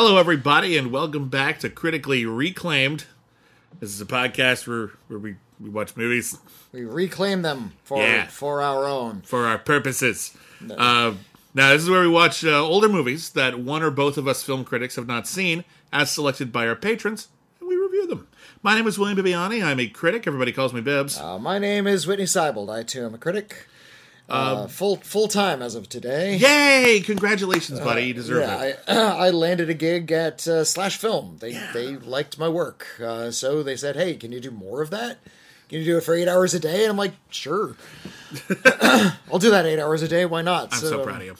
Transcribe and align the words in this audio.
Hello, 0.00 0.16
everybody, 0.16 0.76
and 0.76 0.92
welcome 0.92 1.28
back 1.28 1.58
to 1.58 1.68
Critically 1.68 2.24
Reclaimed. 2.24 3.06
This 3.80 3.90
is 3.90 4.00
a 4.00 4.06
podcast 4.06 4.68
where, 4.68 4.92
where 5.08 5.18
we, 5.18 5.34
we 5.58 5.70
watch 5.70 5.96
movies 5.96 6.38
We 6.70 6.84
reclaim 6.84 7.42
them 7.42 7.72
for 7.82 8.00
Yeah. 8.00 8.28
for 8.28 8.62
our 8.62 8.84
own. 8.86 9.22
for 9.22 9.46
our 9.46 9.58
purposes. 9.58 10.36
Uh, 10.62 11.14
now, 11.52 11.70
this 11.72 11.82
is 11.82 11.90
where 11.90 12.02
we 12.02 12.06
watch 12.06 12.44
uh, 12.44 12.64
older 12.64 12.88
movies 12.88 13.30
that 13.30 13.58
one 13.58 13.82
or 13.82 13.90
both 13.90 14.16
of 14.16 14.28
us 14.28 14.44
film 14.44 14.64
critics 14.64 14.94
have 14.94 15.08
not 15.08 15.26
seen, 15.26 15.64
as 15.92 16.12
selected 16.12 16.52
by 16.52 16.68
our 16.68 16.76
patrons, 16.76 17.26
and 17.58 17.68
we 17.68 17.74
review 17.74 18.06
them. 18.06 18.28
My 18.62 18.76
name 18.76 18.86
is 18.86 19.00
William 19.00 19.18
Bibbiani. 19.18 19.64
I'm 19.64 19.80
a 19.80 19.88
critic. 19.88 20.28
Everybody 20.28 20.52
calls 20.52 20.72
me 20.72 20.80
Bibbs. 20.80 21.18
Uh, 21.18 21.40
my 21.40 21.58
name 21.58 21.88
is 21.88 22.06
Whitney 22.06 22.26
Seibold. 22.26 22.72
I 22.72 22.84
too 22.84 23.04
am 23.04 23.14
a 23.14 23.18
critic. 23.18 23.66
Uh, 24.28 24.62
Um, 24.64 24.68
full 24.68 24.96
full 24.96 25.26
time 25.28 25.62
as 25.62 25.74
of 25.74 25.88
today. 25.88 26.36
Yay! 26.36 27.00
Congratulations, 27.00 27.80
buddy. 27.80 28.02
You 28.04 28.14
deserve 28.14 28.42
it. 28.42 28.78
Yeah, 28.86 29.14
I, 29.16 29.26
I 29.28 29.30
landed 29.30 29.70
a 29.70 29.74
gig 29.74 30.12
at 30.12 30.46
uh, 30.46 30.64
Slash 30.64 30.96
Film. 30.98 31.38
They 31.40 31.52
they 31.72 31.96
liked 31.96 32.38
my 32.38 32.48
work, 32.48 32.86
uh, 33.02 33.30
so 33.30 33.62
they 33.62 33.76
said, 33.76 33.96
"Hey, 33.96 34.16
can 34.16 34.30
you 34.32 34.40
do 34.40 34.50
more 34.50 34.82
of 34.82 34.90
that? 34.90 35.18
Can 35.70 35.78
you 35.80 35.84
do 35.84 35.96
it 35.98 36.02
for 36.04 36.14
eight 36.14 36.28
hours 36.28 36.52
a 36.52 36.60
day?" 36.60 36.82
And 36.82 36.90
I'm 36.90 36.96
like, 36.98 37.12
"Sure, 37.30 37.76
I'll 39.32 39.38
do 39.38 39.50
that 39.50 39.64
eight 39.66 39.80
hours 39.80 40.02
a 40.02 40.08
day. 40.08 40.26
Why 40.26 40.42
not?" 40.42 40.72
I'm 40.74 40.78
so 40.78 41.02
proud 41.04 41.20
of 41.22 41.26
you. 41.26 41.36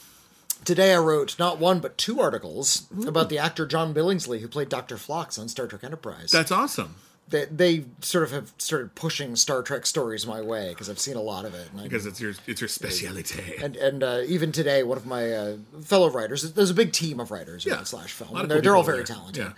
Today 0.65 0.93
I 0.93 0.97
wrote 0.97 1.37
not 1.39 1.57
one 1.59 1.79
but 1.79 1.97
two 1.97 2.19
articles 2.19 2.87
about 3.07 3.29
the 3.29 3.37
actor 3.39 3.65
John 3.65 3.93
Billingsley 3.93 4.39
who 4.41 4.47
played 4.47 4.69
Doctor 4.69 4.97
Phlox 4.97 5.39
on 5.39 5.47
Star 5.47 5.67
Trek 5.67 5.83
Enterprise. 5.83 6.31
That's 6.31 6.51
awesome. 6.51 6.95
They, 7.29 7.45
they 7.45 7.85
sort 8.01 8.23
of 8.23 8.31
have 8.31 8.51
started 8.57 8.95
pushing 8.95 9.35
Star 9.35 9.61
Trek 9.61 9.85
stories 9.85 10.25
my 10.25 10.41
way 10.41 10.69
because 10.69 10.89
I've 10.89 10.99
seen 10.99 11.15
a 11.15 11.21
lot 11.21 11.45
of 11.45 11.53
it. 11.53 11.69
And, 11.71 11.81
I, 11.81 11.83
Because 11.83 12.05
it's 12.05 12.19
your 12.19 12.33
it's 12.47 12.61
your 12.61 12.67
speciality. 12.67 13.55
and, 13.61 13.75
and 13.75 14.03
uh, 14.03 14.21
even 14.27 14.51
today, 14.51 14.83
one 14.83 14.97
of 14.97 15.05
my 15.05 15.31
uh, 15.31 15.57
fellow 15.83 16.09
writers, 16.09 16.53
there's 16.53 16.71
a 16.71 16.73
big 16.73 16.91
team 16.91 17.19
of 17.19 17.31
writers 17.31 17.65
Yeah. 17.65 17.79
at 17.79 17.87
Slash 17.87 18.11
Film. 18.13 18.29
A 18.31 18.33
lot 18.33 18.39
of 18.39 18.43
and 18.43 18.51
they're, 18.51 18.57
cool 18.57 18.63
they're 18.63 18.75
all 18.75 18.83
very 18.83 18.97
there. 18.99 19.05
talented. 19.15 19.43
Yeah. 19.43 19.51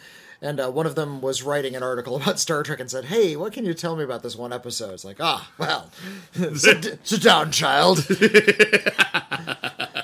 And 0.44 0.60
uh, 0.60 0.72
one 0.72 0.88
of 0.88 0.96
them 0.96 1.22
was 1.22 1.44
writing 1.44 1.76
an 1.76 1.84
article 1.84 2.16
about 2.22 2.40
Star 2.40 2.64
Trek 2.64 2.80
and 2.80 2.90
said, 2.90 3.06
"Hey, 3.06 3.36
what 3.36 3.54
can 3.54 3.64
you 3.64 3.74
tell 3.76 3.96
me 3.96 4.04
about 4.04 4.24
this 4.24 4.36
one 4.36 4.52
episode?" 4.52 4.94
It's 4.94 5.06
like, 5.06 5.18
ah, 5.20 5.50
well, 5.60 5.92
sit, 6.56 7.00
sit 7.08 7.22
down, 7.22 7.52
child. 7.52 8.04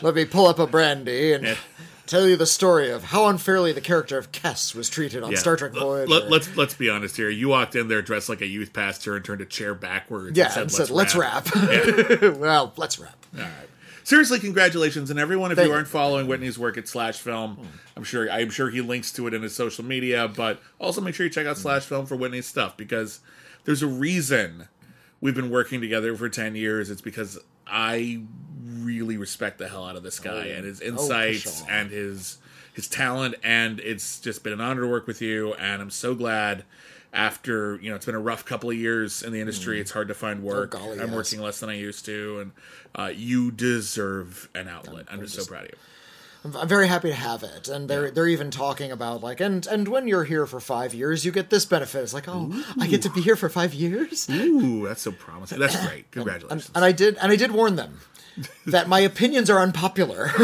Let 0.02 0.14
me 0.16 0.26
pull 0.26 0.46
up 0.48 0.60
a 0.60 0.68
brandy 0.68 1.34
and 1.34 1.58
tell 2.08 2.28
you 2.28 2.36
the 2.36 2.46
story 2.46 2.90
of 2.90 3.06
how 3.06 3.28
unfairly 3.28 3.72
the 3.74 3.82
character 3.82 4.18
of 4.18 4.32
Kes 4.32 4.74
was 4.74 4.90
treated 4.90 5.24
on 5.24 5.32
Yeah. 5.32 5.38
Star 5.38 5.56
Trek 5.56 5.74
Voyager. 5.74 6.08
Let, 6.08 6.30
let's 6.30 6.56
let's 6.56 6.74
be 6.74 6.90
honest 6.90 7.16
here. 7.18 7.30
You 7.30 7.50
walked 7.50 7.76
in 7.76 7.88
there 7.88 8.02
dressed 8.02 8.30
like 8.30 8.42
a 8.42 8.48
youth 8.48 8.74
pastor 8.74 9.16
and 9.16 9.24
turned 9.24 9.42
a 9.42 9.46
chair 9.46 9.74
backwards. 9.74 10.38
yeah, 10.38 10.48
and 10.54 10.64
and 10.64 10.72
said, 10.72 10.88
said, 10.88 10.96
"Let's 10.96 11.16
rap." 11.16 11.48
wrap." 11.56 12.22
well, 12.38 12.74
let's 12.78 12.98
wrap. 13.00 13.26
All 13.36 13.42
right. 13.44 13.52
Seriously, 14.04 14.40
congratulations, 14.40 15.10
and 15.12 15.20
everyone. 15.20 15.52
If 15.52 15.58
Thank 15.58 15.66
you 15.66 15.72
you. 15.72 15.76
aren't 15.76 15.90
following 15.90 16.28
Whitney's 16.28 16.58
work 16.58 16.78
at 16.78 16.88
Slash 16.88 17.18
Film, 17.20 17.60
I'm 17.98 18.06
sure 18.06 18.32
I'm 18.32 18.50
sure 18.50 18.70
he 18.70 18.80
links 18.80 19.12
to 19.14 19.28
it 19.28 19.34
in 19.34 19.42
his 19.42 19.54
social 19.54 19.84
media. 19.84 20.30
But 20.30 20.62
also 20.80 21.02
make 21.02 21.14
sure 21.14 21.26
you 21.26 21.30
check 21.30 21.46
out 21.46 21.58
Slash 21.58 21.84
Film 21.84 22.06
for 22.06 22.16
Whitney's 22.16 22.46
stuff 22.48 22.78
because 22.78 23.20
there's 23.66 23.84
a 23.84 23.88
reason 23.88 24.70
we've 25.20 25.36
been 25.36 25.50
working 25.50 25.82
together 25.82 26.16
for 26.16 26.30
ten 26.30 26.56
years. 26.56 26.90
It's 26.90 27.02
because 27.02 27.38
I 27.70 28.22
really 28.64 29.18
respect 29.18 29.58
the 29.58 29.68
hell 29.68 29.86
out 29.86 29.96
of 29.96 30.04
this 30.04 30.20
guy 30.20 30.48
and 30.48 30.66
his 30.66 30.82
insights 30.82 31.60
sure. 31.60 31.68
and 31.70 31.90
his 31.92 32.38
his 32.74 32.88
talent, 32.88 33.36
and 33.44 33.80
it's 33.80 34.20
just 34.20 34.44
been 34.44 34.54
an 34.54 34.62
honor 34.62 34.82
to 34.82 34.88
work 34.88 35.08
with 35.08 35.22
you. 35.22 35.54
And 35.56 35.82
I'm 35.82 35.92
so 35.92 36.16
glad. 36.16 36.64
After 37.14 37.80
you 37.82 37.90
know, 37.90 37.96
it's 37.96 38.06
been 38.06 38.16
a 38.16 38.20
rough 38.20 38.46
couple 38.46 38.70
of 38.70 38.76
years 38.76 39.24
in 39.24 39.32
the 39.32 39.40
industry. 39.40 39.80
It's 39.80 39.92
hard 39.92 40.10
to 40.10 40.14
find 40.14 40.44
work. 40.44 40.72
Mm. 40.72 40.76
Oh, 40.76 40.80
golly, 40.80 41.00
I'm 41.00 41.08
yes. 41.08 41.16
working 41.16 41.42
less 41.42 41.60
than 41.62 41.70
I 41.70 41.76
used 41.76 42.06
to, 42.06 42.42
and 42.42 42.52
uh, 42.94 43.12
you 43.16 43.50
deserve 43.50 44.50
an 44.54 44.68
outlet. 44.68 45.06
I'm 45.10 45.22
just 45.22 45.36
so 45.36 45.46
proud 45.46 45.64
of 45.64 45.70
you. 45.70 45.78
I'm, 46.56 46.68
very 46.68 46.88
happy 46.88 47.10
to 47.10 47.16
have 47.16 47.44
it, 47.44 47.68
and 47.68 47.90
they're 47.90 48.12
they're 48.12 48.28
even 48.28 48.52
talking 48.52 48.92
about 48.92 49.22
like 49.24 49.40
and 49.42 49.66
and 49.68 49.88
when 49.88 50.08
you're 50.08 50.24
here 50.26 50.46
for 50.46 50.60
five 50.60 50.94
years, 50.94 51.26
you 51.26 51.32
get 51.32 51.50
this 51.50 51.66
benefit. 51.66 52.04
It's 52.04 52.14
like, 52.14 52.28
oh, 52.28 52.52
I 52.80 52.88
get 52.88 53.02
to 53.04 53.10
be 53.10 53.22
here 53.22 53.36
for 53.36 53.50
five 53.50 53.74
years. 53.74 54.30
Ooh, 54.30 54.88
that's 54.88 55.02
so 55.02 55.12
promising. 55.12 55.60
That's 55.60 55.76
great. 55.86 56.04
And, 56.06 56.12
Congratulations. 56.12 56.72
and 56.76 56.86
I 56.86 56.92
did 56.92 57.18
and 57.18 57.32
I 57.32 57.36
did 57.36 57.52
warn 57.52 57.76
them 57.76 58.00
that 58.68 58.88
my 58.88 59.00
opinions 59.00 59.50
are 59.50 59.60
unpopular. 59.60 60.30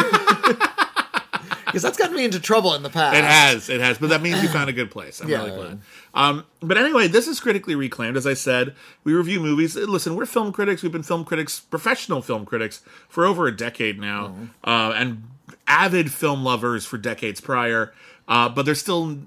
Because 1.65 1.81
that's 1.81 1.97
gotten 1.97 2.15
me 2.15 2.23
into 2.23 2.39
trouble 2.39 2.75
in 2.75 2.83
the 2.83 2.89
past. 2.91 3.17
it 3.17 3.23
has, 3.23 3.67
it 3.67 3.81
has, 3.81 3.97
but 3.97 4.09
that 4.11 4.21
means 4.21 4.43
you 4.43 4.47
found 4.47 4.69
a 4.69 4.73
good 4.73 4.91
place. 4.91 5.19
I'm 5.19 5.27
Yeah. 5.27 5.43
really 5.43 5.57
glad. 5.57 5.81
Um, 6.13 6.45
but 6.59 6.77
anyway, 6.77 7.07
this 7.07 7.27
is 7.27 7.39
critically 7.39 7.73
reclaimed. 7.73 8.15
As 8.15 8.27
I 8.27 8.35
said, 8.35 8.75
we 9.03 9.13
review 9.15 9.39
movies. 9.39 9.75
Listen, 9.75 10.15
we're 10.15 10.27
film 10.27 10.51
critics. 10.53 10.83
We've 10.83 10.91
been 10.91 11.01
film 11.01 11.25
critics, 11.25 11.59
professional 11.61 12.21
film 12.21 12.45
critics, 12.45 12.83
for 13.09 13.25
over 13.25 13.47
a 13.47 13.55
decade 13.57 13.99
now, 13.99 14.27
Mm-hmm. 14.27 14.45
uh, 14.69 14.91
and 14.91 15.23
avid 15.67 16.11
film 16.11 16.43
lovers 16.43 16.85
for 16.85 16.97
decades 16.97 17.41
prior. 17.41 17.93
Uh, 18.27 18.49
but 18.49 18.65
there's 18.65 18.79
still 18.79 19.17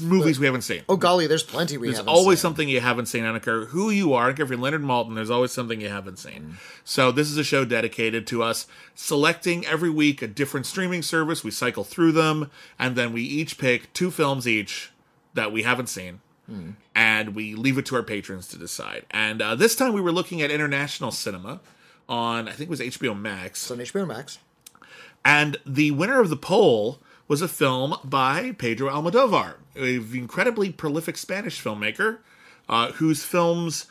movies 0.00 0.40
we 0.40 0.46
haven't 0.46 0.62
seen. 0.62 0.82
Oh 0.88 0.96
golly, 0.96 1.26
there's 1.26 1.42
plenty 1.42 1.76
we 1.76 1.88
There's 1.90 2.00
always 2.00 2.38
seen. 2.38 2.42
something 2.42 2.68
you 2.68 2.80
haven't 2.80 3.06
seen. 3.06 3.24
I 3.24 3.30
don't 3.30 3.42
care 3.42 3.66
who 3.66 3.90
you 3.90 4.12
are. 4.14 4.24
I 4.24 4.26
don't 4.26 4.36
care 4.36 4.44
if 4.44 4.50
you're 4.50 4.58
Leonard 4.58 4.82
Maltin. 4.82 5.14
There's 5.14 5.30
always 5.30 5.52
something 5.52 5.80
you 5.80 5.88
haven't 5.88 6.18
seen. 6.18 6.56
So 6.84 7.12
this 7.12 7.30
is 7.30 7.36
a 7.38 7.44
show 7.44 7.64
dedicated 7.64 8.26
to 8.28 8.42
us 8.42 8.66
selecting 8.94 9.64
every 9.66 9.90
week 9.90 10.20
a 10.22 10.26
different 10.26 10.66
streaming 10.66 11.02
service. 11.02 11.44
We 11.44 11.50
cycle 11.50 11.84
through 11.84 12.12
them, 12.12 12.50
and 12.78 12.96
then 12.96 13.12
we 13.12 13.22
each 13.22 13.58
pick 13.58 13.92
two 13.92 14.10
films 14.10 14.48
each 14.48 14.90
that 15.34 15.52
we 15.52 15.62
haven't 15.62 15.88
seen, 15.88 16.20
and 16.94 17.34
we 17.34 17.54
leave 17.54 17.78
it 17.78 17.86
to 17.86 17.94
our 17.96 18.02
patrons 18.02 18.48
to 18.48 18.58
decide. 18.58 19.04
And 19.10 19.40
uh, 19.40 19.54
this 19.54 19.76
time 19.76 19.92
we 19.92 20.00
were 20.00 20.12
looking 20.12 20.42
at 20.42 20.50
international 20.50 21.12
cinema 21.12 21.60
on 22.08 22.48
I 22.48 22.52
think 22.52 22.68
it 22.68 22.70
was 22.70 22.80
HBO 22.80 23.18
Max. 23.18 23.62
It's 23.62 23.70
on 23.70 23.78
HBO 23.78 24.06
Max. 24.06 24.38
And 25.28 25.58
the 25.66 25.90
winner 25.90 26.20
of 26.20 26.30
the 26.30 26.36
poll 26.36 27.00
was 27.28 27.42
a 27.42 27.48
film 27.48 27.96
by 28.02 28.52
Pedro 28.52 28.88
Almodovar, 28.90 29.56
an 29.76 30.08
incredibly 30.14 30.72
prolific 30.72 31.18
Spanish 31.18 31.62
filmmaker 31.62 32.18
uh, 32.66 32.92
whose 32.92 33.22
films 33.24 33.84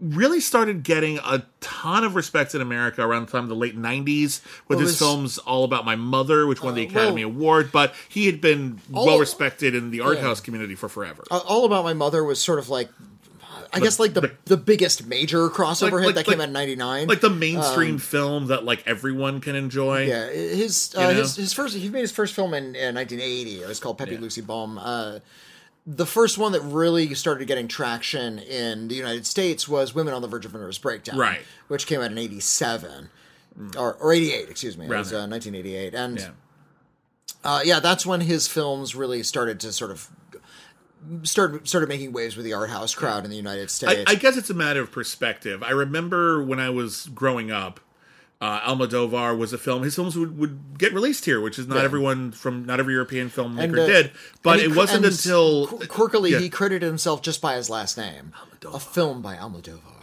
really 0.00 0.40
started 0.40 0.82
getting 0.82 1.18
a 1.18 1.46
ton 1.60 2.02
of 2.02 2.16
respect 2.16 2.54
in 2.56 2.60
America 2.60 3.00
around 3.06 3.26
the 3.28 3.30
time 3.32 3.44
of 3.44 3.48
the 3.48 3.54
late 3.54 3.78
90s 3.78 4.40
with 4.66 4.78
Well, 4.78 4.86
his 4.88 4.98
films 4.98 5.38
All 5.38 5.62
About 5.62 5.84
My 5.84 5.94
Mother, 5.94 6.44
which 6.48 6.60
won 6.60 6.74
the 6.74 6.84
Uh, 6.86 6.90
Academy 6.90 7.24
well- 7.24 7.34
Award, 7.36 7.70
but 7.72 7.94
he 8.08 8.26
had 8.26 8.40
been 8.40 8.80
All- 8.92 9.06
well 9.06 9.20
respected 9.20 9.76
in 9.76 9.92
the 9.92 10.00
art 10.00 10.16
Yeah. 10.16 10.22
house 10.24 10.40
community 10.40 10.74
for 10.74 10.88
forever. 10.88 11.22
Uh, 11.30 11.38
All 11.38 11.64
about 11.64 11.84
my 11.84 11.94
mother 11.94 12.24
was 12.24 12.40
sort 12.40 12.58
of 12.58 12.68
like. 12.68 12.88
I 13.74 13.80
guess 13.80 13.98
like 13.98 14.14
the 14.14 14.32
the 14.44 14.56
biggest 14.56 15.06
major 15.06 15.48
crossover 15.50 15.92
Like- 15.92 16.00
hit 16.00 16.06
like- 16.06 16.14
that 16.16 16.24
came 16.26 16.40
out 16.40 16.48
in 16.48 16.52
'99. 16.52 17.08
like 17.08 17.20
the 17.20 17.30
mainstream 17.30 17.98
film 17.98 18.46
that 18.46 18.64
like 18.64 18.82
everyone 18.86 19.40
can 19.40 19.56
enjoy. 19.56 20.02
Um, 20.04 20.08
Yeah, 20.08 20.30
his 20.30 20.94
uh, 20.96 21.10
his 21.10 21.36
his 21.36 21.52
first 21.52 21.76
he 21.76 21.88
made 21.88 22.00
his 22.02 22.12
first 22.12 22.34
film 22.34 22.54
in, 22.54 22.74
in 22.76 22.94
1980. 22.94 23.62
It 23.62 23.68
was 23.68 23.80
called 23.80 23.98
Pepi 23.98 24.12
Yeah. 24.12 24.18
Luci 24.18 24.46
Bom. 24.46 24.78
Uh, 24.78 25.18
the 25.86 26.06
first 26.06 26.38
one 26.38 26.52
that 26.52 26.62
really 26.62 27.12
started 27.14 27.46
getting 27.46 27.68
traction 27.68 28.38
in 28.38 28.88
the 28.88 28.94
United 28.94 29.26
States 29.26 29.68
was 29.68 29.94
Women 29.94 30.14
on 30.14 30.22
the 30.22 30.28
Verge 30.28 30.46
of 30.46 30.54
a 30.54 30.58
Nervous 30.58 30.78
Breakdown, 30.78 31.18
Right. 31.18 31.40
Which 31.68 31.86
came 31.86 32.00
out 32.00 32.10
in 32.10 32.16
'87 32.16 33.10
or 33.76 33.92
or 34.00 34.12
'88, 34.12 34.48
excuse 34.48 34.78
me. 34.78 34.86
It 34.86 34.90
was 34.90 35.12
uh, 35.12 35.26
1988, 35.28 35.94
and 35.94 36.18
Yeah. 36.18 36.28
uh, 37.44 37.60
yeah, 37.64 37.80
that's 37.80 38.06
when 38.06 38.22
his 38.22 38.46
films 38.48 38.94
really 38.94 39.22
started 39.22 39.60
to 39.60 39.72
sort 39.72 39.90
of 39.90 40.08
started 41.22 41.66
started 41.68 41.88
making 41.88 42.12
waves 42.12 42.36
with 42.36 42.44
the 42.44 42.52
art 42.52 42.70
house 42.70 42.94
crowd 42.94 43.24
in 43.24 43.30
the 43.30 43.36
United 43.36 43.70
States. 43.70 44.04
I 44.10 44.14
guess 44.14 44.36
it's 44.36 44.50
a 44.50 44.54
matter 44.54 44.80
of 44.80 44.90
perspective. 44.92 45.62
I 45.62 45.70
remember 45.70 46.42
when 46.42 46.60
I 46.60 46.70
was 46.70 47.06
growing 47.14 47.50
up, 47.50 47.80
uh, 48.40 48.60
Almodovar 48.60 49.36
was 49.38 49.52
a 49.52 49.58
film. 49.58 49.82
His 49.84 49.94
films 49.94 50.16
would, 50.18 50.36
would 50.38 50.78
get 50.78 50.92
released 50.92 51.24
here, 51.24 51.40
which 51.40 51.58
is 51.58 51.66
not 51.66 51.78
Yeah. 51.78 51.84
everyone 51.84 52.32
from 52.32 52.66
not 52.66 52.78
every 52.80 52.94
European 52.94 53.30
filmmaker 53.30 53.62
And, 53.64 53.78
uh, 53.78 53.86
did. 53.86 54.10
But 54.42 54.58
he 54.58 54.66
it 54.66 54.76
wasn't 54.76 55.04
until 55.06 55.66
qu- 55.68 55.78
quirkily 55.86 56.30
yeah. 56.32 56.38
he 56.40 56.50
credited 56.50 56.82
himself 56.82 57.22
just 57.22 57.40
by 57.40 57.54
his 57.56 57.70
last 57.70 57.96
name. 57.96 58.32
A 58.72 58.80
film 58.80 59.22
by 59.22 59.36
Almodovar. 59.36 59.93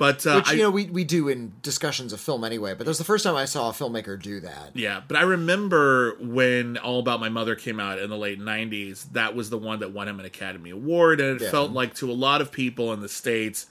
But 0.00 0.26
uh, 0.26 0.36
Which 0.36 0.48
I, 0.48 0.52
you 0.54 0.62
know 0.62 0.70
we, 0.70 0.86
we 0.86 1.04
do 1.04 1.28
in 1.28 1.52
discussions 1.60 2.14
of 2.14 2.20
film 2.20 2.42
anyway, 2.42 2.70
but 2.72 2.78
that 2.78 2.88
was 2.88 2.96
the 2.96 3.04
first 3.04 3.22
time 3.22 3.36
I 3.36 3.44
saw 3.44 3.68
a 3.68 3.72
filmmaker 3.72 4.20
do 4.20 4.40
that. 4.40 4.70
yeah, 4.74 5.02
but 5.06 5.18
I 5.18 5.22
remember 5.22 6.16
when 6.20 6.78
All 6.78 6.98
About 7.00 7.20
My 7.20 7.28
Mother 7.28 7.54
came 7.54 7.78
out 7.78 7.98
in 7.98 8.08
the 8.08 8.16
late 8.16 8.40
'90s. 8.40 9.04
That 9.12 9.36
was 9.36 9.50
the 9.50 9.58
one 9.58 9.80
that 9.80 9.92
won 9.92 10.08
him 10.08 10.18
an 10.18 10.24
Academy 10.24 10.70
Award, 10.70 11.20
and 11.20 11.38
it 11.38 11.44
Yeah. 11.44 11.50
felt 11.50 11.72
like 11.72 11.94
to 11.96 12.10
a 12.10 12.14
lot 12.14 12.40
of 12.40 12.50
people 12.50 12.94
in 12.94 13.00
the 13.00 13.10
states. 13.10 13.66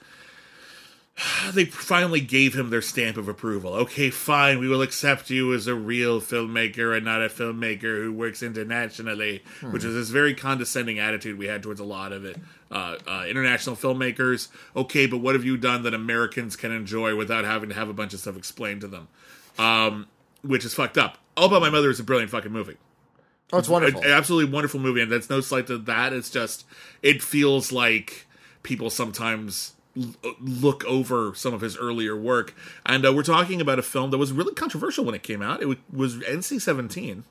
They 1.53 1.65
finally 1.65 2.21
gave 2.21 2.55
him 2.55 2.69
their 2.69 2.81
stamp 2.81 3.17
of 3.17 3.27
approval. 3.27 3.73
Okay, 3.73 4.09
fine, 4.09 4.59
we 4.59 4.67
will 4.67 4.81
accept 4.81 5.29
you 5.29 5.53
as 5.53 5.67
a 5.67 5.75
real 5.75 6.21
filmmaker 6.21 6.95
and 6.95 7.03
not 7.05 7.21
a 7.21 7.27
filmmaker 7.27 8.03
who 8.03 8.13
works 8.13 8.43
internationally, 8.43 9.43
which 9.71 9.83
is 9.83 9.93
this 9.95 10.09
very 10.09 10.33
condescending 10.33 10.99
attitude 10.99 11.37
we 11.37 11.47
had 11.47 11.63
towards 11.63 11.79
a 11.79 11.85
lot 11.85 12.11
of 12.11 12.25
it. 12.25 12.37
Uh, 12.71 12.97
uh, 13.07 13.25
international 13.27 13.75
filmmakers. 13.75 14.49
Okay, 14.75 15.07
but 15.07 15.17
what 15.17 15.33
have 15.35 15.43
you 15.43 15.57
done 15.57 15.83
that 15.83 15.93
Americans 15.93 16.55
can 16.55 16.71
enjoy 16.71 17.15
without 17.15 17.45
having 17.45 17.69
to 17.69 17.75
have 17.75 17.89
a 17.89 17.93
bunch 17.93 18.13
of 18.13 18.19
stuff 18.19 18.37
explained 18.37 18.81
to 18.81 18.87
them? 18.87 19.07
Um, 19.57 20.07
which 20.43 20.63
is 20.63 20.73
fucked 20.73 20.97
up. 20.97 21.17
All 21.35 21.47
About 21.47 21.61
My 21.61 21.69
Mother 21.69 21.89
is 21.89 21.99
a 21.99 22.03
brilliant 22.03 22.31
fucking 22.31 22.51
movie. 22.51 22.77
Oh, 23.51 23.57
it's 23.57 23.69
wonderful. 23.69 24.01
An 24.01 24.11
absolutely 24.11 24.53
wonderful 24.53 24.79
movie, 24.79 25.01
and 25.01 25.11
that's 25.11 25.29
no 25.29 25.41
slight 25.41 25.67
to 25.67 25.79
that. 25.79 26.13
It's 26.13 26.29
just 26.29 26.65
it 27.01 27.23
feels 27.23 27.71
like 27.71 28.27
people 28.61 28.91
sometimes 28.91 29.73
look 30.39 30.83
over 30.85 31.33
some 31.35 31.53
of 31.53 31.61
his 31.61 31.77
earlier 31.77 32.15
work, 32.15 32.55
and 32.85 33.05
uh, 33.05 33.13
we're 33.13 33.23
talking 33.23 33.61
about 33.61 33.79
a 33.79 33.83
film 33.83 34.11
that 34.11 34.17
was 34.17 34.31
really 34.31 34.53
controversial 34.53 35.03
when 35.05 35.15
it 35.15 35.23
came 35.23 35.41
out. 35.41 35.61
It 35.61 35.67
wa- 35.67 35.75
was 35.91 36.15
NC 36.17 36.61
seventeen. 36.61 37.23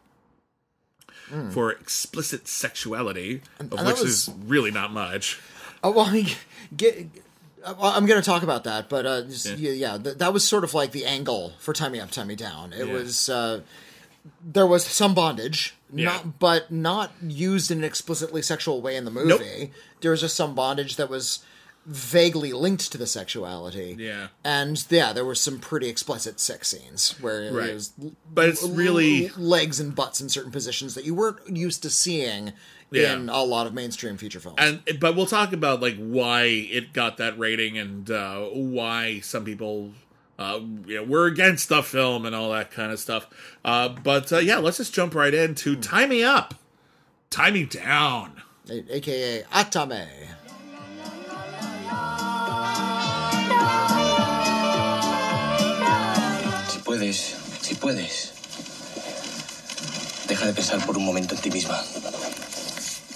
for 1.51 1.71
explicit 1.71 2.49
sexuality, 2.49 3.43
of 3.61 3.73
and 3.73 3.87
which 3.87 4.01
was- 4.01 4.29
is 4.29 4.31
really 4.47 4.71
not 4.71 4.93
much. 4.93 5.39
Oh, 5.85 5.91
well, 5.93 6.07
I 6.07 6.13
mean, 6.13 6.29
get. 6.77 7.07
uh, 7.63 7.75
well, 7.79 7.93
I'm 7.95 8.07
going 8.07 8.21
to 8.21 8.25
talk 8.25 8.43
about 8.43 8.65
that, 8.65 8.89
but 8.89 9.05
uh, 9.07 9.23
just, 9.23 9.47
yeah, 9.59 9.71
yeah 9.73 9.99
th- 9.99 10.17
that 10.19 10.33
was 10.33 10.47
sort 10.47 10.65
of 10.65 10.75
like 10.75 10.93
the 10.93 11.05
angle 11.05 11.53
for 11.61 11.73
"Tie 11.75 11.89
Me 11.89 12.01
Up, 12.01 12.17
Me 12.27 12.35
Down." 12.35 12.73
It 12.73 12.87
Yeah. 12.87 12.93
was 12.95 13.29
uh, 13.29 13.61
there 14.43 14.67
was 14.67 14.85
some 14.87 15.15
bondage, 15.15 15.75
Yeah. 15.93 16.07
not 16.07 16.39
but 16.39 16.71
not 16.73 17.13
used 17.23 17.71
in 17.71 17.79
an 17.79 17.85
explicitly 17.85 18.43
sexual 18.43 18.81
way 18.81 18.97
in 18.97 19.05
the 19.05 19.11
movie. 19.11 19.71
There 20.01 20.11
was 20.13 20.21
just 20.23 20.35
some 20.35 20.55
bondage 20.55 20.97
that 20.97 21.09
was 21.11 21.41
vaguely 21.91 22.53
linked 22.53 22.93
to 22.93 22.99
the 22.99 23.07
sexuality. 23.07 23.97
Yeah. 23.99 24.29
and 24.45 24.85
yeah, 24.91 25.15
there 25.15 25.25
were 25.25 25.35
some 25.35 25.59
pretty 25.59 25.89
explicit 25.89 26.39
sex 26.39 26.69
scenes 26.69 27.13
where 27.21 27.43
it 27.45 27.53
was 27.53 27.93
But 28.33 28.51
it's 28.51 28.63
really 28.63 29.31
legs 29.39 29.81
and 29.81 29.95
butts 29.95 30.21
in 30.21 30.29
certain 30.29 30.53
positions 30.53 30.95
that 30.95 31.05
you 31.07 31.15
weren't 31.15 31.39
used 31.57 31.83
to 31.85 31.91
seeing 31.91 32.53
Yeah. 32.91 33.15
in 33.15 33.31
a 33.31 33.43
lot 33.43 33.67
of 33.67 33.73
mainstream 33.73 34.19
feature 34.19 34.39
films. 34.39 34.57
and 34.59 34.83
but 35.01 35.17
we'll 35.17 35.25
talk 35.27 35.55
about 35.55 35.81
like 35.81 35.97
why 35.97 36.43
it 36.45 36.93
got 36.93 37.17
that 37.17 37.39
rating 37.39 37.79
and 37.79 38.11
uh, 38.11 38.41
why 38.53 39.21
some 39.21 39.45
people 39.47 39.93
uh, 40.39 40.61
you 40.87 40.97
know, 40.97 41.03
were 41.05 41.25
against 41.27 41.69
the 41.71 41.83
film 41.83 42.25
and 42.27 42.35
all 42.35 42.53
that 42.53 42.71
kind 42.71 42.93
of 42.93 43.01
stuff. 43.01 43.27
Uh, 43.65 43.89
but 43.89 44.31
uh, 44.33 44.39
yeah, 44.39 44.59
let's 44.59 44.77
just 44.77 44.95
jump 44.95 45.15
right 45.15 45.33
into 45.35 45.75
"Tie 45.75 46.07
Me 46.07 46.23
Up, 46.23 46.55
Tie 47.31 47.51
Me 47.51 47.65
Down." 47.65 48.43
A- 48.71 48.97
aka 48.99 49.43
Atame. 49.53 50.07
Si 57.09 57.15
puedes, 57.15 57.35
si 57.63 57.75
puedes. 57.75 58.33
Deja 60.29 60.45
de 60.45 60.53
pensar 60.53 60.85
por 60.85 60.99
un 60.99 61.07
momento 61.07 61.35
en 61.35 61.41
ti 61.41 61.51
misma. 61.51 61.83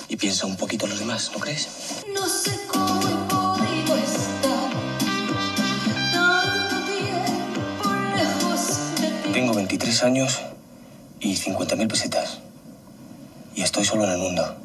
Y 0.08 0.16
piensa 0.16 0.46
un 0.46 0.56
poquito 0.56 0.86
en 0.86 0.92
los 0.92 1.00
demás, 1.00 1.30
¿no 1.34 1.38
crees? 1.38 1.68
No 2.14 2.26
sé 2.26 2.58
cómo 2.68 3.02
he 3.02 3.28
podido 3.28 3.96
estar 3.98 4.70
tanto 6.10 6.76
tiempo 6.90 7.90
lejos 8.16 9.00
de 9.02 9.08
ti. 9.08 9.32
Tengo 9.34 9.52
23 9.52 10.02
años 10.04 10.40
y 11.20 11.36
50.000 11.36 11.88
pesetas. 11.88 12.38
Y 13.54 13.60
estoy 13.60 13.84
solo 13.84 14.04
en 14.04 14.12
el 14.12 14.18
mundo. 14.18 14.56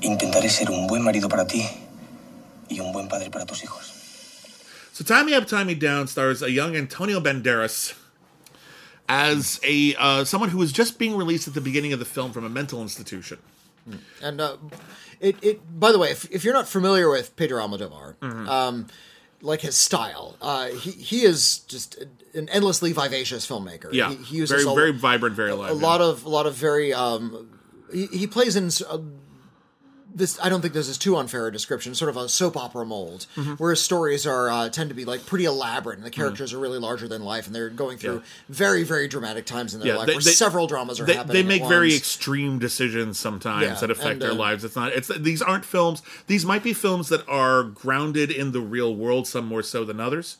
Intentaré 0.00 0.48
ser 0.48 0.70
un 0.70 0.86
buen 0.86 1.02
marido 1.02 1.28
para 1.28 1.44
ti 1.44 1.68
So 5.08 5.14
"Tie 5.14 5.22
Me 5.22 5.32
Up, 5.32 5.50
Me 5.66 5.74
Down" 5.74 6.06
stars 6.06 6.42
a 6.42 6.50
young 6.50 6.76
Antonio 6.76 7.18
Banderas 7.18 7.94
as 9.08 9.58
a 9.64 9.94
uh, 9.98 10.24
someone 10.24 10.50
who 10.50 10.58
was 10.58 10.70
just 10.70 10.98
being 10.98 11.16
released 11.16 11.48
at 11.48 11.54
the 11.54 11.62
beginning 11.62 11.94
of 11.94 11.98
the 11.98 12.04
film 12.04 12.30
from 12.30 12.44
a 12.44 12.50
mental 12.50 12.82
institution. 12.82 13.38
And 14.22 14.38
uh, 14.38 14.58
it, 15.18 15.42
it. 15.42 15.80
By 15.80 15.92
the 15.92 15.98
way, 15.98 16.10
if, 16.10 16.30
if 16.30 16.44
you're 16.44 16.52
not 16.52 16.68
familiar 16.68 17.08
with 17.08 17.34
Pedro 17.36 17.66
Almodovar, 17.66 18.16
Mm-hmm. 18.16 18.48
um, 18.50 18.86
like 19.40 19.62
his 19.62 19.78
style, 19.78 20.36
uh, 20.42 20.66
he 20.66 20.90
he 20.90 21.22
is 21.22 21.60
just 21.60 22.04
an 22.34 22.50
endlessly 22.50 22.92
vivacious 22.92 23.48
filmmaker. 23.48 23.90
Yeah, 23.90 24.10
he, 24.10 24.16
he 24.16 24.36
uses 24.36 24.62
very 24.62 24.70
a, 24.70 24.74
very 24.74 24.92
vibrant, 24.92 25.34
very 25.36 25.52
a 25.52 25.54
alive. 25.54 25.76
lot 25.76 26.02
of 26.02 26.26
a 26.26 26.28
lot 26.28 26.44
of 26.44 26.54
very. 26.54 26.92
Um, 26.92 27.48
he, 27.90 28.08
he 28.08 28.26
plays 28.26 28.56
in. 28.56 28.68
This 30.18 30.38
I 30.42 30.48
don't 30.48 30.60
think 30.60 30.74
this 30.74 30.88
is 30.88 30.98
too 30.98 31.16
unfair 31.16 31.46
a 31.46 31.52
description. 31.52 31.94
Sort 31.94 32.08
of 32.10 32.16
a 32.16 32.28
soap 32.28 32.56
opera 32.56 32.84
mold, 32.84 33.26
Mm-hmm. 33.36 33.52
where 33.54 33.70
his 33.70 33.80
stories 33.80 34.26
are 34.26 34.50
uh, 34.50 34.68
tend 34.68 34.90
to 34.90 34.94
be 34.94 35.04
like 35.04 35.24
pretty 35.24 35.44
elaborate, 35.44 35.96
and 35.96 36.04
the 36.04 36.10
characters 36.10 36.52
are 36.52 36.58
really 36.58 36.78
larger 36.78 37.06
than 37.08 37.22
life, 37.24 37.46
and 37.46 37.54
they're 37.54 37.70
going 37.70 37.98
through 37.98 38.16
Yeah. 38.16 38.20
very 38.48 38.82
very 38.82 39.08
dramatic 39.08 39.46
times 39.46 39.74
in 39.74 39.80
their 39.80 39.88
Yeah, 39.90 39.96
life, 39.98 40.06
they- 40.08 40.14
where 40.14 40.22
they- 40.22 40.32
several 40.32 40.66
dramas 40.66 41.00
are 41.00 41.04
they, 41.06 41.14
happening. 41.14 41.34
they 41.34 41.42
make 41.60 41.66
very 41.68 41.94
extreme 41.94 42.58
decisions 42.58 43.18
sometimes 43.18 43.62
Yeah, 43.62 43.74
that 43.74 43.90
affect 43.90 44.12
and, 44.14 44.22
their 44.22 44.32
uh, 44.32 44.34
lives. 44.34 44.64
It's 44.64 44.76
not. 44.76 44.92
It's 44.92 45.08
these 45.16 45.40
aren't 45.40 45.64
films. 45.64 46.02
These 46.26 46.44
might 46.44 46.62
be 46.62 46.72
films 46.74 47.08
that 47.10 47.26
are 47.28 47.62
grounded 47.62 48.30
in 48.30 48.52
the 48.52 48.60
real 48.60 48.94
world, 48.94 49.26
some 49.28 49.46
more 49.46 49.62
so 49.62 49.84
than 49.84 50.00
others. 50.00 50.38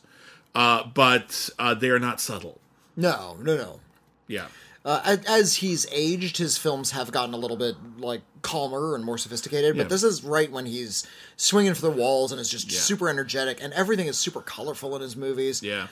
Uh, 0.53 0.83
but 0.93 1.49
uh, 1.57 1.73
they 1.73 1.89
are 1.89 1.99
not 1.99 2.19
subtle. 2.19 2.59
no 2.97 3.37
no 3.41 3.55
no. 3.55 3.79
Yeah, 4.27 4.47
Uh, 4.85 5.17
as, 5.27 5.57
he's 5.57 5.85
aged, 5.91 6.37
his 6.37 6.57
films 6.57 6.91
have 6.91 7.11
gotten 7.11 7.33
a 7.33 7.37
little 7.37 7.57
bit 7.57 7.75
like 7.97 8.21
calmer 8.41 8.95
and 8.95 9.03
more 9.03 9.17
sophisticated. 9.17 9.75
But 9.75 9.83
Yeah. 9.83 9.89
this 9.89 10.03
is 10.03 10.23
right 10.23 10.49
when 10.51 10.65
he's 10.65 11.05
swinging 11.35 11.73
for 11.73 11.81
the 11.81 11.91
walls 11.91 12.31
and 12.31 12.39
is 12.39 12.49
just 12.49 12.71
Yeah. 12.71 12.79
super 12.79 13.09
energetic, 13.09 13.61
and 13.61 13.73
everything 13.73 14.07
is 14.07 14.17
super 14.17 14.41
colorful 14.41 14.95
in 14.95 15.01
his 15.01 15.15
movies. 15.15 15.61
yeah. 15.61 15.87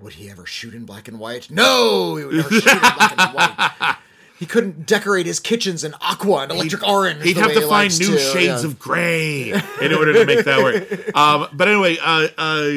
Would 0.00 0.14
he 0.14 0.30
ever 0.30 0.46
shoot 0.46 0.72
in 0.74 0.86
black 0.86 1.08
and 1.08 1.18
white? 1.20 1.50
No, 1.50 2.16
he 2.16 2.24
would 2.24 2.36
never 2.36 2.48
shoot 2.50 2.72
in 2.72 2.78
black 2.78 3.14
and 3.18 3.34
white. 3.34 3.96
He 4.36 4.46
couldn't 4.46 4.84
decorate 4.84 5.26
his 5.26 5.38
kitchens 5.38 5.84
in 5.84 5.94
aqua 6.00 6.42
and 6.42 6.52
electric 6.52 6.86
orange. 6.86 7.22
He'd 7.22 7.36
have 7.36 7.52
to 7.52 7.68
find 7.68 7.96
new 8.00 8.12
to, 8.12 8.18
shades 8.18 8.64
yeah. 8.64 8.68
of 8.68 8.80
gray 8.80 9.50
in 9.80 9.94
order 9.94 10.12
to 10.12 10.24
make 10.26 10.44
that 10.44 10.62
work. 10.62 11.00
Um, 11.14 11.46
but 11.52 11.68
anyway, 11.68 11.96
uh, 12.02 12.28
uh, 12.36 12.70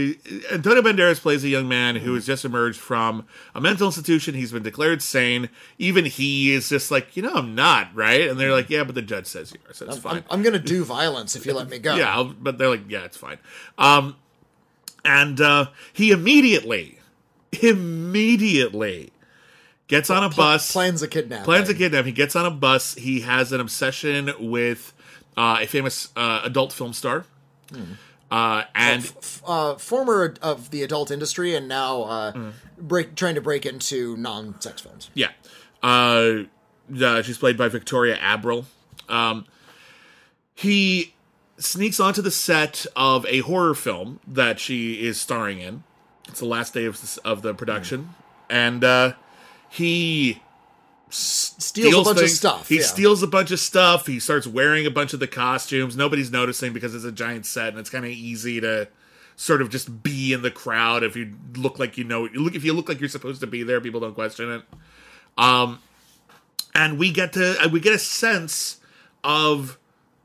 Antonio 0.52 0.82
Banderas 0.84 1.20
plays 1.20 1.44
a 1.44 1.48
young 1.48 1.68
man 1.68 1.96
who 1.96 2.14
has 2.14 2.26
just 2.26 2.46
emerged 2.46 2.80
from 2.80 3.26
a 3.56 3.62
mental 3.62 3.88
institution. 3.88 4.36
He's 4.36 4.52
been 4.52 4.62
declared 4.62 5.02
sane. 5.02 5.50
Even 5.80 6.06
he 6.06 6.54
is 6.54 6.70
just 6.70 6.92
like, 6.92 7.18
you 7.18 7.24
know, 7.24 7.34
I'm 7.34 7.56
not 7.56 7.90
right, 7.96 8.30
and 8.30 8.40
they're 8.40 8.52
like, 8.52 8.70
yeah, 8.70 8.84
but 8.84 8.94
the 8.94 9.02
judge 9.02 9.26
says 9.26 9.52
you 9.54 9.60
are, 9.68 9.74
so 9.74 9.88
it's 9.88 9.98
fine. 9.98 10.18
I'm, 10.18 10.24
I'm 10.30 10.44
gonna 10.44 10.60
do 10.60 10.84
violence 10.84 11.36
if 11.36 11.46
you 11.46 11.54
let 11.54 11.70
me 11.70 11.80
go. 11.80 11.96
Yeah, 11.98 12.14
I'll, 12.14 12.26
but 12.26 12.60
they're 12.60 12.70
like, 12.70 12.90
yeah, 12.90 13.06
it's 13.06 13.18
fine. 13.18 13.40
Um, 13.80 14.18
and 15.04 15.42
uh, 15.42 15.68
he 15.94 16.12
immediately, 16.12 17.00
immediately 17.62 19.12
gets 19.88 20.10
on 20.10 20.24
a 20.24 20.30
bus, 20.30 20.72
plans 20.72 21.02
a 21.02 21.08
kidnapping. 21.08 21.46
plans 21.46 21.70
a 21.70 21.74
kidnap. 21.74 22.06
He 22.06 22.12
gets 22.12 22.36
on 22.36 22.46
a 22.46 22.52
bus. 22.52 22.96
He 22.96 23.22
has 23.22 23.52
an 23.52 23.60
obsession 23.62 24.32
with 24.40 24.94
uh, 25.36 25.60
a 25.62 25.66
famous 25.68 26.10
uh, 26.16 26.42
adult 26.44 26.74
film 26.74 26.94
star. 26.94 27.26
Uh, 28.30 28.64
and 28.76 29.10
uh, 29.46 29.76
former 29.76 30.34
of 30.42 30.70
the 30.72 30.84
adult 30.84 31.12
industry 31.12 31.56
and 31.56 31.68
now 31.68 32.02
uh, 32.04 32.32
Mm. 32.34 32.52
break 32.78 33.16
trying 33.16 33.36
to 33.36 33.42
break 33.42 33.66
into 33.66 34.18
non-sex 34.18 34.82
films. 34.82 35.10
yeah, 35.14 35.30
uh, 35.82 36.44
uh, 37.02 37.22
she's 37.22 37.38
played 37.38 37.58
by 37.58 37.70
Victoria 37.70 38.18
Abril. 38.18 38.66
Um, 39.08 39.46
he 40.54 41.14
sneaks 41.58 42.00
onto 42.00 42.22
the 42.22 42.32
set 42.32 42.86
of 42.96 43.26
a 43.28 43.40
horror 43.40 43.74
film 43.74 44.20
that 44.28 44.60
she 44.60 45.06
is 45.06 45.20
starring 45.22 45.60
in. 45.60 45.84
It's 46.28 46.40
the 46.40 46.46
last 46.46 46.74
day 46.74 46.84
of 46.86 47.00
the, 47.00 47.20
of 47.24 47.42
the 47.42 47.54
production, 47.54 48.10
and 48.50 48.84
he 49.70 50.42
Steals, 51.10 51.94
a 51.94 52.04
bunch 52.04 52.20
things. 52.20 52.32
of 52.32 52.38
stuff. 52.38 52.70
He 52.70 52.78
yeah. 52.78 52.84
steals 52.84 53.24
a 53.24 53.28
bunch 53.28 53.52
of 53.52 53.60
stuff. 53.60 54.08
He 54.08 54.20
starts 54.20 54.46
wearing 54.46 54.86
a 54.86 54.92
bunch 54.92 55.14
of 55.14 55.22
the 55.22 55.28
costumes. 55.28 55.96
Nobody's 55.96 56.32
noticing 56.32 56.74
because 56.74 56.94
it's 56.94 57.06
a 57.06 57.14
giant 57.14 57.46
set, 57.46 57.70
and 57.70 57.80
it's 57.80 57.90
kind 57.90 58.04
of 58.04 58.12
easy 58.12 58.60
to 58.60 58.90
sort 59.38 59.62
of 59.62 59.70
just 59.70 60.04
be 60.04 60.34
in 60.34 60.42
the 60.42 60.52
crowd 60.52 61.04
if 61.04 61.16
you 61.16 61.34
look 61.56 61.80
like 61.80 61.98
you 61.98 62.04
know. 62.04 62.26
You 62.26 62.42
look 62.42 62.56
if 62.56 62.66
you 62.66 62.74
look 62.74 62.90
like 62.90 63.00
you're 63.00 63.08
supposed 63.08 63.40
to 63.40 63.48
be 63.48 63.64
there, 63.64 63.80
people 63.80 64.02
don't 64.02 64.16
question 64.16 64.52
it. 64.52 64.64
Um, 65.38 65.80
and 66.76 67.00
we 67.00 67.12
get 67.12 67.34
to 67.34 67.64
uh, 67.64 67.70
we 67.70 67.80
get 67.80 67.94
a 67.94 68.00
sense 68.00 68.82
of 69.24 69.78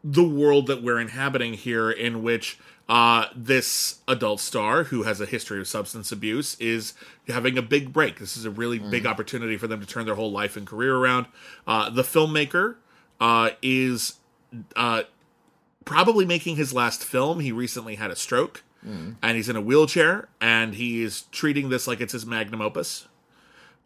the 0.03 0.25
world 0.25 0.67
that 0.67 0.83
we're 0.83 0.99
inhabiting 0.99 1.55
here, 1.55 1.93
in 1.93 2.25
which 2.25 2.59
uh, 2.89 3.27
this 3.35 4.01
adult 4.09 4.41
star 4.41 4.85
who 4.85 5.05
has 5.05 5.21
a 5.21 5.27
history 5.27 5.61
of 5.61 5.69
substance 5.69 6.13
abuse 6.13 6.57
is 6.61 6.95
having 7.29 7.57
a 7.57 7.63
big 7.63 7.93
break. 7.93 8.19
This 8.19 8.37
is 8.37 8.45
a 8.45 8.51
really 8.51 8.79
big 8.79 9.07
opportunity 9.07 9.57
for 9.57 9.67
them 9.67 9.81
to 9.81 9.87
turn 9.87 10.05
their 10.05 10.17
whole 10.17 10.33
life 10.33 10.57
and 10.57 10.67
career 10.67 10.97
around. 10.97 11.27
Uh, 11.67 11.89
the 11.91 12.03
filmmaker 12.03 12.77
uh, 13.21 13.51
is 13.63 14.15
uh, 14.77 15.03
probably 15.85 16.27
making 16.27 16.57
his 16.57 16.73
last 16.73 17.05
film. 17.05 17.41
He 17.41 17.53
recently 17.53 17.95
had 17.95 18.11
a 18.11 18.17
stroke, 18.17 18.63
and 19.23 19.37
he's 19.37 19.49
in 19.49 19.55
a 19.57 19.61
wheelchair, 19.61 20.29
and 20.41 20.75
he 20.75 21.03
is 21.03 21.23
treating 21.31 21.69
this 21.69 21.87
like 21.87 22.01
it's 22.01 22.13
his 22.13 22.27
magnum 22.27 22.61
opus. 22.61 23.07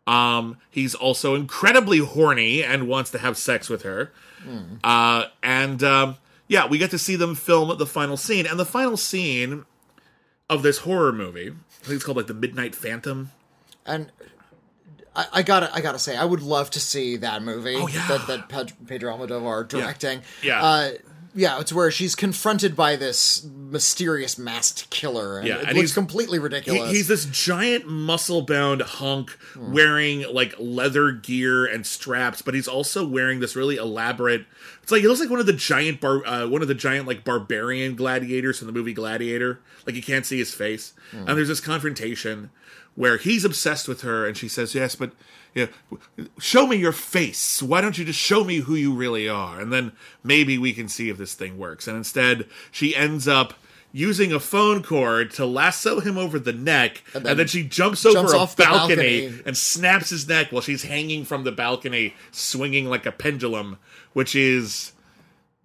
Um, 0.06 0.56
he's 0.70 0.94
also 0.94 1.34
incredibly 1.34 1.98
horny 1.98 2.64
and 2.64 2.88
wants 2.88 3.10
to 3.10 3.18
have 3.18 3.36
sex 3.36 3.68
with 3.68 3.82
her. 3.82 4.12
Uh, 4.82 5.26
and 5.42 5.82
um, 5.82 6.16
yeah, 6.48 6.66
we 6.66 6.78
get 6.78 6.90
to 6.92 6.98
see 6.98 7.16
them 7.16 7.34
film 7.34 7.76
the 7.78 7.86
final 7.86 8.16
scene, 8.16 8.46
and 8.46 8.58
the 8.58 8.64
final 8.66 8.96
scene 8.96 9.64
of 10.48 10.62
this 10.62 10.78
horror 10.78 11.12
movie. 11.12 11.48
I 11.50 11.84
think 11.84 11.96
it's 11.96 12.04
called 12.04 12.16
like 12.16 12.26
the 12.26 12.34
Midnight 12.34 12.74
Phantom. 12.74 13.30
and 13.84 14.10
I, 15.14 15.26
I 15.34 15.42
gotta 15.42 15.72
I 15.74 15.80
gotta 15.80 15.98
say 15.98 16.16
I 16.16 16.24
would 16.24 16.42
love 16.42 16.70
to 16.70 16.80
see 16.80 17.16
that 17.18 17.42
movie 17.42 17.76
Oh, 17.76 17.88
yeah. 17.88 18.06
that 18.08 18.26
that 18.26 18.48
Ped- 18.48 18.86
Pedro 18.86 19.16
Almodovar 19.16 19.66
directing. 19.68 20.22
Yeah. 20.42 20.62
Uh, 20.62 20.90
yeah, 21.36 21.60
it's 21.60 21.72
where 21.72 21.90
she's 21.90 22.14
confronted 22.14 22.74
by 22.74 22.96
this 22.96 23.44
mysterious 23.44 24.38
masked 24.38 24.88
killer, 24.90 25.38
and 25.38 25.46
Yeah, 25.46 25.56
it 25.56 25.68
and 25.68 25.68
looks 25.76 25.90
he's- 25.90 25.92
completely 25.94 26.38
He, 26.38 26.42
ridiculous. 26.42 26.90
he's 26.90 27.08
this 27.08 27.26
giant 27.26 27.86
muscle 27.86 28.42
bound 28.42 28.80
hunk 28.82 29.36
wearing 29.56 30.24
like 30.32 30.54
leather 30.58 31.12
gear 31.12 31.66
and 31.66 31.86
straps, 31.86 32.42
but 32.42 32.54
he's 32.54 32.66
also 32.68 33.06
wearing 33.06 33.40
this 33.40 33.54
really 33.54 33.76
elaborate. 33.76 34.46
It's 34.82 34.90
like 34.90 35.02
he 35.02 35.08
looks 35.08 35.20
like 35.20 35.30
one 35.30 35.40
of 35.40 35.46
the 35.46 35.52
giant 35.52 36.00
bar, 36.00 36.26
uh, 36.26 36.46
one 36.48 36.62
of 36.62 36.68
the 36.68 36.74
giant 36.74 37.06
like 37.06 37.22
barbarian 37.24 37.94
gladiators 37.96 38.58
from 38.58 38.66
the 38.66 38.72
movie 38.72 38.92
Gladiator. 38.94 39.60
Like 39.86 39.94
you 39.94 40.02
can't 40.02 40.24
see 40.26 40.38
his 40.38 40.52
face, 40.54 40.92
and 41.12 41.28
there's 41.28 41.48
this 41.48 41.60
confrontation 41.60 42.50
where 42.94 43.18
he's 43.18 43.44
obsessed 43.44 43.88
with 43.88 44.00
her, 44.00 44.26
and 44.26 44.36
she 44.36 44.48
says, 44.48 44.74
"Yes, 44.74 44.94
but 44.94 45.12
yeah, 45.56 45.66
show 46.38 46.66
me 46.66 46.76
your 46.76 46.92
face. 46.92 47.62
Why 47.62 47.80
don't 47.80 47.96
you 47.98 48.04
just 48.04 48.20
show 48.20 48.44
me 48.44 48.58
who 48.58 48.74
you 48.74 48.94
really 48.94 49.28
are, 49.28 49.58
and 49.58 49.72
then 49.72 49.92
maybe 50.22 50.58
we 50.58 50.72
can 50.72 50.88
see 50.88 51.08
if 51.08 51.16
this 51.18 51.34
thing 51.34 51.58
works." 51.58 51.88
And 51.88 51.96
instead, 51.96 52.46
she 52.70 52.94
ends 52.94 53.26
up 53.26 53.54
using 53.92 54.30
a 54.32 54.38
phone 54.38 54.82
cord 54.82 55.30
to 55.30 55.46
lasso 55.46 56.00
him 56.00 56.18
over 56.18 56.38
the 56.38 56.52
neck, 56.52 57.02
and 57.14 57.24
then, 57.24 57.38
then 57.38 57.46
she 57.46 57.62
jumps 57.62 58.04
over 58.04 58.12
jumps 58.14 58.32
a 58.34 58.36
off 58.38 58.56
the 58.56 58.64
balcony, 58.64 58.96
balcony. 59.22 59.42
and 59.46 59.56
snaps 59.56 60.10
his 60.10 60.28
neck 60.28 60.52
while 60.52 60.60
she's 60.60 60.82
hanging 60.82 61.24
from 61.24 61.44
the 61.44 61.52
balcony, 61.52 62.14
swinging 62.30 62.86
like 62.86 63.06
a 63.06 63.12
pendulum, 63.12 63.78
which 64.12 64.36
is 64.36 64.92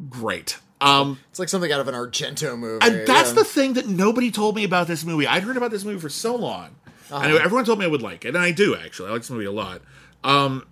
great. 0.10 0.58
Um, 0.80 1.20
It's 1.30 1.38
like 1.40 1.50
something 1.50 1.72
out 1.72 1.80
of 1.80 1.88
an 1.88 1.94
Argento 1.94 2.58
movie. 2.58 2.84
and 2.88 3.06
that's 3.06 3.30
yeah. 3.30 3.36
the 3.36 3.44
thing 3.44 3.74
that 3.74 3.88
nobody 3.88 4.32
told 4.32 4.56
me 4.56 4.64
about 4.64 4.88
this 4.88 5.04
movie. 5.06 5.28
I'd 5.28 5.44
heard 5.44 5.58
about 5.58 5.70
this 5.70 5.84
movie 5.84 6.00
for 6.00 6.10
so 6.10 6.36
long. 6.36 6.76
Know 7.12 7.38
everyone 7.38 7.66
told 7.66 7.80
me 7.80 7.86
I 7.86 7.90
would 7.90 8.02
like 8.02 8.26
it, 8.26 8.30
and 8.30 8.38
I 8.38 8.52
do 8.52 8.76
actually. 8.76 9.10
I 9.10 9.14
like 9.14 9.22
this 9.22 9.30
movie 9.30 9.46
a 9.46 9.52
lot. 9.52 9.82
Um, 10.24 10.66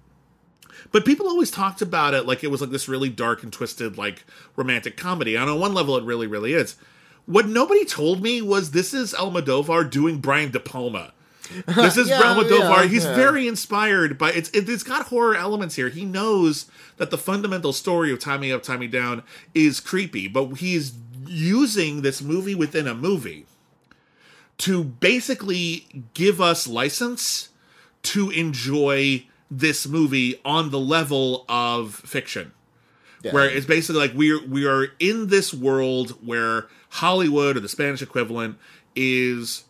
but 0.91 1.05
people 1.05 1.27
always 1.27 1.51
talked 1.51 1.81
about 1.81 2.13
it 2.13 2.25
like 2.25 2.43
it 2.43 2.47
was 2.51 2.61
like 2.61 2.69
this 2.71 2.87
really 2.87 3.09
dark 3.09 3.43
and 3.43 3.51
twisted, 3.53 3.97
like 3.97 4.25
romantic 4.55 4.97
comedy. 4.97 5.35
And 5.35 5.49
on 5.49 5.59
one 5.59 5.73
level, 5.73 5.97
it 5.97 6.03
really, 6.03 6.27
really 6.27 6.53
is. 6.53 6.75
What 7.25 7.47
nobody 7.47 7.85
told 7.85 8.23
me 8.23 8.41
was 8.41 8.71
this 8.71 8.93
is 8.93 9.13
Almodovar 9.13 9.89
doing 9.89 10.19
Brian 10.19 10.51
De 10.51 10.59
Palma. 10.59 11.13
This 11.67 11.97
is 11.97 12.07
Yeah, 12.09 12.21
Almodovar. 12.21 12.83
yeah, 12.83 12.87
He's 12.87 13.05
yeah. 13.05 13.15
very 13.15 13.47
inspired 13.47 14.17
by 14.17 14.31
it's. 14.31 14.49
It, 14.51 14.69
it's 14.69 14.83
got 14.83 15.07
horror 15.07 15.35
elements 15.35 15.75
here. 15.75 15.89
He 15.89 16.05
knows 16.05 16.65
that 16.97 17.09
the 17.11 17.17
fundamental 17.17 17.73
story 17.73 18.11
of 18.11 18.25
Me 18.39 18.51
Up, 18.51 18.67
Me 18.69 18.87
Down 18.87 19.23
is 19.55 19.79
creepy, 19.79 20.27
but 20.27 20.55
he's 20.55 20.93
using 21.27 22.01
this 22.01 22.21
movie 22.21 22.55
within 22.55 22.87
a 22.87 22.93
movie 22.95 23.45
to 24.59 24.83
basically 24.83 25.87
give 26.13 26.39
us 26.39 26.67
license 26.67 27.49
to 28.03 28.29
enjoy 28.29 29.25
this 29.51 29.87
movie 29.87 30.39
on 30.45 30.69
the 30.69 30.79
level 30.79 31.43
of 31.49 31.95
fiction 31.95 32.51
Yeah. 33.23 33.31
where 33.33 33.49
it's 33.49 33.65
basically 33.65 33.99
like 33.99 34.13
we're 34.13 34.45
we 34.45 34.65
are 34.67 34.89
in 34.99 35.27
this 35.27 35.53
world 35.53 36.11
where 36.25 36.67
Hollywood 36.89 37.57
or 37.57 37.59
the 37.59 37.69
Spanish 37.69 38.01
equivalent 38.01 38.57
is 38.95 39.63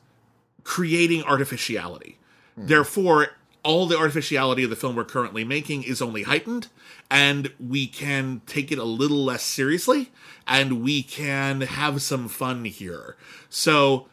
creating 0.63 1.23
artificiality. 1.23 2.17
Hmm. 2.55 2.67
Therefore, 2.67 3.29
all 3.63 3.85
the 3.87 3.97
artificiality 3.97 4.63
of 4.63 4.69
the 4.69 4.75
film 4.75 4.95
we're 4.95 5.03
currently 5.05 5.43
making 5.43 5.83
is 5.83 6.01
only 6.01 6.23
heightened, 6.23 6.67
and 7.11 7.51
we 7.59 7.87
can 7.87 8.41
take 8.45 8.71
it 8.71 8.77
a 8.77 8.83
little 8.83 9.23
less 9.23 9.43
seriously, 9.43 10.11
and 10.47 10.81
we 10.81 11.03
can 11.03 11.61
have 11.61 12.01
some 12.01 12.27
fun 12.29 12.65
here. 12.65 13.17
So, 13.49 14.07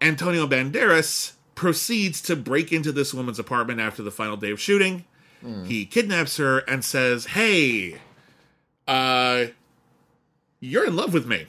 Antonio 0.00 0.46
Banderas 0.46 1.32
proceeds 1.54 2.22
to 2.22 2.36
break 2.36 2.72
into 2.72 2.90
this 2.92 3.12
woman's 3.12 3.38
apartment 3.38 3.80
after 3.80 4.02
the 4.02 4.10
final 4.10 4.36
day 4.36 4.50
of 4.50 4.60
shooting. 4.60 5.04
He 5.64 5.86
kidnaps 5.86 6.36
her 6.36 6.58
and 6.58 6.84
says, 6.84 7.26
Hey, 7.26 7.98
uh, 8.86 9.46
you're 10.60 10.86
in 10.86 10.96
love 10.96 11.14
with 11.14 11.26
me. 11.26 11.46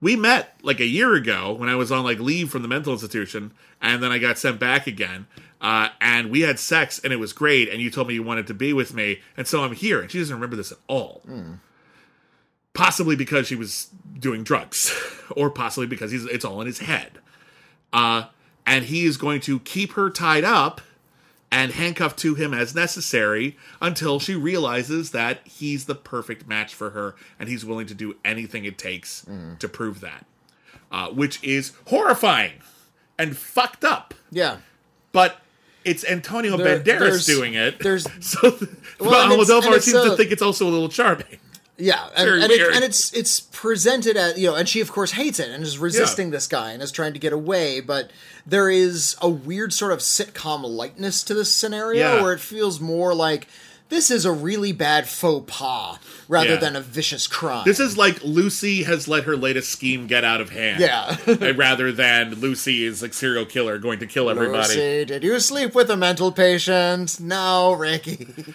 We 0.00 0.14
met 0.16 0.56
like 0.62 0.78
a 0.80 0.86
year 0.86 1.14
ago 1.14 1.52
when 1.52 1.68
I 1.68 1.74
was 1.76 1.90
on 1.90 2.04
like 2.04 2.18
leave 2.20 2.50
from 2.50 2.62
the 2.62 2.68
mental 2.68 2.92
institution, 2.92 3.52
and 3.80 4.02
then 4.02 4.12
I 4.12 4.18
got 4.18 4.38
sent 4.38 4.58
back 4.60 4.86
again. 4.86 5.26
Uh, 5.60 5.90
and 6.00 6.30
we 6.30 6.40
had 6.40 6.58
sex, 6.58 6.98
and 7.02 7.12
it 7.12 7.16
was 7.20 7.32
great. 7.32 7.68
And 7.68 7.80
you 7.80 7.90
told 7.90 8.08
me 8.08 8.14
you 8.14 8.22
wanted 8.22 8.48
to 8.48 8.54
be 8.54 8.72
with 8.72 8.94
me, 8.94 9.20
and 9.36 9.46
so 9.46 9.62
I'm 9.64 9.72
here. 9.74 10.00
And 10.00 10.10
she 10.10 10.18
doesn't 10.18 10.34
remember 10.34 10.56
this 10.56 10.72
at 10.72 10.78
all. 10.88 11.22
Possibly 12.74 13.16
because 13.16 13.46
she 13.46 13.54
was 13.54 13.90
doing 14.18 14.42
drugs, 14.44 14.92
or 15.36 15.50
possibly 15.50 15.86
because 15.86 16.12
it's 16.12 16.44
all 16.44 16.60
in 16.60 16.66
his 16.66 16.78
head. 16.80 17.18
Uh, 17.92 18.24
and 18.66 18.86
he 18.86 19.04
is 19.04 19.16
going 19.16 19.40
to 19.42 19.58
keep 19.60 19.92
her 19.92 20.08
tied 20.10 20.44
up 20.44 20.80
and 21.50 21.72
handcuffed 21.72 22.18
to 22.20 22.34
him 22.34 22.54
as 22.54 22.74
necessary 22.74 23.56
until 23.80 24.18
she 24.18 24.34
realizes 24.34 25.10
that 25.10 25.40
he's 25.46 25.84
the 25.84 25.94
perfect 25.94 26.48
match 26.48 26.72
for 26.74 26.90
her 26.90 27.14
and 27.38 27.48
he's 27.48 27.64
willing 27.64 27.86
to 27.86 27.94
do 27.94 28.16
anything 28.24 28.64
it 28.64 28.78
takes 28.78 29.26
to 29.58 29.68
prove 29.68 30.00
that. 30.00 30.24
Uh, 30.90 31.08
which 31.08 31.42
is 31.42 31.72
horrifying 31.88 32.52
and 33.18 33.36
fucked 33.36 33.84
up. 33.84 34.14
yeah. 34.30 34.58
But 35.12 35.36
it's 35.84 36.04
Antonio 36.06 36.56
There- 36.56 36.80
Banderas 36.80 37.26
doing 37.26 37.52
it. 37.54 37.78
there's- 37.80 38.06
so 38.20 38.38
Well, 38.42 39.10
well, 39.10 39.32
and 39.32 39.32
it's- 39.32 39.50
and 39.50 39.62
Almodovar 39.62 39.80
seems 39.82 40.04
to 40.06 40.12
uh, 40.12 40.16
think 40.16 40.30
it's 40.32 40.40
also 40.42 40.66
a 40.66 40.70
little 40.70 40.88
charming. 40.88 41.38
Yeah, 41.78 42.06
and, 42.16 42.28
and, 42.28 42.52
it, 42.52 42.74
and 42.76 42.84
it's 42.84 43.12
it's 43.14 43.40
presented 43.40 44.16
as 44.16 44.38
you 44.38 44.46
know, 44.48 44.54
and 44.54 44.68
she 44.68 44.80
of 44.80 44.92
course 44.92 45.12
hates 45.12 45.40
it 45.40 45.48
and 45.50 45.64
is 45.64 45.78
resisting 45.78 46.30
this 46.30 46.46
guy 46.46 46.72
and 46.72 46.82
is 46.82 46.92
trying 46.92 47.14
to 47.14 47.18
get 47.18 47.32
away. 47.32 47.80
But 47.80 48.10
there 48.46 48.68
is 48.68 49.16
a 49.22 49.28
weird 49.28 49.72
sort 49.72 49.92
of 49.92 50.00
sitcom 50.00 50.64
lightness 50.64 51.24
to 51.24 51.34
this 51.34 51.50
scenario 51.52 52.16
Yeah. 52.16 52.22
where 52.22 52.32
it 52.34 52.40
feels 52.40 52.78
more 52.78 53.14
like 53.14 53.48
this 53.88 54.10
is 54.10 54.24
a 54.24 54.32
really 54.32 54.72
bad 54.72 55.08
faux 55.08 55.50
pas 55.50 55.98
rather 56.28 56.50
Yeah. 56.50 56.56
than 56.56 56.76
a 56.76 56.80
vicious 56.80 57.26
crime. 57.26 57.62
This 57.64 57.80
is 57.80 57.96
like 57.96 58.22
Lucy 58.22 58.82
has 58.84 59.08
let 59.08 59.24
her 59.24 59.36
latest 59.36 59.70
scheme 59.72 60.06
get 60.06 60.24
out 60.24 60.40
of 60.42 60.50
hand. 60.50 60.80
Yeah. 60.80 61.16
Rather 61.56 61.90
than 61.92 62.34
Lucy 62.36 62.84
is 62.84 63.02
like 63.02 63.12
serial 63.12 63.44
killer 63.44 63.78
going 63.78 63.98
to 64.00 64.06
kill 64.06 64.30
everybody. 64.30 64.68
Lucy, 64.68 65.04
did 65.06 65.22
you 65.24 65.38
sleep 65.40 65.74
with 65.74 65.90
a 65.90 65.96
mental 65.96 66.32
patient? 66.32 67.18
No, 67.20 67.72
Ricky. 67.72 68.54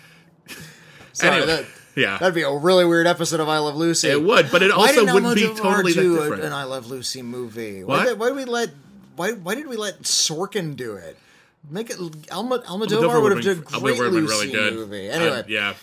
Sorry, 1.13 1.33
Anyway, 1.41 1.47
that, 1.47 1.65
yeah. 1.97 2.17
that'd 2.17 2.33
be 2.35 2.43
a 2.43 2.51
really 2.51 2.85
weird 2.85 3.07
episode 3.07 3.39
of 3.39 3.49
I 3.49 3.57
Love 3.57 3.75
Lucy. 3.75 4.07
It 4.09 4.21
would, 4.21 4.51
but 4.51 4.61
it 4.63 4.69
Why 4.69 4.87
also 4.87 5.13
wouldn't 5.13 5.35
be 5.35 5.47
totally 5.55 5.93
that 5.93 6.01
do 6.01 6.15
different. 6.19 6.43
an 6.43 6.53
I 6.53 6.63
Love 6.63 6.87
Lucy 6.89 7.21
movie? 7.21 7.83
What? 7.83 7.97
Why, 7.97 8.05
did, 8.05 8.19
why 8.19 8.27
did 8.27 8.35
we 8.37 8.45
let 8.45 8.69
why 9.15 9.31
why 9.33 9.55
did 9.55 9.67
we 9.67 9.75
let 9.75 10.03
Sorkin 10.03 10.75
do 10.75 10.95
it? 10.95 11.17
Make 11.69 11.89
it 11.89 11.97
Alma, 12.31 12.59
Almodovar, 12.59 12.87
Almodovar 12.87 13.21
would 13.23 13.31
have 13.43 13.43
done 13.43 13.65
a 13.75 13.79
great 13.81 13.99
Lucy 13.99 14.47
really 14.47 14.51
good. 14.51 14.73
movie. 14.75 15.09
Anyway, 15.09 15.43
yeah. 15.49 15.73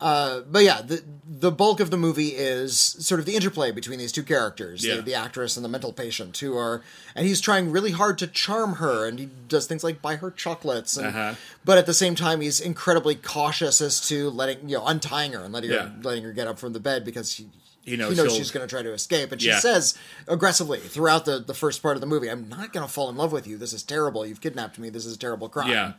Uh, 0.00 0.40
but 0.50 0.64
yeah, 0.64 0.82
the 0.82 1.02
the 1.26 1.50
bulk 1.50 1.80
of 1.80 1.90
the 1.90 1.96
movie 1.96 2.28
is 2.28 2.78
sort 2.78 3.20
of 3.20 3.26
the 3.26 3.34
interplay 3.34 3.70
between 3.70 3.98
these 3.98 4.12
two 4.12 4.22
characters, 4.22 4.84
Yeah. 4.84 4.96
the, 4.96 5.02
the 5.02 5.14
actress 5.14 5.56
and 5.56 5.64
the 5.64 5.68
mental 5.68 5.92
patient, 5.92 6.36
who 6.38 6.56
are, 6.56 6.82
and 7.14 7.26
he's 7.26 7.40
trying 7.40 7.70
really 7.70 7.92
hard 7.92 8.18
to 8.18 8.26
charm 8.26 8.74
her, 8.74 9.06
and 9.06 9.18
he 9.18 9.28
does 9.48 9.66
things 9.66 9.82
like 9.84 10.02
buy 10.02 10.16
her 10.16 10.30
chocolates, 10.30 10.96
and, 10.96 11.06
Uh-huh. 11.08 11.34
but 11.64 11.78
at 11.78 11.86
the 11.86 11.94
same 11.94 12.14
time, 12.14 12.40
he's 12.40 12.60
incredibly 12.60 13.14
cautious 13.14 13.80
as 13.80 14.00
to 14.08 14.30
letting 14.30 14.68
you 14.68 14.76
know 14.78 14.86
untying 14.86 15.32
her 15.32 15.40
and 15.40 15.52
letting 15.54 15.70
Yeah. 15.70 15.88
her 15.88 15.92
letting 16.02 16.24
her 16.24 16.32
get 16.32 16.48
up 16.48 16.58
from 16.58 16.72
the 16.72 16.80
bed 16.80 17.04
because 17.04 17.32
he. 17.34 17.46
He 17.86 17.98
knows 17.98 18.16
he 18.16 18.16
knows 18.16 18.34
she's 18.34 18.50
going 18.50 18.66
to 18.66 18.70
try 18.74 18.82
to 18.82 18.94
escape, 18.94 19.30
and 19.30 19.42
she 19.42 19.48
Yeah. 19.48 19.58
says 19.58 19.94
aggressively 20.26 20.78
throughout 20.80 21.26
the, 21.26 21.38
the 21.38 21.52
first 21.52 21.82
part 21.82 21.98
of 21.98 22.00
the 22.00 22.06
movie, 22.06 22.30
"I'm 22.30 22.48
not 22.48 22.72
going 22.72 22.86
to 22.86 22.90
fall 22.90 23.10
in 23.10 23.16
love 23.16 23.30
with 23.30 23.46
you. 23.46 23.58
This 23.58 23.74
is 23.74 23.82
terrible. 23.82 24.24
You've 24.24 24.40
kidnapped 24.40 24.78
me. 24.78 24.88
This 24.88 25.04
is 25.04 25.14
a 25.14 25.18
terrible 25.18 25.50
crime." 25.50 25.68
Yeah. 25.68 25.92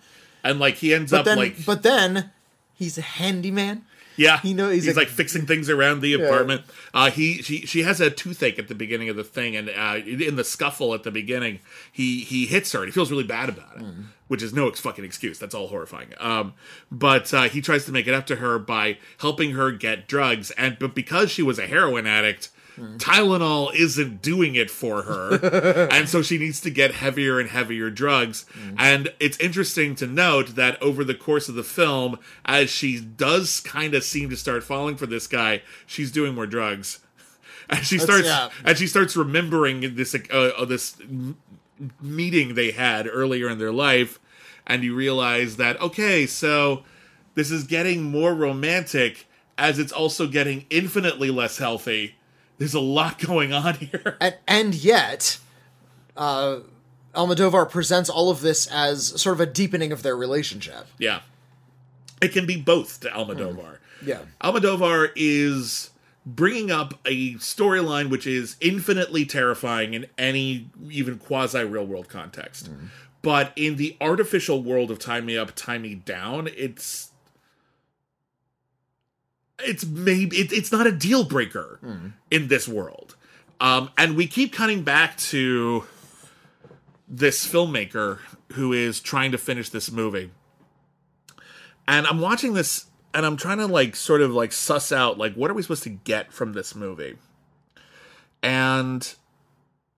And 0.43 0.59
like 0.59 0.77
he 0.77 0.95
ends 0.95 1.11
but 1.11 1.19
up 1.19 1.25
then, 1.25 1.37
like 1.37 1.63
but 1.63 1.83
then 1.83 2.31
he's 2.75 2.97
a 2.97 3.01
handyman. 3.01 3.83
yeah, 4.17 4.37
he 4.39 4.53
knows 4.53 4.73
he's 4.75 4.85
he's, 4.85 4.95
a- 4.95 4.99
like 4.99 5.07
fixing 5.09 5.45
things 5.45 5.69
around 5.69 6.01
the 6.01 6.13
apartment. 6.13 6.61
Uh, 6.93 7.09
he 7.11 7.41
she 7.41 7.65
she 7.65 7.83
has 7.83 7.99
a 7.99 8.09
toothache 8.09 8.57
at 8.59 8.67
the 8.67 8.75
beginning 8.75 9.09
of 9.09 9.15
the 9.15 9.23
thing, 9.23 9.55
and 9.55 9.69
uh, 9.69 9.97
in 10.05 10.35
the 10.37 10.43
scuffle 10.43 10.93
at 10.93 11.03
the 11.03 11.11
beginning, 11.11 11.59
he 11.91 12.19
he 12.21 12.45
hits 12.45 12.71
her, 12.71 12.79
and 12.79 12.87
he 12.87 12.91
feels 12.91 13.11
really 13.11 13.23
bad 13.25 13.49
about 13.49 13.75
it, 13.77 13.81
Hmm. 13.83 14.01
which 14.27 14.41
is 14.41 14.53
no 14.53 14.67
ex- 14.69 14.79
fucking 14.79 15.03
excuse. 15.03 15.37
That's 15.39 15.53
all 15.55 15.67
horrifying. 15.67 16.13
Um, 16.19 16.53
but 16.91 17.33
uh, 17.33 17.43
he 17.43 17.59
tries 17.61 17.85
to 17.85 17.91
make 17.91 18.07
it 18.07 18.13
up 18.13 18.25
to 18.27 18.37
her 18.37 18.57
by 18.59 18.97
helping 19.19 19.51
her 19.51 19.71
get 19.71 20.07
drugs, 20.07 20.51
and 20.51 20.77
but 20.79 20.95
because 20.95 21.29
she 21.31 21.41
was 21.43 21.59
a 21.59 21.67
heroin 21.67 22.07
addict. 22.07 22.49
Hmm. 22.75 22.97
Tylenol 22.97 23.73
isn't 23.73 24.21
doing 24.21 24.55
it 24.55 24.69
for 24.69 25.03
her, 25.03 25.87
and 25.91 26.09
so 26.09 26.21
she 26.21 26.37
needs 26.37 26.59
to 26.61 26.69
get 26.69 26.93
heavier 26.93 27.39
and 27.39 27.49
heavier 27.49 27.89
drugs. 27.89 28.45
Hmm. 28.53 28.75
And 28.77 29.13
it's 29.19 29.39
interesting 29.39 29.95
to 29.95 30.07
note 30.07 30.55
that 30.55 30.81
over 30.81 31.03
the 31.03 31.15
course 31.15 31.47
of 31.47 31.55
the 31.55 31.63
film, 31.63 32.19
as 32.45 32.69
she 32.69 32.99
does 32.99 33.61
kind 33.61 33.93
of 33.93 34.03
seem 34.03 34.29
to 34.29 34.37
start 34.37 34.63
falling 34.63 34.97
for 34.97 35.05
this 35.05 35.27
guy, 35.27 35.61
she's 35.85 36.11
doing 36.11 36.35
more 36.35 36.47
drugs. 36.47 36.99
And 37.67 37.83
she 37.83 37.97
starts, 37.97 38.27
yeah. 38.27 38.49
and 38.63 38.77
she 38.77 38.85
starts 38.85 39.17
remembering 39.17 39.95
this 39.95 40.13
uh, 40.13 40.51
uh, 40.55 40.65
this 40.65 40.97
meeting 41.99 42.53
they 42.53 42.69
had 42.69 43.07
earlier 43.11 43.49
in 43.49 43.57
their 43.57 43.71
life, 43.71 44.19
and 44.67 44.83
you 44.83 44.93
realize 44.93 45.57
that 45.57 45.81
okay, 45.81 46.27
so 46.27 46.83
this 47.33 47.49
is 47.49 47.63
getting 47.63 48.03
more 48.03 48.35
romantic 48.35 49.25
as 49.57 49.79
it's 49.79 49.91
also 49.91 50.27
getting 50.27 50.65
infinitely 50.69 51.29
less 51.29 51.57
healthy. 51.57 52.14
There's 52.57 52.73
a 52.73 52.79
lot 52.79 53.19
going 53.19 53.53
on 53.53 53.73
here. 53.75 54.17
and, 54.21 54.35
and 54.47 54.75
yet 54.75 55.39
uh 56.17 56.59
Almodovar 57.13 57.69
presents 57.69 58.09
all 58.09 58.29
of 58.29 58.41
this 58.41 58.67
as 58.67 59.21
sort 59.21 59.33
of 59.35 59.39
a 59.39 59.45
deepening 59.45 59.91
of 59.93 60.03
their 60.03 60.17
relationship. 60.17 60.85
Yeah. 60.97 61.21
It 62.21 62.33
can 62.33 62.45
be 62.45 62.57
both 62.57 62.99
to 63.01 63.09
Almodovar. 63.09 63.77
Yeah. 64.05 64.19
Almodovar 64.41 65.11
is 65.15 65.91
bringing 66.25 66.71
up 66.71 66.95
a 67.05 67.35
storyline 67.35 68.09
which 68.09 68.27
is 68.27 68.57
infinitely 68.59 69.25
terrifying 69.25 69.93
in 69.93 70.07
any 70.17 70.69
even 70.89 71.17
quasi 71.17 71.63
real 71.63 71.85
world 71.85 72.09
context. 72.09 72.69
But 73.21 73.53
in 73.55 73.77
the 73.77 73.95
artificial 74.01 74.61
world 74.61 74.91
of 74.91 74.99
Tie 74.99 75.21
Me 75.21 75.37
Up, 75.37 75.51
Tie 75.55 75.77
Me 75.77 75.95
Down, 75.95 76.49
it's 76.55 77.11
it's 79.59 79.85
maybe 79.85 80.37
it, 80.37 80.51
it's 80.51 80.71
not 80.71 80.87
a 80.87 80.91
deal 80.91 81.23
breaker 81.23 81.79
in 82.31 82.47
this 82.47 82.67
world. 82.67 83.15
Um, 83.61 83.89
and 83.97 84.15
we 84.15 84.27
keep 84.27 84.51
cutting 84.53 84.83
back 84.83 85.17
to 85.17 85.85
this 87.07 87.47
filmmaker 87.47 88.19
who 88.53 88.73
is 88.73 88.99
trying 88.99 89.31
to 89.31 89.37
finish 89.37 89.69
this 89.69 89.91
movie. 89.91 90.31
And 91.87 92.07
I'm 92.07 92.19
watching 92.19 92.53
this 92.53 92.87
and 93.13 93.25
I'm 93.25 93.37
trying 93.37 93.59
to 93.59 93.67
like 93.67 93.95
sort 93.95 94.21
of 94.21 94.31
like 94.31 94.51
suss 94.51 94.91
out 94.91 95.17
like 95.17 95.35
what 95.35 95.49
are 95.49 95.53
we 95.53 95.61
supposed 95.61 95.83
to 95.83 95.89
get 95.89 96.33
from 96.33 96.53
this 96.53 96.75
movie? 96.75 97.15
And 98.43 99.15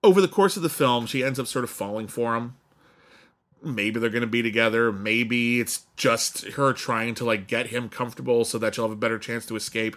over 0.04 0.20
the 0.20 0.28
course 0.28 0.56
of 0.56 0.62
the 0.62 0.68
film, 0.68 1.06
she 1.06 1.24
ends 1.24 1.38
up 1.38 1.46
sort 1.46 1.64
of 1.64 1.70
falling 1.70 2.06
for 2.06 2.36
him. 2.36 2.56
Maybe 3.62 3.98
they're 3.98 4.10
going 4.10 4.20
to 4.20 4.26
be 4.26 4.42
together. 4.42 4.92
Maybe 4.92 5.60
it's 5.60 5.84
just 5.96 6.46
her 6.50 6.72
trying 6.72 7.14
to 7.16 7.24
like 7.24 7.46
get 7.46 7.68
him 7.68 7.88
comfortable 7.88 8.44
so 8.44 8.58
that 8.58 8.74
she'll 8.74 8.84
have 8.84 8.92
a 8.92 8.96
better 8.96 9.18
chance 9.18 9.46
to 9.46 9.56
escape. 9.56 9.96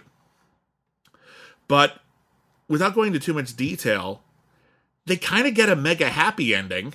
But 1.68 2.00
without 2.68 2.94
going 2.94 3.08
into 3.08 3.20
too 3.20 3.34
much 3.34 3.56
detail, 3.56 4.22
they 5.06 5.16
kind 5.16 5.46
of 5.46 5.54
get 5.54 5.68
a 5.68 5.76
mega 5.76 6.08
happy 6.08 6.54
ending. 6.54 6.94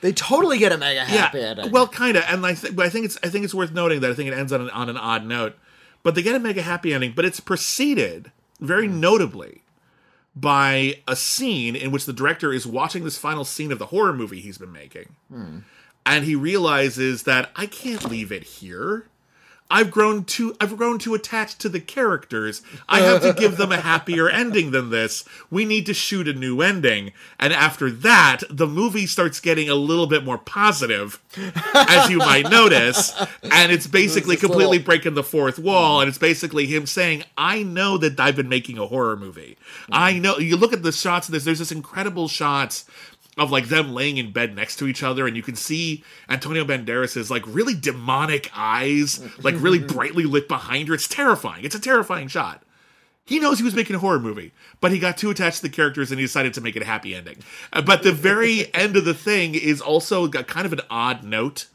They 0.00 0.12
totally 0.12 0.58
get 0.58 0.72
a 0.72 0.78
mega 0.78 1.04
happy 1.04 1.38
yeah, 1.38 1.44
ending. 1.44 1.70
well, 1.70 1.88
kind 1.88 2.16
of, 2.16 2.24
and 2.28 2.44
I, 2.44 2.54
th- 2.54 2.78
I 2.78 2.88
think 2.88 3.06
it's 3.06 3.18
I 3.22 3.28
think 3.28 3.44
it's 3.44 3.54
worth 3.54 3.72
noting 3.72 4.00
that 4.00 4.10
I 4.10 4.14
think 4.14 4.30
it 4.30 4.34
ends 4.34 4.52
on 4.52 4.60
an, 4.60 4.70
on 4.70 4.88
an 4.88 4.96
odd 4.96 5.24
note, 5.24 5.56
but 6.02 6.14
they 6.14 6.22
get 6.22 6.34
a 6.34 6.38
mega 6.38 6.62
happy 6.62 6.92
ending, 6.92 7.12
but 7.16 7.24
it's 7.24 7.40
preceded 7.40 8.30
very 8.60 8.88
mm. 8.88 8.94
notably 8.94 9.62
by 10.34 11.00
a 11.08 11.16
scene 11.16 11.74
in 11.74 11.90
which 11.90 12.04
the 12.04 12.12
director 12.12 12.52
is 12.52 12.66
watching 12.66 13.04
this 13.04 13.16
final 13.16 13.44
scene 13.44 13.72
of 13.72 13.78
the 13.78 13.86
horror 13.86 14.12
movie 14.12 14.40
he's 14.40 14.58
been 14.58 14.72
making, 14.72 15.16
hmm. 15.32 15.58
And 16.06 16.24
he 16.24 16.34
realizes 16.36 17.24
that 17.24 17.50
I 17.56 17.66
can't 17.66 18.08
leave 18.08 18.32
it 18.32 18.44
here. 18.44 19.08
I've 19.68 19.90
grown 19.90 20.22
too 20.24 20.56
I've 20.60 20.76
grown 20.76 21.00
too 21.00 21.14
attached 21.14 21.58
to 21.60 21.68
the 21.68 21.80
characters. 21.80 22.62
I 22.88 23.00
have 23.00 23.20
to 23.22 23.32
give 23.32 23.56
them 23.56 23.72
a 23.72 23.80
happier 23.80 24.28
ending 24.30 24.70
than 24.70 24.90
this. 24.90 25.24
We 25.50 25.64
need 25.64 25.86
to 25.86 25.94
shoot 25.94 26.28
a 26.28 26.32
new 26.32 26.60
ending. 26.60 27.12
And 27.40 27.52
after 27.52 27.90
that, 27.90 28.42
the 28.48 28.68
movie 28.68 29.06
starts 29.06 29.40
getting 29.40 29.68
a 29.68 29.74
little 29.74 30.06
bit 30.06 30.24
more 30.24 30.38
positive, 30.38 31.20
as 31.74 32.08
you 32.08 32.18
might 32.18 32.48
notice. 32.48 33.12
And 33.42 33.72
it's 33.72 33.88
basically 33.88 34.36
completely 34.36 34.78
little- 34.78 34.84
breaking 34.84 35.14
the 35.14 35.24
fourth 35.24 35.58
wall. 35.58 36.00
And 36.00 36.08
it's 36.08 36.18
basically 36.18 36.66
him 36.66 36.86
saying, 36.86 37.24
I 37.36 37.64
know 37.64 37.98
that 37.98 38.20
I've 38.20 38.36
been 38.36 38.48
making 38.48 38.78
a 38.78 38.86
horror 38.86 39.16
movie. 39.16 39.58
I 39.90 40.20
know 40.20 40.38
you 40.38 40.56
look 40.56 40.72
at 40.72 40.84
the 40.84 40.92
shots 40.92 41.26
of 41.26 41.32
this, 41.32 41.42
there's 41.42 41.58
this 41.58 41.72
incredible 41.72 42.28
shots 42.28 42.84
of 43.36 43.50
like 43.50 43.68
them 43.68 43.92
laying 43.92 44.16
in 44.16 44.32
bed 44.32 44.54
next 44.54 44.76
to 44.76 44.86
each 44.86 45.02
other, 45.02 45.26
and 45.26 45.36
you 45.36 45.42
can 45.42 45.56
see 45.56 46.02
Antonio 46.28 46.64
Banderas's 46.64 47.30
like 47.30 47.42
really 47.46 47.74
demonic 47.74 48.50
eyes, 48.54 49.20
like 49.42 49.54
really 49.58 49.78
brightly 49.94 50.24
lit 50.24 50.48
behind 50.48 50.88
her. 50.88 50.94
It's 50.94 51.08
terrifying. 51.08 51.64
It's 51.64 51.74
a 51.74 51.80
terrifying 51.80 52.28
shot. 52.28 52.62
He 53.26 53.40
knows 53.40 53.58
he 53.58 53.64
was 53.64 53.74
making 53.74 53.96
a 53.96 53.98
horror 53.98 54.20
movie, 54.20 54.52
but 54.80 54.92
he 54.92 55.00
got 55.00 55.18
too 55.18 55.30
attached 55.30 55.56
to 55.56 55.62
the 55.62 55.68
characters 55.68 56.12
and 56.12 56.20
he 56.20 56.24
decided 56.24 56.54
to 56.54 56.60
make 56.60 56.76
it 56.76 56.82
a 56.82 56.86
happy 56.86 57.12
ending. 57.14 57.38
Uh, 57.72 57.82
But 57.82 58.04
the 58.04 58.12
very 58.12 58.72
end 58.74 58.96
of 58.96 59.04
the 59.04 59.14
thing 59.14 59.54
is 59.56 59.80
also 59.80 60.28
got 60.28 60.46
kind 60.46 60.64
of 60.64 60.72
an 60.72 60.82
odd 60.88 61.24
note 61.24 61.66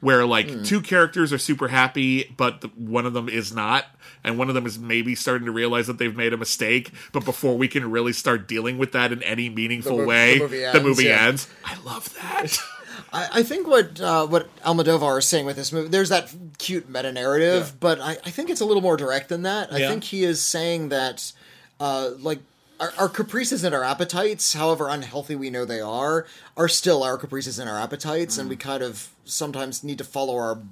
where 0.00 0.24
like 0.26 0.64
two 0.64 0.80
characters 0.80 1.32
are 1.32 1.38
super 1.38 1.68
happy, 1.68 2.32
but 2.36 2.60
the, 2.62 2.68
one 2.68 3.06
of 3.06 3.12
them 3.12 3.28
is 3.28 3.52
not, 3.54 3.84
and 4.24 4.38
one 4.38 4.48
of 4.48 4.54
them 4.54 4.66
is 4.66 4.78
maybe 4.78 5.14
starting 5.14 5.46
to 5.46 5.52
realize 5.52 5.86
that 5.86 5.98
they've 5.98 6.16
made 6.16 6.32
a 6.32 6.36
mistake. 6.36 6.90
But 7.12 7.24
before 7.24 7.56
we 7.56 7.68
can 7.68 7.90
really 7.90 8.12
start 8.12 8.48
dealing 8.48 8.78
with 8.78 8.92
that 8.92 9.12
in 9.12 9.22
any 9.22 9.48
meaningful 9.50 9.98
The 9.98 10.04
way, 10.06 10.34
the 10.38 10.44
movie 10.44 10.58
the 10.58 10.66
ends, 10.68 10.82
movie 10.84 11.04
yeah. 11.04 11.26
ends. 11.26 11.48
I 11.64 11.76
love 11.84 12.12
that. 12.20 12.58
I, 13.12 13.28
I 13.34 13.42
think 13.42 13.66
what 13.66 14.00
uh, 14.00 14.26
what 14.26 14.54
Almodovar 14.62 15.18
is 15.18 15.26
saying 15.26 15.44
with 15.46 15.56
this 15.56 15.72
movie, 15.72 15.88
there's 15.88 16.10
that 16.10 16.32
cute 16.58 16.88
meta 16.88 17.12
narrative, 17.12 17.66
Yeah. 17.68 17.72
but 17.80 18.00
I, 18.00 18.12
I 18.12 18.30
think 18.30 18.50
it's 18.50 18.60
a 18.60 18.64
little 18.64 18.82
more 18.82 18.96
direct 18.96 19.28
than 19.28 19.42
that. 19.42 19.72
I 19.72 19.78
Yeah. 19.78 19.88
think 19.90 20.04
he 20.04 20.22
is 20.24 20.40
saying 20.42 20.90
that, 20.90 21.32
uh, 21.80 22.10
like. 22.18 22.38
Our, 22.80 22.92
our 22.98 23.08
caprices 23.10 23.62
and 23.62 23.74
our 23.74 23.84
appetites, 23.84 24.54
however 24.54 24.88
unhealthy 24.88 25.36
we 25.36 25.50
know 25.50 25.64
they 25.66 25.80
are, 25.82 26.26
are 26.56 26.66
still 26.68 27.02
our 27.04 27.16
caprices 27.18 27.58
and 27.58 27.68
our 27.68 27.78
appetites, 27.78 28.38
and 28.38 28.48
we 28.48 28.56
Mm. 28.56 28.60
kind 28.60 28.82
of 28.82 29.10
sometimes 29.24 29.84
need 29.84 29.98
to 29.98 30.04
follow 30.04 30.34
our 30.36 30.62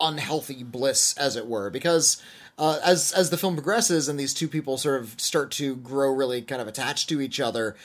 unhealthy 0.00 0.62
bliss, 0.64 1.14
as 1.18 1.36
it 1.36 1.46
were, 1.46 1.68
because 1.68 2.20
uh, 2.58 2.78
as 2.82 3.12
as 3.12 3.28
the 3.30 3.36
film 3.36 3.54
progresses 3.54 4.08
and 4.08 4.18
these 4.18 4.32
two 4.34 4.48
people 4.48 4.78
sort 4.78 5.00
of 5.00 5.20
start 5.20 5.50
to 5.52 5.76
grow 5.76 6.10
really 6.10 6.40
kind 6.42 6.62
of 6.62 6.68
attached 6.68 7.08
to 7.10 7.20
each 7.20 7.38
other, 7.38 7.76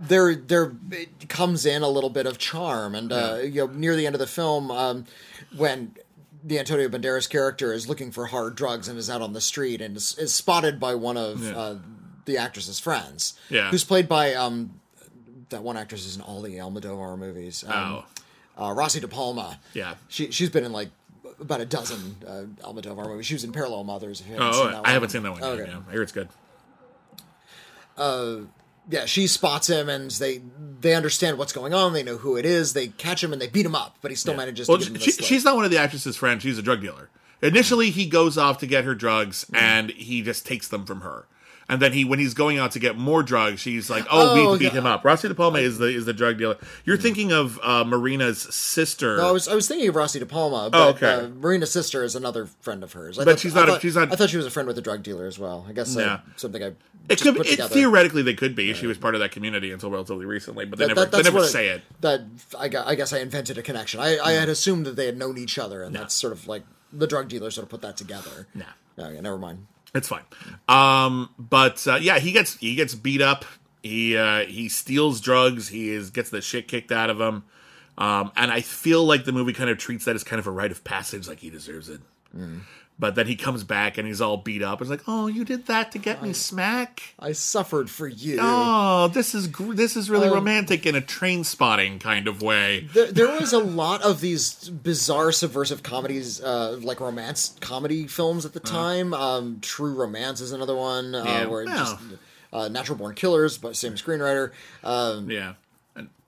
there 0.00 0.34
there 0.34 0.72
it 0.92 1.28
comes 1.28 1.66
in 1.66 1.82
a 1.82 1.88
little 1.88 2.10
bit 2.10 2.26
of 2.26 2.38
charm 2.38 2.94
and 2.94 3.12
uh, 3.12 3.38
you 3.42 3.66
know 3.66 3.72
near 3.72 3.96
the 3.96 4.06
end 4.06 4.14
of 4.14 4.18
the 4.20 4.26
film 4.26 4.70
um, 4.70 5.04
when 5.56 5.94
the 6.42 6.58
Antonio 6.58 6.88
Banderas 6.88 7.28
character 7.28 7.72
is 7.72 7.86
looking 7.88 8.10
for 8.10 8.26
hard 8.26 8.54
drugs 8.54 8.88
and 8.88 8.98
is 8.98 9.10
out 9.10 9.20
on 9.20 9.34
the 9.34 9.40
street 9.42 9.82
and 9.82 9.96
is, 9.98 10.16
is 10.18 10.32
spotted 10.32 10.80
by 10.80 10.94
one 10.94 11.18
of 11.18 11.42
Yeah. 11.42 11.56
uh, 11.56 11.78
the 12.24 12.36
actress's 12.38 12.78
friends 12.80 13.34
Yeah. 13.48 13.70
who's 13.70 13.84
played 13.84 14.08
by 14.08 14.34
um, 14.34 14.80
that 15.50 15.62
one 15.62 15.76
actress 15.76 16.06
is 16.06 16.16
in 16.16 16.22
all 16.22 16.42
the 16.42 16.56
Almodovar 16.56 17.18
movies 17.18 17.64
um, 17.66 18.02
uh, 18.56 18.72
Rossy 18.74 19.00
de 19.00 19.08
Palma 19.08 19.58
Yeah. 19.74 19.94
she 20.08 20.30
she's 20.30 20.50
been 20.50 20.64
in 20.64 20.72
like 20.72 20.90
about 21.40 21.60
a 21.60 21.64
dozen 21.66 22.16
uh, 22.26 22.42
Almodovar 22.66 23.06
movies 23.06 23.26
she 23.26 23.34
was 23.34 23.44
in 23.44 23.52
Parallel 23.52 23.84
Mothers 23.84 24.20
haven't 24.20 24.42
Oh, 24.42 24.68
I 24.68 24.74
one. 24.74 24.84
haven't 24.84 25.08
seen 25.10 25.22
that 25.22 25.32
one. 25.32 25.40
yet, 25.40 25.48
Okay. 25.50 25.70
yeah. 25.70 25.78
I 25.88 25.92
hear 25.92 26.02
it's 26.02 26.12
good. 26.12 26.28
Uh, 27.96 28.36
yeah, 28.88 29.04
she 29.04 29.26
spots 29.26 29.68
him, 29.68 29.88
and 29.88 30.10
they 30.12 30.40
they 30.80 30.94
understand 30.94 31.38
what's 31.38 31.52
going 31.52 31.74
on. 31.74 31.92
They 31.92 32.02
know 32.02 32.16
who 32.16 32.36
it 32.36 32.46
is. 32.46 32.72
They 32.72 32.88
catch 32.88 33.22
him 33.22 33.32
and 33.32 33.40
they 33.40 33.46
beat 33.46 33.66
him 33.66 33.74
up, 33.74 33.96
but 34.00 34.10
he 34.10 34.16
still 34.16 34.34
manages 34.34 34.68
Well, 34.68 34.78
to 34.78 34.84
get 34.90 34.94
him 34.96 35.00
she, 35.00 35.12
she's 35.12 35.44
not 35.44 35.54
one 35.54 35.64
of 35.64 35.70
the 35.70 35.76
actress's 35.78 36.16
friends. 36.16 36.42
She's 36.42 36.58
a 36.58 36.62
drug 36.62 36.80
dealer. 36.80 37.08
Initially, 37.42 37.90
he 37.90 38.06
goes 38.06 38.36
off 38.38 38.58
to 38.58 38.66
get 38.66 38.84
her 38.84 38.94
drugs, 38.94 39.44
Mm. 39.52 39.58
and 39.60 39.90
he 39.90 40.22
just 40.22 40.46
takes 40.46 40.66
them 40.68 40.86
from 40.86 41.02
her. 41.02 41.26
And 41.70 41.80
then 41.80 41.92
he, 41.92 42.04
when 42.04 42.18
he's 42.18 42.34
going 42.34 42.58
out 42.58 42.72
to 42.72 42.78
get 42.80 42.98
more 42.98 43.22
drugs, 43.22 43.60
she's 43.60 43.88
like, 43.88 44.04
"Oh, 44.10 44.34
we 44.34 44.40
Oh, 44.40 44.58
beat 44.58 44.72
him 44.72 44.86
up." 44.86 45.04
Rossy 45.04 45.28
de 45.28 45.34
Palma 45.36 45.60
is 45.60 45.78
the 45.78 45.86
is 45.86 46.04
the 46.04 46.12
drug 46.12 46.36
dealer. 46.36 46.56
You're 46.84 46.96
thinking 46.96 47.30
of 47.32 47.58
uh, 47.62 47.84
Marina's 47.84 48.40
sister. 48.42 49.16
No, 49.18 49.28
I 49.28 49.30
was 49.30 49.46
I 49.46 49.54
was 49.54 49.68
thinking 49.68 49.88
of 49.88 49.94
Rossy 49.94 50.18
de 50.18 50.26
Palma, 50.26 50.68
but 50.70 50.78
Oh, 50.86 50.88
okay. 50.90 51.12
uh, 51.12 51.28
Marina's 51.28 51.70
sister 51.70 52.02
is 52.02 52.16
another 52.16 52.46
friend 52.60 52.82
of 52.82 52.92
hers. 52.92 53.18
I 53.18 53.24
But 53.24 53.30
thought- 53.32 53.38
she's 53.40 53.56
I 53.56 53.66
not 53.66 53.76
a- 53.76 53.80
she's 53.80 53.94
not- 53.94 54.12
I 54.12 54.16
thought 54.16 54.30
she 54.30 54.36
was 54.36 54.46
a 54.46 54.50
friend 54.50 54.66
with 54.66 54.76
a 54.78 54.82
drug 54.82 55.02
dealer 55.04 55.26
as 55.26 55.38
well. 55.38 55.64
I 55.68 55.72
guess 55.72 55.94
Yeah. 55.94 56.20
something 56.36 56.60
I 56.62 56.66
it 56.66 56.76
just 57.10 57.22
could 57.22 57.36
put 57.36 57.46
it, 57.46 57.60
theoretically 57.70 58.22
they 58.22 58.34
could 58.34 58.54
be. 58.56 58.74
She 58.74 58.86
was 58.88 58.98
part 58.98 59.14
of 59.14 59.20
that 59.20 59.30
community 59.30 59.70
until 59.70 59.90
relatively 59.92 60.26
recently, 60.26 60.64
but 60.64 60.78
they 60.78 60.86
That- 60.86 60.96
never 60.96 61.00
that- 61.08 61.16
they 61.16 61.22
never 61.22 61.46
say 61.46 61.68
it. 61.68 61.82
That 62.00 62.22
I, 62.58 62.68
I 62.84 62.94
guess 62.96 63.12
I 63.12 63.18
invented 63.20 63.58
a 63.58 63.62
connection. 63.62 64.00
I, 64.00 64.18
I 64.18 64.32
had 64.32 64.48
assumed 64.48 64.86
that 64.86 64.96
they 64.96 65.06
had 65.06 65.16
known 65.16 65.38
each 65.38 65.56
other, 65.56 65.84
and 65.84 65.94
that's 65.94 66.14
sort 66.14 66.32
of 66.32 66.48
like 66.48 66.64
the 66.92 67.06
drug 67.06 67.28
dealer 67.28 67.52
sort 67.52 67.62
of 67.62 67.68
put 67.68 67.80
that 67.82 67.96
together. 67.96 68.48
Nah. 68.54 68.64
Okay, 68.98 69.20
never 69.20 69.38
mind. 69.38 69.66
It's 69.94 70.08
fine. 70.08 70.22
Um, 70.68 71.30
but 71.38 71.86
uh, 71.86 71.96
yeah, 71.96 72.18
he 72.18 72.32
gets 72.32 72.56
he 72.58 72.74
gets 72.74 72.94
beat 72.94 73.20
up. 73.20 73.44
He 73.82 74.16
uh, 74.16 74.44
he 74.44 74.68
steals 74.68 75.20
drugs. 75.20 75.68
He 75.68 75.90
is 75.90 76.10
gets 76.10 76.30
the 76.30 76.40
shit 76.40 76.68
kicked 76.68 76.92
out 76.92 77.10
of 77.10 77.20
him. 77.20 77.44
Um, 77.98 78.32
and 78.36 78.50
I 78.50 78.60
feel 78.60 79.04
like 79.04 79.24
the 79.24 79.32
movie 79.32 79.52
kind 79.52 79.68
of 79.68 79.78
treats 79.78 80.04
that 80.06 80.14
as 80.14 80.24
kind 80.24 80.38
of 80.40 80.46
a 80.46 80.50
rite 80.50 80.70
of 80.70 80.84
passage, 80.84 81.28
like 81.28 81.38
he 81.40 81.50
deserves 81.50 81.88
it. 81.88 82.00
But 83.00 83.14
then 83.14 83.26
he 83.26 83.34
comes 83.34 83.64
back 83.64 83.96
and 83.96 84.06
he's 84.06 84.20
all 84.20 84.36
beat 84.36 84.62
up. 84.62 84.82
It's 84.82 84.90
like, 84.90 85.00
oh, 85.08 85.26
you 85.26 85.42
did 85.44 85.66
that 85.68 85.90
to 85.92 85.98
get 85.98 86.22
me 86.22 86.34
smack. 86.34 87.14
I 87.18 87.32
suffered 87.32 87.88
for 87.88 88.06
you. 88.06 88.36
Oh, 88.40 89.08
this 89.08 89.34
is 89.34 89.46
gr- 89.46 89.72
this 89.72 89.96
is 89.96 90.10
really 90.10 90.28
Um, 90.28 90.34
romantic 90.34 90.84
in 90.84 90.94
a 90.94 91.00
train 91.00 91.42
spotting 91.42 91.98
kind 91.98 92.28
of 92.28 92.42
way. 92.42 92.86
There, 92.92 93.10
there 93.10 93.40
was 93.40 93.54
a 93.54 93.58
lot 93.58 94.02
of 94.02 94.20
these 94.20 94.68
bizarre 94.68 95.32
subversive 95.32 95.82
comedies, 95.82 96.42
uh, 96.42 96.78
like 96.82 97.00
romance 97.00 97.54
comedy 97.60 98.06
films 98.06 98.44
at 98.44 98.52
the 98.52 98.60
time. 98.60 99.14
Um, 99.14 99.58
True 99.62 99.94
Romance 99.94 100.42
is 100.42 100.52
another 100.52 100.76
one, 100.76 101.14
uh, 101.14 101.18
Uh-huh. 101.20 101.28
Yeah, 101.30 101.46
where 101.46 101.62
it 101.62 101.68
well. 101.68 101.76
just 101.78 101.96
uh, 102.52 102.68
Natural 102.68 102.98
Born 102.98 103.14
Killers, 103.14 103.56
but 103.56 103.76
same 103.76 103.94
screenwriter. 103.94 104.50
Um, 104.84 105.30
Yeah. 105.30 105.54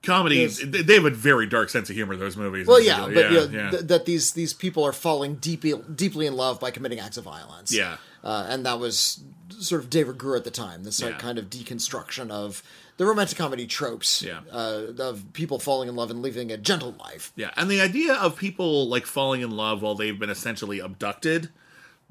Comedies, 0.03 0.59
they 0.59 0.83
they 0.83 0.95
have 0.95 1.05
a 1.05 1.11
very 1.11 1.47
dark 1.47 1.71
sense 1.71 1.89
of 1.89 1.95
humor. 1.97 2.17
Those 2.17 2.37
movies. 2.37 2.67
well, 2.67 2.81
yeah, 2.81 3.03
but 3.07 3.15
yeah, 3.15 3.31
yeah, 3.31 3.47
yeah. 3.51 3.71
Th- 3.71 3.83
that 3.85 4.05
these 4.05 4.33
these 4.33 4.53
people 4.53 4.83
are 4.85 4.93
falling 4.93 5.37
deeply 5.37 5.75
deeply 5.95 6.27
in 6.27 6.35
love 6.35 6.59
by 6.59 6.71
committing 6.73 6.99
acts 6.99 7.17
of 7.17 7.25
violence. 7.25 7.73
Yeah. 7.73 7.97
uh, 8.25 8.47
and 8.49 8.67
that 8.67 8.79
was 8.81 9.23
sort 9.51 9.81
of 9.83 9.91
David 9.91 10.19
Greer 10.19 10.37
at 10.37 10.45
the 10.45 10.51
time. 10.51 10.83
This 10.85 11.01
Yeah. 11.01 11.13
kind 11.19 11.39
of 11.39 11.49
deconstruction 11.51 12.31
of 12.31 12.63
the 12.97 13.07
romantic 13.07 13.39
comedy 13.39 13.67
tropes. 13.67 14.23
Yeah. 14.23 14.41
uh, 14.51 14.87
of 14.99 15.33
people 15.35 15.59
falling 15.61 15.89
in 15.89 15.95
love 15.95 16.11
and 16.11 16.21
living 16.21 16.51
a 16.51 16.57
gentle 16.57 16.95
life. 16.99 17.33
Yeah, 17.37 17.51
and 17.57 17.71
the 17.71 17.81
idea 17.81 18.15
of 18.15 18.37
people 18.37 18.89
like 18.89 19.07
falling 19.07 19.41
in 19.41 19.53
love 19.53 19.83
while 19.83 19.95
they've 19.95 20.19
been 20.19 20.31
essentially 20.31 20.81
abducted, 20.81 21.51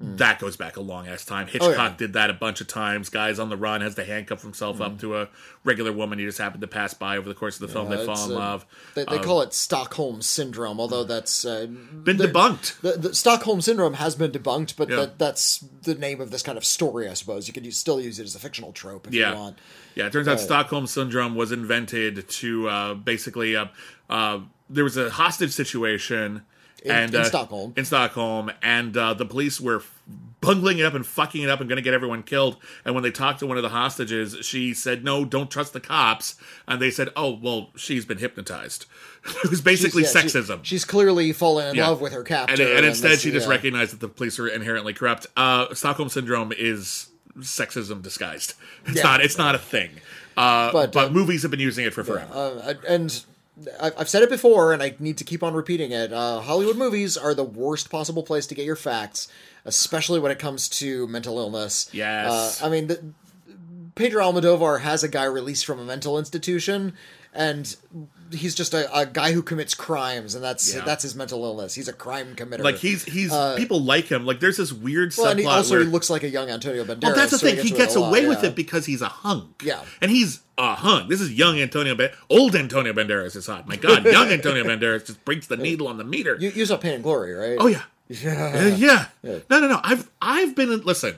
that 0.03 0.39
goes 0.39 0.57
back 0.57 0.77
a 0.77 0.81
long 0.81 1.07
ass 1.07 1.23
time. 1.25 1.45
Hitchcock 1.47 1.75
Hmm. 1.75 1.79
Oh, 1.79 1.83
yeah. 1.83 1.95
did 1.95 2.13
that 2.13 2.29
a 2.29 2.33
bunch 2.33 2.59
of 2.59 2.67
times. 2.67 3.09
Guys 3.09 3.37
on 3.37 3.49
the 3.49 3.57
run 3.57 3.81
has 3.81 3.93
to 3.95 4.03
handcuff 4.03 4.41
himself 4.41 4.81
up 4.81 4.99
to 5.01 5.15
a 5.17 5.29
regular 5.63 5.91
woman 5.91 6.17
he 6.17 6.25
just 6.25 6.39
happened 6.39 6.61
to 6.61 6.67
pass 6.67 6.93
by 6.95 7.17
over 7.17 7.29
the 7.29 7.35
course 7.35 7.59
of 7.61 7.67
the 7.67 7.71
film. 7.71 7.89
they 7.89 7.97
Uh, 8.01 8.05
fall 8.05 8.25
in 8.25 8.31
uh, 8.35 8.39
love. 8.39 8.65
They, 8.95 9.05
they 9.05 9.17
Uh, 9.17 9.23
call 9.23 9.41
it 9.43 9.53
Stockholm 9.53 10.21
syndrome, 10.23 10.79
although 10.79 11.03
that's 11.03 11.45
uh, 11.45 11.67
been 11.67 12.17
the- 12.17 12.27
debunked. 12.27 12.81
The, 12.81 12.93
the 13.09 13.15
Stockholm 13.15 13.61
syndrome 13.61 13.93
has 13.95 14.15
been 14.15 14.31
debunked, 14.31 14.75
but 14.75 14.89
Yeah. 14.89 14.95
that, 14.97 15.19
that's 15.19 15.63
the 15.83 15.93
name 15.95 16.19
of 16.19 16.31
this 16.31 16.41
kind 16.41 16.57
of 16.57 16.65
story, 16.65 17.07
I 17.07 17.13
suppose. 17.13 17.47
You 17.47 17.53
could 17.53 17.65
use, 17.65 17.77
still 17.77 18.01
use 18.01 18.19
it 18.19 18.23
as 18.23 18.33
a 18.35 18.39
fictional 18.39 18.71
trope 18.73 19.07
if 19.07 19.13
you 19.13 19.21
Yeah, 19.21 19.35
want. 19.35 19.59
yeah. 19.93 20.07
It 20.07 20.13
turns 20.13 20.27
out. 20.27 20.39
Stockholm 20.39 20.87
syndrome 20.87 21.35
was 21.35 21.51
invented 21.51 22.27
to 22.27 22.67
uh, 22.69 22.93
basically 22.95 23.55
uh, 23.55 23.65
uh, 24.09 24.39
there 24.69 24.83
was 24.83 24.97
a 24.97 25.09
hostage 25.11 25.51
situation 25.51 26.41
In- 26.81 26.91
and 26.91 27.13
in 27.13 27.21
uh, 27.21 27.23
Stockholm. 27.25 27.73
in 27.77 27.85
Stockholm, 27.85 28.51
and 28.61 28.95
uh, 28.97 29.13
the 29.13 29.25
police 29.25 29.61
were 29.61 29.83
bungling 30.41 30.79
it 30.79 30.85
up 30.85 30.95
and 30.95 31.05
fucking 31.05 31.43
it 31.43 31.49
up 31.49 31.59
and 31.59 31.69
going 31.69 31.75
to 31.77 31.83
get 31.83 31.93
everyone 31.93 32.23
killed. 32.23 32.57
And 32.83 32.95
when 32.95 33.03
they 33.03 33.11
talked 33.11 33.39
to 33.41 33.45
one 33.47 33.57
of 33.57 33.63
the 33.63 33.69
hostages, 33.69 34.37
she 34.41 34.73
said, 34.73 35.03
"No, 35.03 35.23
don't 35.23 35.51
trust 35.51 35.73
the 35.73 35.79
cops." 35.79 36.35
And 36.67 36.81
they 36.81 36.89
said, 36.89 37.09
"Oh, 37.15 37.37
well, 37.41 37.69
she's 37.75 38.05
been 38.05 38.17
hypnotized." 38.17 38.87
it 39.43 39.49
was 39.51 39.61
basically 39.61 40.01
She's- 40.03 40.15
yeah, 40.15 40.21
she- 40.21 40.27
sexism. 40.29 40.59
she's 40.63 40.83
clearly 40.85 41.31
fallen 41.33 41.67
in 41.69 41.75
Yeah. 41.75 41.89
love 41.89 42.01
with 42.01 42.13
her 42.13 42.23
captor, 42.23 42.53
and, 42.53 42.61
and 42.61 42.85
instead 42.85 43.11
this- 43.11 43.21
she 43.21 43.31
just 43.31 43.45
yeah. 43.45 43.51
recognized 43.53 43.93
that 43.93 43.99
the 43.99 44.07
police 44.09 44.39
are 44.39 44.47
inherently 44.47 44.93
corrupt. 44.93 45.27
Uh, 45.37 45.71
Stockholm 45.75 46.09
syndrome 46.09 46.51
is 46.57 47.09
sexism 47.39 48.01
disguised. 48.01 48.55
It's 48.87 49.03
not. 49.03 49.21
It's 49.21 49.37
not 49.37 49.53
a 49.53 49.59
thing. 49.59 49.91
Uh, 50.35 50.71
but 50.71 50.91
But, 50.93 51.07
uh, 51.07 51.11
movies 51.11 51.43
have 51.43 51.51
been 51.51 51.59
using 51.59 51.85
it 51.85 51.93
for 51.93 52.03
forever. 52.03 52.33
Uh, 52.33 52.73
and 52.87 53.23
I've 53.79 54.09
said 54.09 54.23
it 54.23 54.29
before, 54.29 54.73
and 54.73 54.81
I 54.81 54.95
need 54.99 55.17
to 55.17 55.23
keep 55.23 55.43
on 55.43 55.53
repeating 55.53 55.91
it. 55.91 56.11
Uh, 56.11 56.41
Hollywood 56.41 56.77
movies 56.77 57.17
are 57.17 57.33
the 57.33 57.43
worst 57.43 57.89
possible 57.89 58.23
place 58.23 58.47
to 58.47 58.55
get 58.55 58.65
your 58.65 58.75
facts, 58.75 59.27
especially 59.65 60.19
when 60.19 60.31
it 60.31 60.39
comes 60.39 60.69
to 60.69 61.07
mental 61.07 61.39
illness. 61.39 61.89
Yes. 61.93 62.61
Uh, 62.61 62.65
I 62.65 62.69
mean, 62.69 62.87
the, 62.87 63.03
Pedro 63.95 64.23
Almodovar 64.23 64.81
has 64.81 65.03
a 65.03 65.07
guy 65.07 65.25
released 65.25 65.65
from 65.65 65.79
a 65.79 65.83
mental 65.83 66.17
institution, 66.17 66.93
and 67.33 67.75
he's 68.31 68.55
just 68.55 68.73
a, 68.73 68.93
a 68.97 69.05
guy 69.05 69.31
who 69.31 69.41
commits 69.41 69.73
crimes, 69.73 70.35
and 70.35 70.43
that's 70.43 70.73
Yeah. 70.73 70.83
that's 70.85 71.03
his 71.03 71.15
mental 71.15 71.43
illness. 71.43 71.73
He's 71.73 71.87
a 71.87 71.93
crime 71.93 72.35
committer. 72.35 72.63
like 72.63 72.77
he's 72.77 73.03
he's 73.03 73.33
people 73.57 73.81
like 73.81 74.05
him. 74.05 74.25
Like 74.25 74.39
there's 74.39 74.57
this 74.57 74.73
weird 74.73 75.11
uh, 75.13 75.15
well, 75.19 75.31
and 75.31 75.39
he 75.39 75.45
also 75.45 75.75
where 75.75 75.83
he 75.83 75.89
looks 75.89 76.09
like 76.09 76.23
a 76.23 76.29
young 76.29 76.49
Antonio 76.49 76.83
Banderas. 76.83 77.03
Well, 77.03 77.15
that's 77.15 77.31
the 77.31 77.39
so 77.39 77.47
thing. 77.47 77.63
He 77.63 77.71
gets 77.71 77.95
away, 77.95 78.07
away 78.07 78.21
with 78.27 78.31
with 78.31 78.43
yeah. 78.43 78.49
it 78.49 78.55
because 78.55 78.85
he's 78.85 79.01
a 79.01 79.07
hunk. 79.07 79.61
Yeah. 79.63 79.83
and 80.01 80.09
he's 80.11 80.41
a 80.57 80.75
hunk. 80.75 81.09
This 81.09 81.21
is 81.21 81.31
young 81.31 81.59
Antonio, 81.59 81.95
ba- 81.95 82.11
old 82.29 82.55
Antonio 82.55 82.93
Banderas 82.93 83.35
is 83.35 83.47
hot. 83.47 83.67
My 83.67 83.75
God, 83.75 84.05
young 84.05 84.27
Antonio 84.31 84.63
Banderas 84.63 85.05
just 85.05 85.23
breaks 85.25 85.47
the 85.47 85.57
needle 85.57 85.87
on 85.87 85.97
the 85.97 86.03
meter. 86.03 86.37
You, 86.39 86.49
you 86.51 86.65
saw 86.65 86.77
Pain 86.77 86.95
and 86.95 87.03
Glory, 87.03 87.33
right? 87.33 87.57
oh 87.59 87.67
yeah, 87.67 87.83
yeah. 88.07 88.67
yeah, 88.67 89.05
yeah. 89.23 89.39
No, 89.49 89.59
no, 89.59 89.67
no. 89.67 89.79
I've 89.83 90.09
I've 90.21 90.55
been 90.55 90.81
listen. 90.81 91.15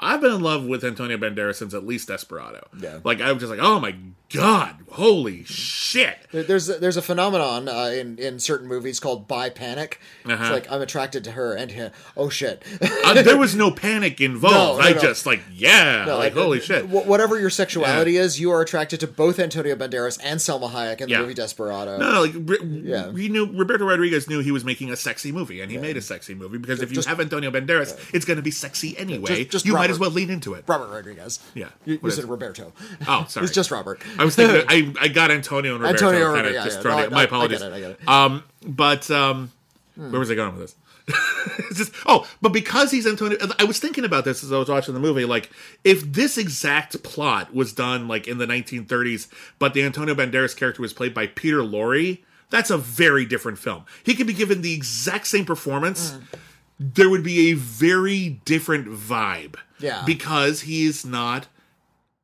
I've 0.00 0.20
been 0.20 0.32
in 0.32 0.40
love 0.42 0.64
with 0.64 0.84
Antonio 0.84 1.16
Banderas 1.16 1.56
since 1.56 1.74
at 1.74 1.86
least 1.86 2.08
Desperado. 2.08 2.68
Yeah. 2.80 2.98
like 3.04 3.20
I 3.20 3.32
was 3.32 3.40
just 3.42 3.50
like, 3.50 3.58
oh 3.60 3.80
my 3.80 3.96
God, 4.30 4.76
holy 4.90 5.42
shit. 5.44 6.18
There's 6.30 6.68
a, 6.68 6.74
there's 6.74 6.96
a 6.98 7.02
phenomenon 7.02 7.66
uh, 7.68 7.86
in 7.94 8.18
in 8.18 8.38
certain 8.38 8.68
movies 8.68 9.00
called 9.00 9.26
bi 9.26 9.48
panic. 9.50 9.98
It's 10.24 10.32
Uh-huh. 10.34 10.52
like 10.52 10.70
I'm 10.70 10.82
attracted 10.82 11.24
to 11.24 11.30
her 11.32 11.54
and 11.54 11.70
him. 11.70 11.90
Oh 12.16 12.28
shit! 12.28 12.62
Uh, 12.80 13.22
there 13.22 13.38
was 13.38 13.54
no 13.56 13.70
panic 13.70 14.20
involved. 14.20 14.78
No, 14.80 14.84
no, 14.84 14.90
I 14.90 14.92
no. 14.92 15.00
just 15.00 15.24
like, 15.24 15.40
yeah, 15.50 16.04
like 16.14 16.32
I- 16.36 16.40
holy 16.40 16.60
shit. 16.60 16.84
wh- 16.84 17.06
Whatever 17.08 17.40
your 17.40 17.48
sexuality 17.50 18.18
is, 18.18 18.38
you 18.38 18.50
are 18.50 18.60
attracted 18.60 19.00
to 19.00 19.06
both 19.06 19.38
Antonio 19.38 19.74
Banderas 19.76 20.20
and 20.22 20.38
Salma 20.38 20.70
Hayek 20.70 21.00
in 21.00 21.08
the 21.08 21.12
Yeah. 21.14 21.20
movie 21.22 21.34
Desperado. 21.34 21.96
No, 21.96 22.20
like 22.20 22.34
Ri- 22.36 22.82
Yeah. 22.84 23.08
we 23.08 23.28
knew 23.28 23.46
Roberto 23.50 23.86
Rodriguez 23.86 24.28
knew 24.28 24.40
he 24.40 24.52
was 24.52 24.62
making 24.62 24.90
a 24.92 24.96
sexy 24.96 25.32
movie, 25.32 25.62
and 25.62 25.72
he 25.72 25.78
made 25.78 25.96
a 25.96 26.02
sexy 26.02 26.34
movie 26.34 26.58
because 26.58 26.82
if 26.82 26.90
you 26.90 26.96
Just- 26.96 27.08
have 27.08 27.18
Antonio 27.18 27.50
Banderas, 27.50 27.98
it's 28.12 28.26
going 28.26 28.36
to 28.36 28.42
be 28.42 28.50
sexy 28.50 28.96
anyway. 28.98 29.44
Just- 29.44 29.50
just 29.50 29.66
you 29.66 29.72
might 29.72 29.87
Robert. 29.88 29.96
as 29.96 29.98
well 30.00 30.10
lean 30.10 30.30
into 30.30 30.54
it. 30.54 30.64
Robert 30.66 30.88
Rodriguez. 30.88 31.40
Yeah. 31.54 31.68
you, 31.84 31.98
you 32.02 32.10
said 32.10 32.24
it? 32.24 32.28
Roberto. 32.28 32.72
Oh, 33.06 33.24
sorry, 33.28 33.44
It's 33.44 33.54
just 33.54 33.70
Robert. 33.70 34.00
I 34.18 34.24
was 34.24 34.36
thinking 34.36 34.64
I 34.68 34.92
I 35.00 35.08
got 35.08 35.30
Antonio 35.30 35.74
and 35.74 35.82
Roberto 35.82 36.06
Antonio, 36.08 36.34
kind 36.34 36.46
of 36.46 36.52
yeah, 36.54 36.64
just 36.64 36.84
yeah. 36.84 36.90
No. 36.90 36.96
I- 36.98 37.08
My 37.08 37.20
I 37.20 37.24
apologies. 37.24 37.58
get 37.60 37.72
it, 37.72 37.74
I 37.74 37.80
get 37.80 37.90
it. 37.92 38.08
Um, 38.08 38.44
but 38.64 39.10
um, 39.10 39.50
where 39.96 40.18
was 40.20 40.30
I 40.30 40.34
going 40.34 40.56
with 40.56 40.60
this? 40.62 40.74
it's 41.70 41.78
just 41.78 41.92
oh, 42.04 42.28
but 42.42 42.50
because 42.50 42.90
he's 42.90 43.06
Antonio, 43.06 43.38
I 43.58 43.64
was 43.64 43.78
thinking 43.78 44.04
about 44.04 44.26
this 44.26 44.44
as 44.44 44.52
I 44.52 44.58
was 44.58 44.68
watching 44.68 44.92
the 44.92 45.00
movie. 45.00 45.24
Like, 45.24 45.50
if 45.82 46.02
this 46.12 46.36
exact 46.36 47.02
plot 47.02 47.54
was 47.54 47.72
done 47.72 48.06
like 48.08 48.28
in 48.28 48.36
the 48.36 48.46
1930s, 48.46 49.26
but 49.58 49.72
the 49.72 49.82
Antonio 49.84 50.14
Banderas 50.14 50.54
character 50.54 50.82
was 50.82 50.92
played 50.92 51.14
by 51.14 51.26
Peter 51.28 51.58
Lorre, 51.62 52.18
that's 52.50 52.68
a 52.68 52.76
very 52.76 53.24
different 53.24 53.58
film. 53.58 53.84
He 54.04 54.14
could 54.14 54.26
be 54.26 54.34
given 54.34 54.60
the 54.60 54.74
exact 54.74 55.28
same 55.28 55.46
performance. 55.46 56.10
Mm. 56.12 56.22
There 56.78 57.08
would 57.08 57.24
be 57.24 57.50
a 57.50 57.54
very 57.54 58.40
different 58.44 58.88
vibe. 58.88 59.56
Yeah. 59.80 60.02
because 60.06 60.62
he's 60.62 61.04
not 61.04 61.46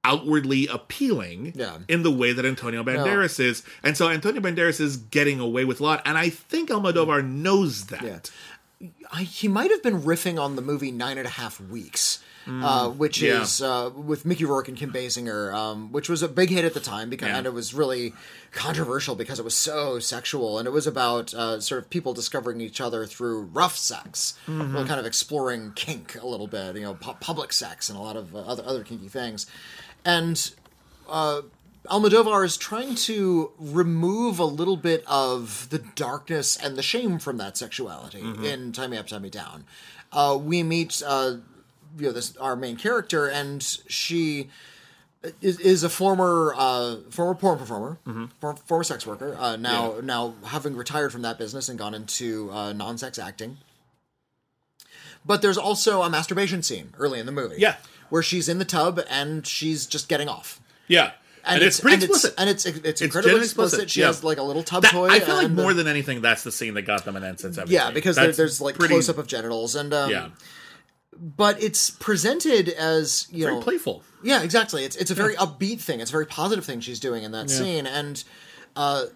outwardly 0.05 0.67
appealing 0.67 1.53
Yeah. 1.55 1.79
in 1.89 2.03
the 2.03 2.11
way 2.11 2.33
that 2.35 2.45
Antonio 2.45 2.83
Banderas 2.85 3.41
is. 3.41 3.63
And 3.83 3.97
so 3.97 4.11
Antonio 4.11 4.41
Banderas 4.43 4.79
is 4.81 4.99
getting 4.99 5.41
away 5.41 5.65
with 5.65 5.81
a 5.81 5.83
lot. 5.83 6.03
And 6.05 6.19
I 6.19 6.29
think 6.29 6.69
Almodovar 6.69 7.27
knows 7.27 7.87
that. 7.87 8.31
Yeah. 8.81 8.89
I, 9.11 9.23
he 9.23 9.49
might 9.49 9.71
have 9.71 9.83
been 9.83 10.03
riffing 10.03 10.39
on 10.39 10.57
the 10.57 10.63
movie 10.63 10.91
Nine 10.91 11.17
and 11.17 11.27
a 11.27 11.31
Half 11.31 11.59
Weeks, 11.59 12.19
uh, 12.47 12.89
which 12.91 13.21
Mm. 13.21 13.23
yeah. 13.29 13.43
is 13.43 13.63
uh, 13.63 13.91
with 13.95 14.25
Mickey 14.27 14.45
Rourke 14.45 14.69
and 14.69 14.77
Kim 14.77 14.93
Basinger, 14.93 15.53
um, 15.55 15.91
which 15.93 16.09
was 16.09 16.23
a 16.23 16.29
big 16.29 16.51
hit 16.51 16.65
at 16.65 16.75
the 16.75 16.81
time 16.81 17.09
because 17.11 17.29
Yeah. 17.29 17.39
and 17.39 17.47
it 17.47 17.55
was 17.55 17.73
really 17.75 18.13
controversial 18.53 19.15
because 19.15 19.39
it 19.39 19.45
was 19.45 19.55
so 19.57 19.99
sexual 19.99 20.59
and 20.59 20.67
it 20.69 20.71
was 20.73 20.87
about 20.87 21.33
uh, 21.35 21.61
sort 21.61 21.83
of 21.83 21.91
people 21.91 22.13
discovering 22.15 22.61
each 22.61 22.81
other 22.81 23.07
through 23.07 23.43
rough 23.53 23.77
sex, 23.77 24.35
Mm-hmm. 24.47 24.85
kind 24.87 25.01
of 25.01 25.07
exploring 25.07 25.73
kink 25.75 26.17
a 26.21 26.27
little 26.27 26.47
bit, 26.47 26.77
you 26.77 26.83
know, 26.83 26.95
pu- 26.95 27.15
public 27.21 27.53
sex 27.53 27.89
and 27.89 27.99
a 27.99 28.03
lot 28.03 28.17
of 28.17 28.35
uh, 28.35 28.41
other 28.41 28.63
other 28.67 28.85
kinky 28.85 29.09
things, 29.09 29.47
and 30.05 30.53
Almodovar 31.89 32.45
is 32.47 32.57
trying 32.57 32.95
to 32.95 33.53
remove 33.59 34.39
a 34.39 34.45
little 34.45 34.77
bit 34.79 35.05
of 35.07 35.69
the 35.71 35.79
darkness 35.79 36.57
and 36.57 36.77
the 36.77 36.83
shame 36.83 37.19
from 37.19 37.37
that 37.39 37.57
sexuality 37.59 38.21
in 38.21 38.73
Tie 38.73 38.87
Me 38.87 38.97
Up, 38.97 39.07
Tie 39.07 39.19
Me 39.19 39.29
Down. 39.29 39.65
Uh, 40.11 40.39
we 40.41 40.63
meet, 40.63 41.03
uh, 41.07 41.37
you 41.99 42.07
know, 42.07 42.13
this 42.13 42.37
our 42.39 42.57
main 42.57 42.77
character, 42.77 43.27
and 43.27 43.63
she 43.89 44.49
is, 45.41 45.59
is 45.61 45.83
a 45.85 45.89
former 45.89 46.55
uh, 46.57 46.97
former 47.11 47.35
porn 47.35 47.59
performer, 47.59 47.99
for, 48.41 48.57
former 48.57 48.85
sex 48.85 49.07
worker. 49.07 49.37
Uh, 49.39 49.57
now, 49.57 49.95
Yeah. 49.97 50.01
now 50.03 50.35
having 50.45 50.77
retired 50.77 51.13
from 51.13 51.23
that 51.23 51.39
business 51.39 51.69
and 51.69 51.79
gone 51.79 51.95
into 51.95 52.51
uh, 52.53 52.73
non-sex 52.73 53.19
acting. 53.19 53.59
But 55.27 55.41
there's 55.43 55.57
also 55.59 56.03
a 56.03 56.11
masturbation 56.11 56.63
scene 56.63 56.93
early 56.99 57.19
in 57.19 57.27
the 57.27 57.33
movie, 57.33 57.57
Yeah. 57.59 57.77
where 58.11 58.23
she's 58.23 58.49
in 58.49 58.59
the 58.59 58.65
tub 58.67 59.01
and 59.09 59.47
she's 59.47 59.87
just 59.87 60.09
getting 60.09 60.29
off 60.29 60.61
Yeah. 60.87 61.13
And, 61.47 61.63
it's, 61.63 61.81
pretty 61.81 61.95
and 61.95 62.03
explicit. 62.05 62.35
and 62.39 62.49
it's 62.51 62.65
it's, 62.67 63.01
incredibly 63.03 63.31
generally 63.31 63.45
explicit. 63.45 63.81
explicit, 63.81 63.91
She 63.91 64.01
yeah. 64.01 64.07
has 64.07 64.25
like 64.25 64.39
a 64.39 64.43
little 64.43 64.63
tub 64.63 64.83
That- 64.83 64.93
toy. 64.93 65.09
I 65.09 65.21
feel 65.21 65.35
like 65.37 65.51
more 65.51 65.73
than 65.75 65.87
anything, 65.87 66.21
that's 66.23 66.43
the 66.43 66.53
scene 66.53 66.73
that 66.75 66.83
got 66.83 67.05
them 67.07 67.17
an 67.17 67.37
17. 67.39 67.71
yeah, 67.73 67.91
because 67.91 68.17
there, 68.17 68.33
there's 68.33 68.61
like 68.61 68.77
pretty- 68.77 68.93
close 68.95 69.09
up 69.09 69.17
of 69.19 69.27
genitals 69.27 69.75
and 69.75 69.93
um, 69.95 70.11
Yeah. 70.11 70.29
But 71.19 71.63
it's 71.63 71.91
presented 71.91 72.69
as 72.69 73.27
you 73.31 73.45
Very 73.45 73.57
know 73.57 73.63
playful. 73.63 74.03
yeah, 74.23 74.43
exactly. 74.43 74.85
It's 74.85 74.97
it's 74.97 75.11
a 75.11 75.15
very 75.15 75.35
upbeat 75.37 75.81
thing. 75.81 76.01
It's 76.01 76.11
a 76.11 76.13
very 76.13 76.27
positive 76.27 76.65
thing 76.65 76.81
she's 76.81 77.01
doing 77.01 77.23
in 77.25 77.33
that 77.33 77.51
scene, 77.51 77.87
and 77.87 78.23
uh, 78.77 79.07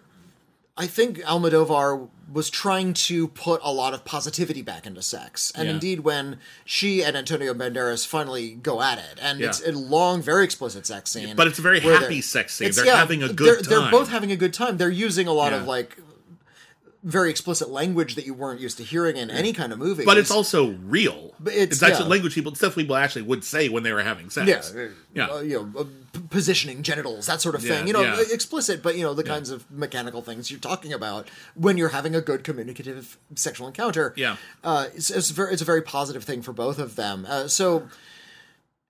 I 0.76 0.86
think 0.86 1.18
Almodovar 1.18 2.08
was 2.32 2.50
trying 2.50 2.92
to 2.92 3.26
put 3.28 3.60
a 3.64 3.72
lot 3.72 3.94
of 3.94 4.04
positivity 4.04 4.62
back 4.62 4.86
into 4.86 5.02
sex. 5.02 5.50
And 5.56 5.66
Yeah. 5.66 5.74
indeed, 5.74 6.00
when 6.00 6.38
she 6.64 7.02
and 7.02 7.16
Antonio 7.16 7.54
Banderas 7.54 8.06
finally 8.06 8.50
go 8.50 8.82
at 8.82 8.98
it, 8.98 9.18
and 9.20 9.40
Yeah. 9.40 9.48
it's 9.48 9.66
a 9.66 9.72
long, 9.72 10.22
very 10.22 10.44
explicit 10.44 10.86
sex 10.86 11.10
scene, 11.10 11.34
But 11.34 11.46
it's 11.46 11.58
a 11.58 11.62
very 11.62 11.80
happy 11.80 12.20
sex 12.20 12.54
scene. 12.54 12.70
They're 12.70 12.94
having 12.94 13.22
a 13.22 13.32
good 13.32 13.46
they're, 13.46 13.56
time. 13.62 13.82
They're 13.82 13.90
both 13.90 14.10
having 14.10 14.30
a 14.30 14.36
good 14.36 14.52
time. 14.52 14.76
They're 14.76 14.90
using 14.90 15.26
a 15.26 15.32
lot 15.32 15.52
of 15.52 15.66
like 15.66 15.96
very 17.04 17.30
explicit 17.30 17.70
language 17.70 18.16
that 18.16 18.26
you 18.26 18.34
weren't 18.34 18.60
used 18.60 18.76
to 18.76 18.82
hearing 18.82 19.16
in 19.16 19.30
any 19.30 19.52
kind 19.52 19.72
of 19.72 19.78
movie. 19.78 20.04
But 20.04 20.18
it's 20.18 20.32
also 20.32 20.70
real. 20.84 21.32
But 21.38 21.52
it's- 21.52 21.80
actually 21.82 22.06
yeah. 22.06 22.10
language 22.10 22.34
people, 22.34 22.52
stuff 22.56 22.74
people 22.74 22.96
actually 22.96 23.22
would 23.22 23.44
say 23.44 23.68
when 23.68 23.84
they 23.84 23.92
were 23.92 24.02
having 24.02 24.30
sex. 24.30 24.72
yeah, 24.74 24.88
Yeah. 25.14 25.26
uh, 25.28 25.40
you 25.40 25.70
know, 25.72 25.80
uh, 25.80 25.84
p- 26.12 26.20
positioning 26.28 26.82
genitals, 26.82 27.26
that 27.26 27.40
sort 27.40 27.54
of 27.54 27.62
Yeah, 27.64 27.76
thing. 27.76 27.86
You 27.86 27.92
know, 27.92 28.02
yeah. 28.02 28.20
explicit, 28.32 28.82
but 28.82 28.96
you 28.96 29.02
know 29.04 29.14
the 29.14 29.22
kinds 29.22 29.50
of 29.50 29.70
mechanical 29.70 30.22
things 30.22 30.50
you're 30.50 30.58
talking 30.58 30.92
about 30.92 31.28
when 31.54 31.76
you're 31.78 31.90
having 31.90 32.16
a 32.16 32.20
good 32.20 32.42
communicative 32.42 33.16
sexual 33.36 33.68
encounter. 33.68 34.12
Yeah. 34.16 34.36
uh, 34.64 34.86
it's 34.94 35.08
it's, 35.10 35.30
very, 35.30 35.52
it's 35.52 35.62
a 35.62 35.66
very 35.66 35.82
positive 35.82 36.24
thing 36.24 36.42
for 36.42 36.52
both 36.52 36.78
of 36.78 36.96
them. 36.96 37.26
Uh, 37.28 37.46
so. 37.48 37.88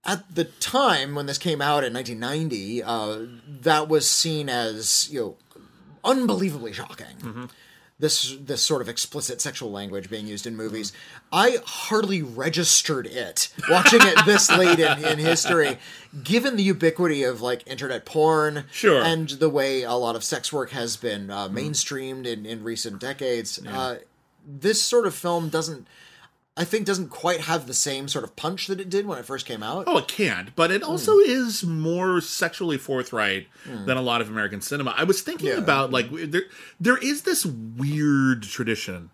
At 0.04 0.34
the 0.34 0.44
time 0.44 1.14
when 1.14 1.26
this 1.26 1.36
came 1.38 1.60
out 1.60 1.84
in 1.84 1.92
1990, 1.92 2.82
uh, 2.82 3.26
that 3.62 3.88
was 3.88 4.08
seen 4.08 4.48
as 4.48 5.08
you 5.10 5.20
know 5.20 5.36
unbelievably 6.04 6.72
shocking. 6.72 7.16
Mm-hmm. 7.20 7.44
This 8.00 8.36
this 8.40 8.62
sort 8.62 8.80
of 8.80 8.88
explicit 8.88 9.40
sexual 9.40 9.72
language 9.72 10.08
being 10.08 10.28
used 10.28 10.46
in 10.46 10.54
movies. 10.56 10.92
I 11.32 11.58
hardly 11.66 12.22
registered 12.22 13.06
it 13.06 13.48
watching 13.68 14.00
it 14.02 14.24
this 14.24 14.48
late 14.56 14.78
in, 14.78 15.04
in 15.04 15.18
history, 15.18 15.78
given 16.22 16.54
the 16.54 16.62
ubiquity 16.62 17.24
of 17.24 17.40
like 17.40 17.66
internet 17.66 18.04
porn, 18.06 18.64
Sure. 18.70 19.02
and 19.02 19.28
the 19.30 19.48
way 19.48 19.82
a 19.82 19.94
lot 19.94 20.14
of 20.14 20.22
sex 20.22 20.52
work 20.52 20.70
has 20.70 20.96
been 20.96 21.28
uh, 21.28 21.48
mainstreamed 21.48 22.24
in, 22.24 22.46
in 22.46 22.62
recent 22.62 23.00
decades. 23.00 23.58
Uh, 23.66 23.96
this 24.46 24.80
sort 24.80 25.04
of 25.04 25.14
film 25.14 25.48
doesn't, 25.48 25.86
I 26.58 26.64
think, 26.64 26.84
doesn't 26.86 27.08
quite 27.10 27.42
have 27.42 27.66
the 27.68 27.72
same 27.72 28.08
sort 28.08 28.24
of 28.24 28.34
punch 28.34 28.66
that 28.66 28.80
it 28.80 28.90
did 28.90 29.06
when 29.06 29.16
it 29.18 29.24
first 29.24 29.46
came 29.46 29.62
out. 29.62 29.84
Oh, 29.86 29.98
it 29.98 30.08
can't, 30.08 30.54
but 30.56 30.70
it 30.72 30.82
also 30.82 31.12
Hmm. 31.14 31.20
is 31.30 31.64
more 31.64 32.20
sexually 32.20 32.76
forthright 32.76 33.46
than 33.64 33.96
a 33.96 34.02
lot 34.02 34.20
of 34.20 34.28
American 34.28 34.60
cinema. 34.60 34.92
I 34.96 35.04
was 35.04 35.20
thinking 35.22 35.48
Yeah. 35.48 35.54
about 35.58 35.92
like 35.92 36.08
there 36.10 36.42
there 36.80 36.98
is 36.98 37.22
this 37.22 37.46
weird 37.46 38.42
tradition 38.42 39.10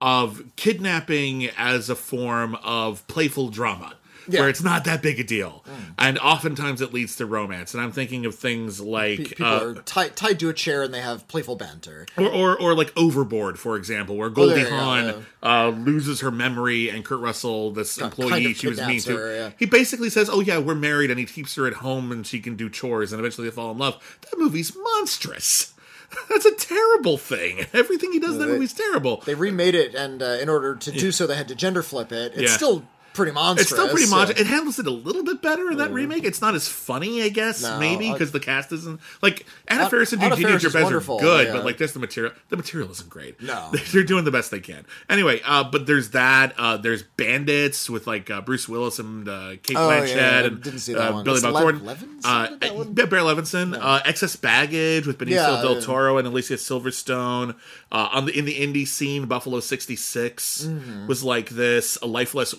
of 0.00 0.42
kidnapping 0.56 1.48
as 1.56 1.88
a 1.88 1.94
form 1.94 2.56
of 2.56 3.06
playful 3.08 3.48
drama. 3.50 3.94
Yeah. 4.28 4.40
where 4.40 4.48
it's 4.48 4.62
not 4.62 4.84
that 4.84 5.00
big 5.02 5.18
a 5.18 5.24
deal, 5.24 5.64
and 5.98 6.18
oftentimes 6.18 6.80
it 6.80 6.92
leads 6.92 7.16
to 7.16 7.26
romance. 7.26 7.72
And 7.74 7.82
I'm 7.82 7.92
thinking 7.92 8.26
of 8.26 8.34
things 8.34 8.80
like 8.80 9.18
People 9.18 9.46
uh, 9.46 9.64
are 9.64 9.74
tied, 9.82 10.16
tied 10.16 10.38
to 10.40 10.48
a 10.48 10.52
chair 10.54 10.82
and 10.82 10.92
they 10.92 11.00
have 11.00 11.26
playful 11.28 11.56
banter. 11.56 12.06
or, 12.16 12.28
or 12.28 12.60
or 12.60 12.74
like 12.74 12.92
Overboard, 12.96 13.58
for 13.58 13.76
example, 13.76 14.16
where 14.16 14.28
Goldie 14.30 14.52
Oh, 14.52 14.54
there 14.56 14.64
you 14.64 14.70
go, 14.70 14.76
Hawn 14.76 15.26
uh, 15.42 15.68
loses 15.68 16.20
her 16.20 16.30
memory, 16.30 16.88
and 16.90 17.04
Kurt 17.04 17.20
Russell, 17.20 17.70
this 17.72 17.98
employee 17.98 18.30
kind 18.30 18.46
of 18.46 18.56
she 18.56 18.68
was 18.68 18.80
mean 18.80 19.00
to, 19.00 19.34
yeah. 19.34 19.50
he 19.58 19.66
basically 19.66 20.10
says, 20.10 20.28
"Oh 20.30 20.40
yeah, 20.40 20.58
we're 20.58 20.74
married," 20.74 21.10
and 21.10 21.18
he 21.18 21.26
keeps 21.26 21.54
her 21.56 21.66
at 21.66 21.74
home, 21.74 22.12
and 22.12 22.26
she 22.26 22.40
can 22.40 22.54
do 22.56 22.68
chores, 22.68 23.12
and 23.12 23.20
eventually 23.20 23.48
they 23.48 23.54
fall 23.54 23.70
in 23.70 23.78
love. 23.78 24.18
That 24.30 24.38
movie's 24.38 24.76
monstrous. 24.76 25.74
That's 26.30 26.46
a 26.46 26.54
terrible 26.54 27.18
thing. 27.18 27.66
Everything 27.74 28.12
he 28.12 28.18
does 28.18 28.32
in 28.34 28.38
that 28.40 28.48
movie's 28.48 28.72
terrible. 28.72 29.22
They 29.26 29.34
remade 29.34 29.74
it, 29.74 29.94
and 29.94 30.22
uh, 30.22 30.38
in 30.40 30.48
order 30.48 30.74
to 30.74 30.90
do 30.92 31.12
so, 31.12 31.26
they 31.26 31.36
had 31.36 31.48
to 31.48 31.54
gender 31.54 31.82
flip 31.82 32.12
it. 32.12 32.32
It's 32.34 32.50
Yeah. 32.50 32.56
still 32.56 32.84
pretty 33.14 33.32
monstrous. 33.32 33.70
It's 33.70 33.80
still 33.80 33.88
pretty 33.90 34.10
much. 34.10 34.30
It 34.30 34.46
handles 34.46 34.78
it 34.78 34.86
a 34.86 34.90
little 34.90 35.24
bit 35.24 35.42
better 35.42 35.70
in 35.70 35.78
that 35.78 35.92
remake. 35.92 36.24
It's 36.24 36.40
not 36.40 36.54
as 36.54 36.68
funny, 36.68 37.22
I 37.22 37.28
guess, 37.28 37.62
No, 37.62 37.78
maybe 37.78 38.12
because 38.12 38.32
the 38.32 38.40
cast 38.40 38.70
isn't 38.72 39.00
like 39.22 39.46
Anna 39.66 39.80
Anna- 39.82 39.90
Faris 39.90 40.12
and 40.12 40.22
Eugenio 40.22 40.56
Derbez 40.56 40.90
are 41.16 41.20
good, 41.20 41.46
yeah. 41.48 41.52
but 41.52 41.64
like 41.64 41.78
there's 41.78 41.92
the 41.92 41.98
material. 42.00 42.32
The 42.48 42.56
material 42.56 42.90
isn't 42.90 43.10
great. 43.10 43.40
No. 43.42 43.70
they're 43.92 44.02
doing 44.04 44.24
the 44.24 44.30
best 44.30 44.50
they 44.50 44.60
can. 44.60 44.84
Anyway, 45.08 45.40
uh, 45.44 45.64
but 45.64 45.86
there's 45.86 46.10
that. 46.10 46.54
Uh, 46.58 46.76
there's 46.76 47.02
Bandits 47.02 47.90
with 47.90 48.06
like 48.06 48.30
uh, 48.30 48.40
Bruce 48.40 48.68
Willis 48.68 48.98
and 48.98 49.28
uh, 49.28 49.50
Kate 49.62 49.76
Oh, 49.76 49.88
Blanchett 49.88 50.16
yeah, 50.16 50.22
I 50.22 50.40
and 50.46 50.62
didn't 50.62 50.78
see 50.80 50.94
that 50.94 51.10
uh, 51.10 51.12
one. 51.14 51.24
Billy 51.24 51.40
Bob 51.40 51.54
Thornton. 51.54 51.86
Levinson 51.86 52.20
Uh, 52.24 52.46
did 52.48 52.60
that 52.60 52.74
one? 52.76 52.94
yeah, 52.96 53.04
Barry 53.06 53.22
Levinson. 53.22 53.78
Uh, 53.80 54.00
Excess 54.04 54.36
Baggage 54.36 55.06
with 55.06 55.18
Benicio 55.18 55.62
del. 55.62 55.82
Toro 55.82 56.18
and 56.18 56.26
Alicia 56.28 56.54
Silverstone. 56.54 57.54
Uh, 57.90 58.08
on 58.12 58.26
the 58.26 58.38
in 58.38 58.44
the 58.44 58.54
indie 58.58 58.86
scene, 58.86 59.26
Buffalo 59.26 59.60
'66 59.60 60.38
Mm-hmm. 60.68 61.06
was 61.06 61.22
like 61.24 61.50
this. 61.50 61.96
A 62.02 62.06
Life 62.06 62.34
Less 62.34 62.58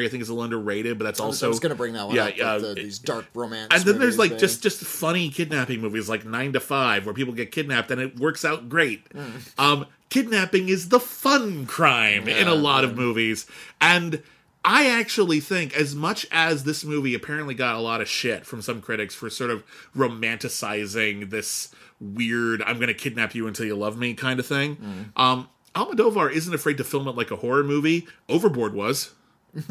Ordinary, 0.00 0.06
I 0.06 0.10
think, 0.10 0.22
is 0.22 0.28
a 0.28 0.34
little 0.34 0.44
underrated, 0.44 0.98
but 0.98 1.04
that's 1.04 1.20
also 1.20 1.46
I 1.46 1.48
was 1.48 1.60
going 1.60 1.70
to 1.70 1.76
bring 1.76 1.92
that 1.94 2.06
one 2.06 2.16
yeah, 2.16 2.24
up. 2.26 2.36
yeah. 2.36 2.58
the, 2.58 2.74
these 2.74 2.98
dark 2.98 3.26
romance. 3.34 3.68
and 3.72 3.82
then 3.84 3.98
there's 3.98 4.18
like 4.18 4.38
just 4.38 4.62
just 4.62 4.80
funny 4.82 5.28
kidnapping 5.30 5.80
movies 5.80 6.08
like 6.08 6.24
Nine 6.24 6.52
to 6.54 6.60
Five, 6.60 7.04
where 7.06 7.14
people 7.14 7.34
get 7.34 7.52
kidnapped 7.52 7.90
and 7.90 8.00
it 8.00 8.18
works 8.18 8.44
out 8.44 8.68
great. 8.68 9.08
Mm. 9.10 9.58
Um, 9.58 9.86
kidnapping 10.08 10.68
is 10.68 10.88
the 10.88 11.00
fun 11.00 11.66
crime 11.66 12.28
in 12.28 12.48
a 12.48 12.54
Yeah, 12.54 12.60
lot 12.60 12.84
of 12.84 12.96
movies, 12.96 13.46
and 13.80 14.22
I 14.64 14.88
actually 14.90 15.40
think, 15.40 15.74
as 15.74 15.94
much 15.94 16.26
as 16.30 16.64
this 16.64 16.84
movie 16.84 17.14
apparently 17.14 17.54
got 17.54 17.76
a 17.76 17.80
lot 17.80 18.00
of 18.02 18.08
shit 18.08 18.44
from 18.44 18.60
some 18.60 18.82
critics 18.82 19.14
for 19.14 19.30
sort 19.30 19.50
of 19.50 19.64
romanticizing 19.96 21.30
this 21.30 21.74
weird 22.00 22.62
"I'm 22.62 22.76
going 22.76 22.88
to 22.88 22.94
kidnap 22.94 23.34
you 23.34 23.46
until 23.46 23.66
you 23.66 23.76
love 23.76 23.96
me" 23.98 24.14
kind 24.14 24.38
of 24.40 24.46
thing, 24.46 24.76
Mm. 24.76 25.20
um, 25.20 25.48
Almodovar 25.74 26.32
isn't 26.32 26.52
afraid 26.52 26.76
to 26.78 26.84
film 26.84 27.06
it 27.06 27.14
like 27.14 27.30
a 27.30 27.36
horror 27.36 27.62
movie. 27.62 28.06
Overboard 28.28 28.74
was. 28.74 29.14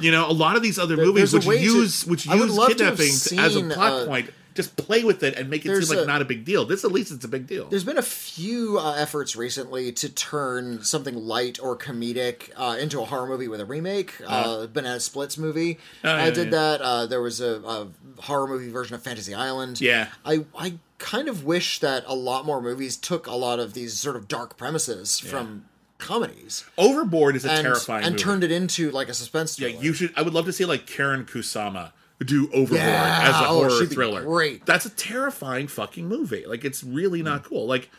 You 0.00 0.12
know, 0.12 0.28
a 0.28 0.32
lot 0.32 0.56
of 0.56 0.62
these 0.62 0.78
other 0.78 0.96
movies 0.96 1.32
which 1.32 1.46
way 1.46 1.58
to- 1.58 1.64
use 1.64 2.06
which 2.06 2.26
use 2.26 2.58
kidnapping 2.66 3.38
as 3.40 3.56
a 3.56 3.62
plot 3.62 3.92
uh, 3.92 4.06
point, 4.06 4.30
just 4.54 4.76
play 4.76 5.02
with 5.02 5.22
it 5.22 5.34
and 5.36 5.50
make 5.50 5.64
it 5.66 5.82
seem 5.84 5.96
like 5.96 6.04
a- 6.04 6.06
not 6.06 6.22
a 6.22 6.24
big 6.24 6.44
deal. 6.44 6.64
This 6.64 6.84
at 6.84 6.92
least 6.92 7.10
it's 7.10 7.24
a 7.24 7.28
big 7.28 7.46
deal. 7.46 7.66
There's 7.68 7.84
been 7.84 7.98
a 7.98 8.02
few 8.02 8.78
uh, 8.78 8.94
efforts 8.94 9.34
recently 9.34 9.92
to 9.92 10.08
turn 10.08 10.82
something 10.84 11.14
light 11.16 11.58
or 11.60 11.76
comedic 11.76 12.50
uh, 12.56 12.76
into 12.78 13.00
a 13.00 13.04
horror 13.06 13.26
movie 13.26 13.48
with 13.48 13.60
a 13.60 13.64
remake. 13.66 14.14
Uh, 14.26 14.66
Banana 14.66 15.00
Splits 15.00 15.38
movie 15.38 15.78
Oh, 16.04 16.16
yeah, 16.16 16.30
did 16.30 16.44
yeah. 16.46 16.50
that. 16.50 16.80
Uh, 16.82 17.06
there 17.06 17.20
was 17.22 17.40
a, 17.40 17.60
a 17.62 17.88
horror 18.22 18.46
movie 18.46 18.70
version 18.70 18.94
of 18.94 19.02
Fantasy 19.02 19.34
Island. 19.34 19.80
Yeah. 19.80 20.08
I 20.24 20.44
I 20.56 20.74
kind 20.98 21.28
of 21.28 21.44
wish 21.44 21.80
that 21.80 22.04
a 22.06 22.14
lot 22.14 22.46
more 22.46 22.62
movies 22.62 22.96
took 22.96 23.26
a 23.26 23.34
lot 23.34 23.58
of 23.58 23.74
these 23.74 23.94
sort 23.94 24.16
of 24.16 24.28
dark 24.28 24.56
premises 24.56 25.18
from 25.18 25.64
comedies 26.04 26.64
Overboard 26.78 27.34
is 27.36 27.44
a 27.44 27.50
and 27.50 27.62
terrifying 27.62 28.04
and 28.04 28.12
movie. 28.14 28.22
turned 28.24 28.44
it 28.44 28.52
into 28.52 28.90
like 28.92 29.08
a 29.08 29.14
suspense. 29.14 29.58
Yeah, 29.58 29.68
you 29.68 29.92
should. 29.92 30.12
I 30.16 30.22
would 30.22 30.34
love 30.34 30.44
to 30.46 30.52
see 30.52 30.64
like 30.64 30.86
Karyn 30.86 31.26
Kusama 31.26 31.92
do 32.24 32.46
Overboard 32.52 32.80
Yeah, 32.80 33.20
as 33.22 33.34
a 33.34 33.48
oh, 33.48 33.68
horror 33.68 33.86
thriller. 33.86 34.22
great. 34.22 34.64
That's 34.66 34.86
a 34.86 34.90
terrifying 34.90 35.66
fucking 35.66 36.06
movie. 36.06 36.44
Like 36.46 36.64
it's 36.64 36.84
really 36.84 37.22
not 37.22 37.42
cool. 37.44 37.66
Like 37.66 37.90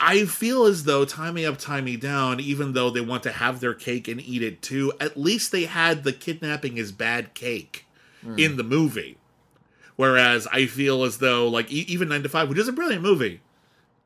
I 0.00 0.24
feel 0.24 0.64
as 0.64 0.84
though 0.84 1.04
Tie 1.04 1.30
Me 1.30 1.44
Up, 1.44 1.58
Tie 1.58 1.80
Me 1.80 1.96
Down, 1.96 2.40
even 2.40 2.72
though 2.72 2.90
they 2.90 3.00
want 3.00 3.22
to 3.24 3.32
have 3.32 3.60
their 3.60 3.74
cake 3.74 4.08
and 4.08 4.20
eat 4.20 4.42
it 4.42 4.62
too, 4.62 4.92
at 5.00 5.16
least 5.16 5.52
they 5.52 5.64
had 5.64 6.02
the 6.04 6.12
kidnapping 6.12 6.76
is 6.76 6.92
bad 6.92 7.34
cake 7.34 7.86
Hmm. 8.22 8.38
in 8.38 8.56
the 8.56 8.62
movie. 8.62 9.18
Whereas 9.96 10.46
I 10.52 10.66
feel 10.66 11.02
as 11.04 11.18
though 11.18 11.48
like 11.48 11.70
even 11.70 12.08
Nine 12.08 12.22
to 12.22 12.28
Five, 12.28 12.48
which 12.48 12.58
is 12.58 12.68
a 12.68 12.72
brilliant 12.72 13.02
movie, 13.02 13.40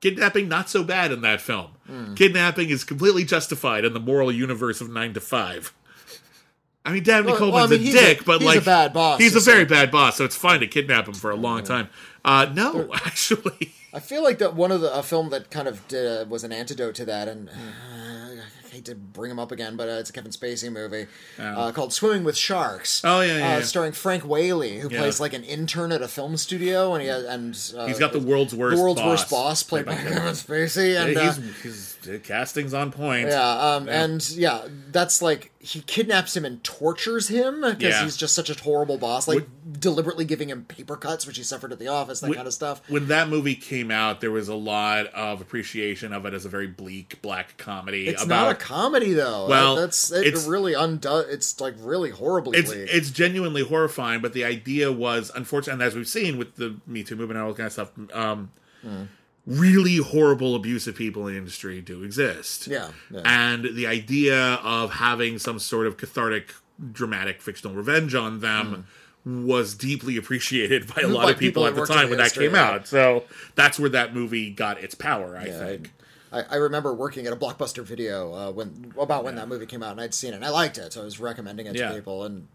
kidnapping 0.01 0.49
not 0.49 0.69
so 0.71 0.83
bad 0.85 1.13
in 1.13 1.21
that 1.23 1.41
film. 1.41 1.73
Hmm. 1.87 2.15
Kidnapping 2.15 2.71
is 2.71 2.85
completely 2.85 3.25
justified 3.25 3.85
in 3.85 3.93
the 3.95 4.01
moral 4.01 4.31
universe 4.33 4.81
of 4.81 4.91
Nine 4.91 5.15
to 5.15 5.21
Five. 5.21 5.73
I 6.85 6.93
mean, 6.93 7.03
Dabney 7.03 7.33
Well, 7.33 7.39
Coleman's 7.41 7.71
well, 7.71 7.81
I 7.81 7.83
mean, 7.83 7.89
a 7.89 7.99
dick, 8.01 8.21
a- 8.21 8.25
but 8.25 8.41
he's 8.41 8.49
a 8.51 8.55
like 8.57 8.65
bad 8.65 8.93
boss, 8.93 9.19
He's 9.21 9.35
a 9.35 9.41
very 9.41 9.61
like- 9.61 9.69
bad 9.69 9.91
boss, 9.91 10.17
so 10.17 10.25
it's 10.25 10.37
fine 10.37 10.61
to 10.61 10.67
kidnap 10.69 11.09
him 11.09 11.15
for 11.15 11.31
a 11.33 11.37
long 11.37 11.65
time. 11.65 11.89
Uh, 12.25 12.47
no, 12.55 12.91
actually, 12.95 13.73
I 13.93 13.99
feel 14.01 14.23
like 14.23 14.39
that 14.39 14.55
one 14.55 14.71
of 14.71 14.81
the 14.81 14.93
a 14.97 15.03
film 15.03 15.31
that 15.31 15.51
kind 15.51 15.67
of 15.67 15.87
did, 15.89 16.07
uh, 16.07 16.25
was 16.29 16.45
an 16.45 16.53
antidote 16.53 16.95
to 16.97 17.05
that, 17.07 17.27
and 17.29 17.49
uh, 17.49 17.53
I 17.53 18.26
hate 18.77 18.85
to 18.87 18.95
bring 18.95 19.31
him 19.31 19.39
up 19.39 19.53
again, 19.53 19.77
but 19.77 19.89
uh, 19.89 19.93
it's 19.93 20.11
a 20.11 20.13
Kevin 20.13 20.31
Spacey 20.31 20.71
movie 20.71 21.07
uh, 21.39 21.73
called 21.73 21.93
Swimming 21.93 22.25
with 22.25 22.37
Sharks. 22.37 23.03
Oh, 23.05 23.21
yeah, 23.21 23.39
yeah, 23.39 23.45
uh, 23.47 23.59
yeah. 23.59 23.61
starring 23.63 23.93
Frank 23.93 24.25
Whaley, 24.25 24.79
who 24.79 24.89
plays 24.89 25.19
like 25.19 25.33
an 25.33 25.45
intern 25.45 25.93
at 25.93 26.03
a 26.03 26.09
film 26.09 26.37
studio, 26.37 26.93
and 26.95 27.03
he 27.03 27.09
has, 27.09 27.25
and 27.25 27.81
uh, 27.81 27.87
he's 27.87 27.99
got 27.99 28.13
the 28.13 28.21
world's 28.21 28.55
worst. 28.55 28.77
the 28.77 28.83
world's 28.83 29.01
boss, 29.01 29.09
worst 29.09 29.31
boss, 29.31 29.63
played 29.63 29.87
by 29.87 29.95
Kevin 29.97 30.21
Spacey, 30.35 31.01
and 31.01 31.15
Yeah, 31.15 31.21
uh, 31.21 31.33
he's, 31.33 31.97
he's 32.05 32.21
casting's 32.23 32.75
on 32.75 32.93
point. 32.93 33.29
yeah, 33.29 33.75
um, 33.75 33.89
and 33.89 34.29
yeah, 34.31 34.67
that's 34.91 35.23
like 35.23 35.53
he 35.67 35.81
kidnaps 35.81 36.37
him 36.37 36.45
and 36.45 36.63
tortures 36.63 37.27
him 37.29 37.61
because 37.63 37.83
Yeah. 37.83 38.05
he's 38.05 38.17
just 38.17 38.35
such 38.35 38.49
a 38.51 38.55
horrible 38.63 38.99
boss, 38.99 39.27
like 39.27 39.47
deliberately 39.81 40.25
giving 40.25 40.49
him 40.49 40.65
paper 40.65 40.97
cuts, 40.97 41.27
which 41.27 41.37
he 41.37 41.43
suffered 41.43 41.73
at 41.73 41.79
the 41.81 41.89
office, 41.89 42.21
that 42.21 42.29
When- 42.29 42.37
kind 42.37 42.47
of 42.47 42.55
stuff. 42.55 42.81
When 42.89 43.09
that 43.09 43.29
movie 43.29 43.57
came 43.57 43.91
out, 43.91 44.21
there 44.21 44.31
was 44.31 44.49
a 44.49 44.55
lot 44.55 45.07
of 45.09 45.41
appreciation 45.41 46.13
of 46.13 46.25
it 46.25 46.35
as 46.35 46.45
a 46.45 46.49
very 46.49 46.69
bleak 46.69 47.21
black 47.21 47.57
comedy. 47.59 48.07
It's 48.07 48.23
about 48.23 48.45
not 48.45 48.53
a 48.53 48.55
comedy 48.55 49.13
though. 49.13 49.49
Well, 49.49 49.75
that's 49.77 50.13
it 50.13 50.27
it's- 50.29 50.47
really 50.47 50.75
undone. 50.75 51.25
It's 51.29 51.61
like 51.61 51.75
really 51.81 52.11
horribly 52.11 52.59
it's 52.59 52.71
bleak. 52.73 52.89
it's 52.93 53.11
genuinely 53.11 53.63
horrifying, 53.63 54.21
but 54.21 54.33
the 54.35 54.45
idea 54.45 54.93
was 54.93 55.33
unfortunate, 55.35 55.73
and 55.75 55.83
as 55.83 55.95
we've 55.97 56.07
seen 56.07 56.39
with 56.39 56.55
the 56.57 56.77
Me 56.87 57.03
Too 57.03 57.17
movement 57.17 57.39
and 57.39 57.45
all 57.47 57.53
that 57.53 57.57
kind 57.59 57.67
of 57.67 57.73
stuff, 57.73 57.91
um, 58.15 58.51
Hmm. 58.83 59.03
Really 59.47 59.97
horrible, 59.97 60.55
abusive 60.55 60.97
people 60.97 61.27
in 61.27 61.35
the 61.35 61.39
industry 61.39 61.81
do 61.81 62.03
exist. 62.03 62.67
Yeah, 62.67 62.91
yeah. 63.11 63.23
and 63.25 63.65
the 63.75 63.87
idea 63.87 64.55
of 64.63 64.93
having 64.95 65.39
some 65.39 65.59
sort 65.59 65.87
of 65.87 65.97
cathartic, 65.97 66.55
dramatic, 66.93 67.41
fictional 67.41 67.75
revenge 67.77 68.15
on 68.15 68.41
them. 68.41 68.87
Was 69.25 69.75
deeply 69.75 70.17
appreciated 70.17 70.87
by 70.87 71.03
a 71.03 71.09
lot 71.09 71.25
By 71.25 71.31
of 71.33 71.39
people 71.41 71.65
people 71.65 71.67
at 71.67 71.75
the 71.75 71.93
time 71.93 72.11
when 72.11 72.19
that 72.19 72.33
came 72.33 72.55
yeah. 72.55 72.63
out. 72.63 72.87
So 72.87 73.25
that's 73.57 73.77
where 73.77 73.91
that 73.91 74.15
movie 74.15 74.51
got 74.51 74.81
its 74.81 74.95
power, 74.95 75.37
I 75.37 75.47
Yeah. 75.47 75.59
think. 75.59 75.93
I, 76.31 76.43
I 76.43 76.57
remember 76.57 76.95
working 76.95 77.27
at 77.27 77.33
a 77.33 77.37
blockbuster 77.37 77.83
video 77.83 78.33
uh, 78.33 78.53
when 78.53 78.93
about 78.97 79.25
when 79.25 79.35
that 79.35 79.49
movie 79.49 79.67
came 79.67 79.83
out, 79.83 79.91
and 79.91 80.01
I'd 80.01 80.15
seen 80.15 80.33
it, 80.33 80.37
and 80.37 80.45
I 80.45 80.51
liked 80.51 80.79
it, 80.79 80.93
so 80.93 81.01
I 81.03 81.05
was 81.05 81.19
recommending 81.19 81.67
it 81.67 81.73
to 81.73 81.93
people. 81.93 82.23
And 82.23 82.47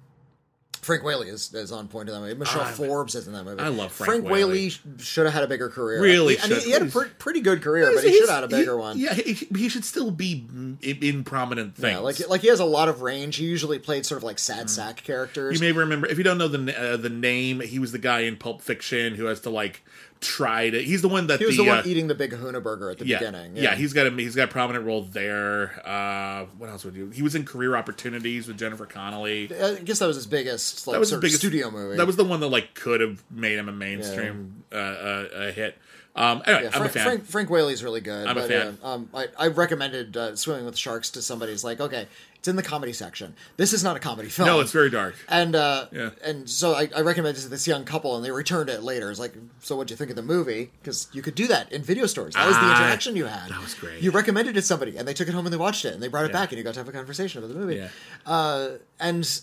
Frank 0.82 1.04
Whaley 1.04 1.30
is, 1.30 1.54
is 1.54 1.72
on 1.72 1.88
point 1.88 2.10
in 2.10 2.16
that 2.16 2.22
movie. 2.22 2.34
Michelle 2.34 2.62
I- 2.62 2.72
Forbes 2.72 3.14
is 3.14 3.28
in 3.28 3.34
that 3.34 3.44
movie. 3.44 3.62
I 3.62 3.68
love 3.68 3.92
Frank 3.92 4.24
Whaley. 4.24 4.32
Whaley. 4.32 4.70
sh- 4.70 4.82
should 5.00 5.26
have 5.26 5.34
had 5.34 5.44
a 5.44 5.48
bigger 5.48 5.70
career. 5.70 6.02
Really 6.02 6.36
he, 6.38 6.56
he 6.56 6.72
had 6.72 6.82
a 6.82 6.86
pre- 6.88 7.10
pretty 7.20 7.42
good 7.42 7.62
career, 7.62 7.92
but 7.94 8.04
he 8.04 8.12
should 8.12 8.30
have 8.30 8.42
had 8.42 8.44
a 8.46 8.48
bigger 8.48 8.74
he- 8.74 8.80
one. 8.80 8.98
Yeah, 8.98 9.14
he, 9.14 9.34
he 9.34 9.70
should 9.70 9.86
still 9.86 10.10
be 10.10 10.46
in, 10.52 10.78
in 10.82 11.24
prominent 11.24 11.76
things. 11.76 11.94
Yeah, 11.94 12.00
like 12.00 12.28
like 12.30 12.42
he 12.42 12.48
has 12.48 12.60
a 12.60 12.66
lot 12.66 12.90
of 12.90 13.02
range. 13.02 13.36
He 13.36 13.46
usually 13.46 13.80
played 13.80 14.06
sort 14.06 14.18
of 14.18 14.24
like 14.24 14.40
sad 14.40 14.70
sack 14.70 15.04
characters. 15.04 15.60
Mm. 15.60 15.62
You 15.62 15.74
may 15.74 15.80
remember 15.80 16.08
if 16.08 16.18
you 16.18 16.24
don't 16.24 16.38
know 16.38 16.48
the 16.48 16.94
uh, 16.94 16.98
the 16.98 17.10
name. 17.10 17.60
He 17.60 17.78
was 17.80 17.92
the 17.92 18.00
guy 18.00 18.22
in 18.22 18.36
Pulp 18.38 18.62
Fiction 18.62 19.16
who 19.16 19.26
has 19.26 19.42
to 19.42 19.50
like 19.50 19.84
try 20.22 20.70
to. 20.70 20.82
He's 20.82 21.02
the 21.02 21.10
one 21.10 21.28
that 21.28 21.40
he 21.40 21.46
was 21.46 21.58
the, 21.58 21.64
the, 21.64 21.70
one 21.70 21.80
uh, 21.80 21.84
eating 21.86 22.08
the 22.08 22.16
big 22.16 22.32
Kahuna 22.32 22.62
burger 22.62 22.90
at 22.90 23.00
the 23.00 23.06
yeah, 23.06 23.18
beginning. 23.20 23.58
yeah, 23.58 23.76
he's 23.76 23.92
got 23.92 24.08
a 24.08 24.12
he's 24.12 24.36
got 24.36 24.50
a 24.50 24.52
prominent 24.52 24.86
role 24.86 25.04
there. 25.04 25.82
Uh, 25.86 26.46
what 26.58 26.70
else 26.70 26.86
would 26.86 26.96
you? 26.96 27.10
He 27.10 27.22
was 27.22 27.36
in 27.36 27.44
Career 27.44 27.76
Opportunities 27.76 28.48
with 28.48 28.58
Jennifer 28.58 28.86
Connelly. 28.86 29.52
I 29.54 29.76
guess 29.76 30.00
that 30.00 30.08
was 30.08 30.16
his 30.16 30.28
biggest 30.28 30.88
like 30.88 30.94
That 30.94 31.00
was 31.00 31.12
the 31.12 31.18
biggest 31.18 31.40
studio 31.40 31.70
movie. 31.70 31.98
That 31.98 32.08
was 32.08 32.16
the 32.16 32.24
one 32.24 32.40
that 32.40 32.48
like 32.48 32.74
could 32.74 33.02
have 33.02 33.24
made 33.30 33.58
him 33.58 33.68
a 33.68 33.74
mainstream 33.74 34.64
uh, 34.72 34.76
uh, 34.76 35.28
a 35.34 35.52
hit. 35.52 35.78
Um, 36.14 36.44
anyway, 36.46 36.64
Yeah, 36.64 36.70
I'm 36.74 36.74
a 36.74 36.90
Frank, 36.90 36.92
fan. 36.92 37.04
Frank, 37.06 37.26
Frank 37.26 37.50
Whaley's 37.50 37.84
really 37.84 38.02
good. 38.02 38.28
I'm 38.28 38.38
a 38.38 38.42
but, 38.42 38.50
fan. 38.50 38.78
uh, 38.84 38.88
um, 38.88 39.10
I, 39.14 39.28
I 39.38 39.48
recommended 39.48 40.18
uh, 40.18 40.36
Swimming 40.36 40.66
with 40.66 40.78
Sharks 40.78 41.10
to 41.12 41.22
somebody 41.22 41.54
who's 41.54 41.64
like, 41.64 41.80
okay, 41.80 42.08
it's 42.42 42.48
in 42.48 42.56
the 42.56 42.64
comedy 42.64 42.92
section. 42.92 43.36
This 43.56 43.72
is 43.72 43.84
not 43.84 43.96
a 43.96 44.00
comedy 44.00 44.28
film. 44.28 44.48
no, 44.48 44.60
it's 44.62 44.72
very 44.72 44.90
dark. 44.90 45.14
And 45.30 45.56
uh, 45.56 45.86
Yeah. 45.92 46.10
and 46.26 46.50
so 46.50 46.74
I, 46.74 46.90
I 46.96 47.02
recommended 47.02 47.40
it 47.40 47.44
to 47.44 47.50
this 47.50 47.68
young 47.68 47.86
couple, 47.86 48.16
and 48.16 48.26
they 48.26 48.32
returned 48.32 48.68
it 48.68 48.82
later. 48.82 49.12
It's 49.12 49.20
like, 49.20 49.36
so 49.60 49.76
what'd 49.76 49.92
you 49.92 49.96
think 49.96 50.10
of 50.10 50.16
the 50.16 50.24
movie? 50.24 50.72
Because 50.82 51.08
you 51.14 51.22
could 51.22 51.36
do 51.36 51.46
that 51.48 51.72
in 51.72 51.84
video 51.84 52.08
stores. 52.08 52.34
That 52.34 52.48
was 52.48 52.56
the 52.56 52.64
Ah, 52.64 52.78
interaction 52.82 53.16
you 53.16 53.26
had. 53.26 53.52
that 53.52 53.62
was 53.62 53.76
great. 53.76 54.02
You 54.02 54.10
recommended 54.10 54.58
it 54.58 54.62
to 54.62 54.66
somebody, 54.66 54.98
and 54.98 55.08
they 55.08 55.14
took 55.14 55.28
it 55.28 55.36
home 55.36 55.46
and 55.46 55.54
they 55.54 55.58
watched 55.58 55.86
it, 55.86 55.94
and 55.94 56.02
they 56.02 56.08
brought 56.08 56.26
it 56.26 56.30
Yeah. 56.32 56.40
back, 56.42 56.52
and 56.52 56.58
you 56.58 56.64
got 56.64 56.74
to 56.74 56.80
have 56.80 56.90
a 56.90 56.92
conversation 56.92 57.38
about 57.44 57.54
the 57.54 57.60
movie. 57.60 57.76
Yeah. 57.76 57.90
Uh, 58.26 58.70
and 59.00 59.42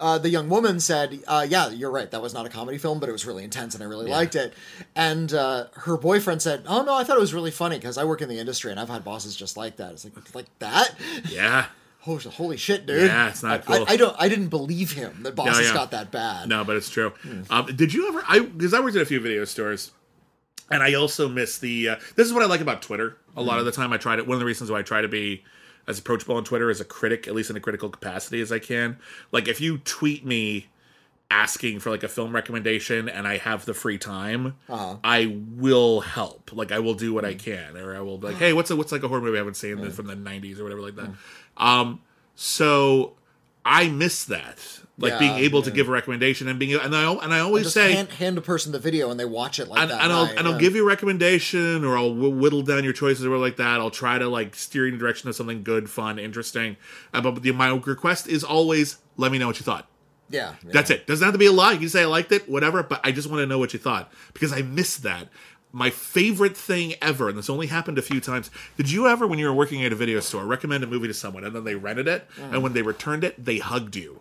uh, 0.00 0.16
the 0.18 0.28
young 0.30 0.48
woman 0.48 0.80
said, 0.80 1.20
uh, 1.28 1.46
"Yeah, 1.48 1.68
you're 1.70 1.90
right. 1.90 2.10
That 2.10 2.22
was 2.22 2.32
not 2.32 2.46
a 2.46 2.48
comedy 2.48 2.78
film, 2.78 3.00
but 3.00 3.08
it 3.08 3.12
was 3.12 3.26
really 3.26 3.44
intense, 3.44 3.74
and 3.74 3.84
I 3.84 3.86
really 3.86 4.08
liked 4.10 4.34
it." 4.34 4.54
And 4.96 5.32
uh, 5.34 5.66
her 5.74 5.96
boyfriend 5.98 6.40
said, 6.42 6.62
"Oh 6.66 6.82
no, 6.82 6.94
I 6.94 7.04
thought 7.04 7.16
it 7.16 7.20
was 7.20 7.34
really 7.34 7.50
funny 7.52 7.76
because 7.76 7.96
I 7.98 8.04
work 8.04 8.20
in 8.22 8.28
the 8.30 8.38
industry 8.38 8.70
and 8.70 8.80
I've 8.80 8.88
had 8.88 9.04
bosses 9.04 9.36
just 9.36 9.56
like 9.58 9.76
that." 9.76 9.92
It's 9.92 10.04
like 10.04 10.34
like 10.34 10.58
that. 10.58 10.94
Yeah. 11.28 11.66
Holy 12.04 12.58
shit, 12.58 12.84
dude! 12.84 13.06
Yeah, 13.06 13.30
it's 13.30 13.42
not 13.42 13.52
I- 13.52 13.58
cool. 13.58 13.86
I, 13.88 13.92
I 13.92 13.96
don't. 13.96 14.16
I 14.18 14.28
didn't 14.28 14.48
believe 14.48 14.92
him 14.92 15.22
that 15.22 15.34
bosses 15.34 15.68
yeah. 15.68 15.72
got 15.72 15.90
that 15.92 16.10
bad. 16.10 16.48
No, 16.48 16.62
but 16.62 16.76
it's 16.76 16.90
true. 16.90 17.12
Um, 17.48 17.66
did 17.66 17.94
you 17.94 18.08
ever? 18.08 18.22
I 18.28 18.40
because 18.40 18.74
I 18.74 18.80
worked 18.80 18.96
at 18.96 19.02
a 19.02 19.06
few 19.06 19.20
video 19.20 19.44
stores, 19.46 19.90
and 20.70 20.82
I 20.82 20.94
also 20.94 21.28
miss 21.28 21.58
the. 21.58 21.90
Uh, 21.90 21.96
this 22.14 22.26
is 22.26 22.32
what 22.34 22.42
I 22.42 22.46
like 22.46 22.60
about 22.60 22.82
Twitter. 22.82 23.16
A 23.36 23.42
lot 23.42 23.58
of 23.58 23.64
the 23.64 23.72
time, 23.72 23.92
I 23.92 23.96
try 23.96 24.16
to. 24.16 24.22
One 24.22 24.34
of 24.34 24.40
the 24.40 24.44
reasons 24.44 24.70
why 24.70 24.80
I 24.80 24.82
try 24.82 25.00
to 25.00 25.08
be 25.08 25.44
as 25.86 25.98
approachable 25.98 26.36
on 26.36 26.44
Twitter 26.44 26.70
as 26.70 26.80
a 26.80 26.84
critic, 26.84 27.26
at 27.26 27.34
least 27.34 27.50
in 27.50 27.56
a 27.56 27.60
critical 27.60 27.88
capacity 27.88 28.40
as 28.40 28.52
I 28.52 28.58
can. 28.58 28.98
Like 29.32 29.48
if 29.48 29.60
you 29.60 29.78
tweet 29.78 30.24
me 30.24 30.66
asking 31.34 31.80
for 31.80 31.90
like 31.90 32.04
a 32.04 32.08
film 32.08 32.32
recommendation 32.32 33.08
and 33.08 33.26
I 33.26 33.38
have 33.38 33.64
the 33.64 33.74
free 33.74 33.98
time, 33.98 34.54
I 34.68 35.36
will 35.56 36.00
help. 36.00 36.52
Like 36.52 36.70
I 36.70 36.78
will 36.78 36.94
do 36.94 37.12
what 37.12 37.24
I 37.24 37.34
can, 37.34 37.76
or 37.76 37.96
I 37.96 38.00
will 38.00 38.18
be 38.18 38.28
like, 38.28 38.36
hey, 38.44 38.52
what's 38.52 38.70
a, 38.70 38.76
what's 38.76 38.92
like 38.92 39.02
a 39.02 39.08
horror 39.08 39.20
movie 39.20 39.36
I 39.36 39.40
haven't 39.40 39.56
seen 39.56 39.80
that's 39.80 39.96
from 39.96 40.06
the 40.06 40.14
'90s 40.14 40.60
or 40.60 40.62
whatever 40.62 40.80
like 40.80 40.94
that. 40.94 41.10
Um, 41.56 42.00
so 42.36 43.14
I 43.64 43.88
miss 43.88 44.24
that, 44.26 44.58
like 44.96 45.12
Yeah, 45.12 45.18
being 45.18 45.34
able 45.38 45.62
to 45.62 45.72
give 45.72 45.88
a 45.88 45.90
recommendation 45.90 46.46
and 46.46 46.56
being 46.56 46.78
and 46.78 46.94
I 46.94 47.12
and 47.12 47.34
I 47.34 47.40
always 47.40 47.64
Just 47.64 47.74
say. 47.74 47.94
hand, 47.94 48.12
hand 48.12 48.38
a 48.38 48.40
person 48.40 48.70
the 48.70 48.78
video 48.78 49.10
and 49.10 49.18
they 49.18 49.24
watch 49.24 49.58
it 49.58 49.66
like 49.66 49.80
and, 49.80 49.90
that. 49.90 50.02
and 50.02 50.12
I'll 50.12 50.26
night, 50.26 50.38
and 50.38 50.46
I'll 50.46 50.54
yeah. 50.54 50.60
give 50.60 50.76
you 50.76 50.84
a 50.84 50.86
recommendation, 50.86 51.84
or 51.84 51.98
I'll 51.98 52.14
whittle 52.14 52.62
down 52.62 52.84
your 52.84 52.92
choices, 52.92 53.26
or 53.26 53.36
like 53.38 53.56
that. 53.56 53.80
I'll 53.80 53.90
try 53.90 54.18
to 54.18 54.28
like 54.28 54.54
steer 54.54 54.86
you 54.86 54.92
in 54.92 54.98
the 54.98 55.02
direction 55.02 55.28
of 55.28 55.34
something 55.34 55.64
good, 55.64 55.90
fun, 55.90 56.20
interesting. 56.20 56.76
Uh, 57.12 57.20
but 57.22 57.42
the, 57.42 57.50
my 57.50 57.70
request 57.70 58.28
is 58.28 58.44
always 58.44 58.98
let 59.16 59.32
me 59.32 59.38
know 59.38 59.48
what 59.48 59.58
you 59.58 59.64
thought. 59.64 59.88
Yeah, 60.34 60.54
yeah. 60.64 60.70
That's 60.72 60.90
it. 60.90 61.06
Doesn't 61.06 61.24
have 61.24 61.34
to 61.34 61.38
be 61.38 61.46
a 61.46 61.52
lot. 61.52 61.74
You 61.74 61.80
can 61.80 61.88
say 61.88 62.02
I 62.02 62.06
liked 62.06 62.32
it, 62.32 62.48
whatever. 62.48 62.82
But 62.82 63.00
I 63.04 63.12
just 63.12 63.28
want 63.30 63.40
to 63.40 63.46
know 63.46 63.58
what 63.58 63.72
you 63.72 63.78
thought 63.78 64.12
because 64.32 64.52
I 64.52 64.62
missed 64.62 65.02
that. 65.04 65.28
My 65.72 65.90
favorite 65.90 66.56
thing 66.56 66.94
ever, 67.02 67.28
and 67.28 67.36
this 67.36 67.50
only 67.50 67.66
happened 67.66 67.98
a 67.98 68.02
few 68.02 68.20
times. 68.20 68.48
Did 68.76 68.92
you 68.92 69.08
ever, 69.08 69.26
when 69.26 69.40
you 69.40 69.46
were 69.46 69.52
working 69.52 69.84
at 69.84 69.90
a 69.92 69.96
video 69.96 70.20
store, 70.20 70.44
recommend 70.44 70.84
a 70.84 70.86
movie 70.86 71.08
to 71.08 71.14
someone 71.14 71.42
and 71.42 71.52
then 71.52 71.64
they 71.64 71.74
rented 71.74 72.06
it, 72.06 72.28
Mm. 72.38 72.52
and 72.52 72.62
when 72.62 72.74
they 72.74 72.82
returned 72.82 73.24
it, 73.24 73.44
they 73.44 73.58
hugged 73.58 73.96
you? 73.96 74.20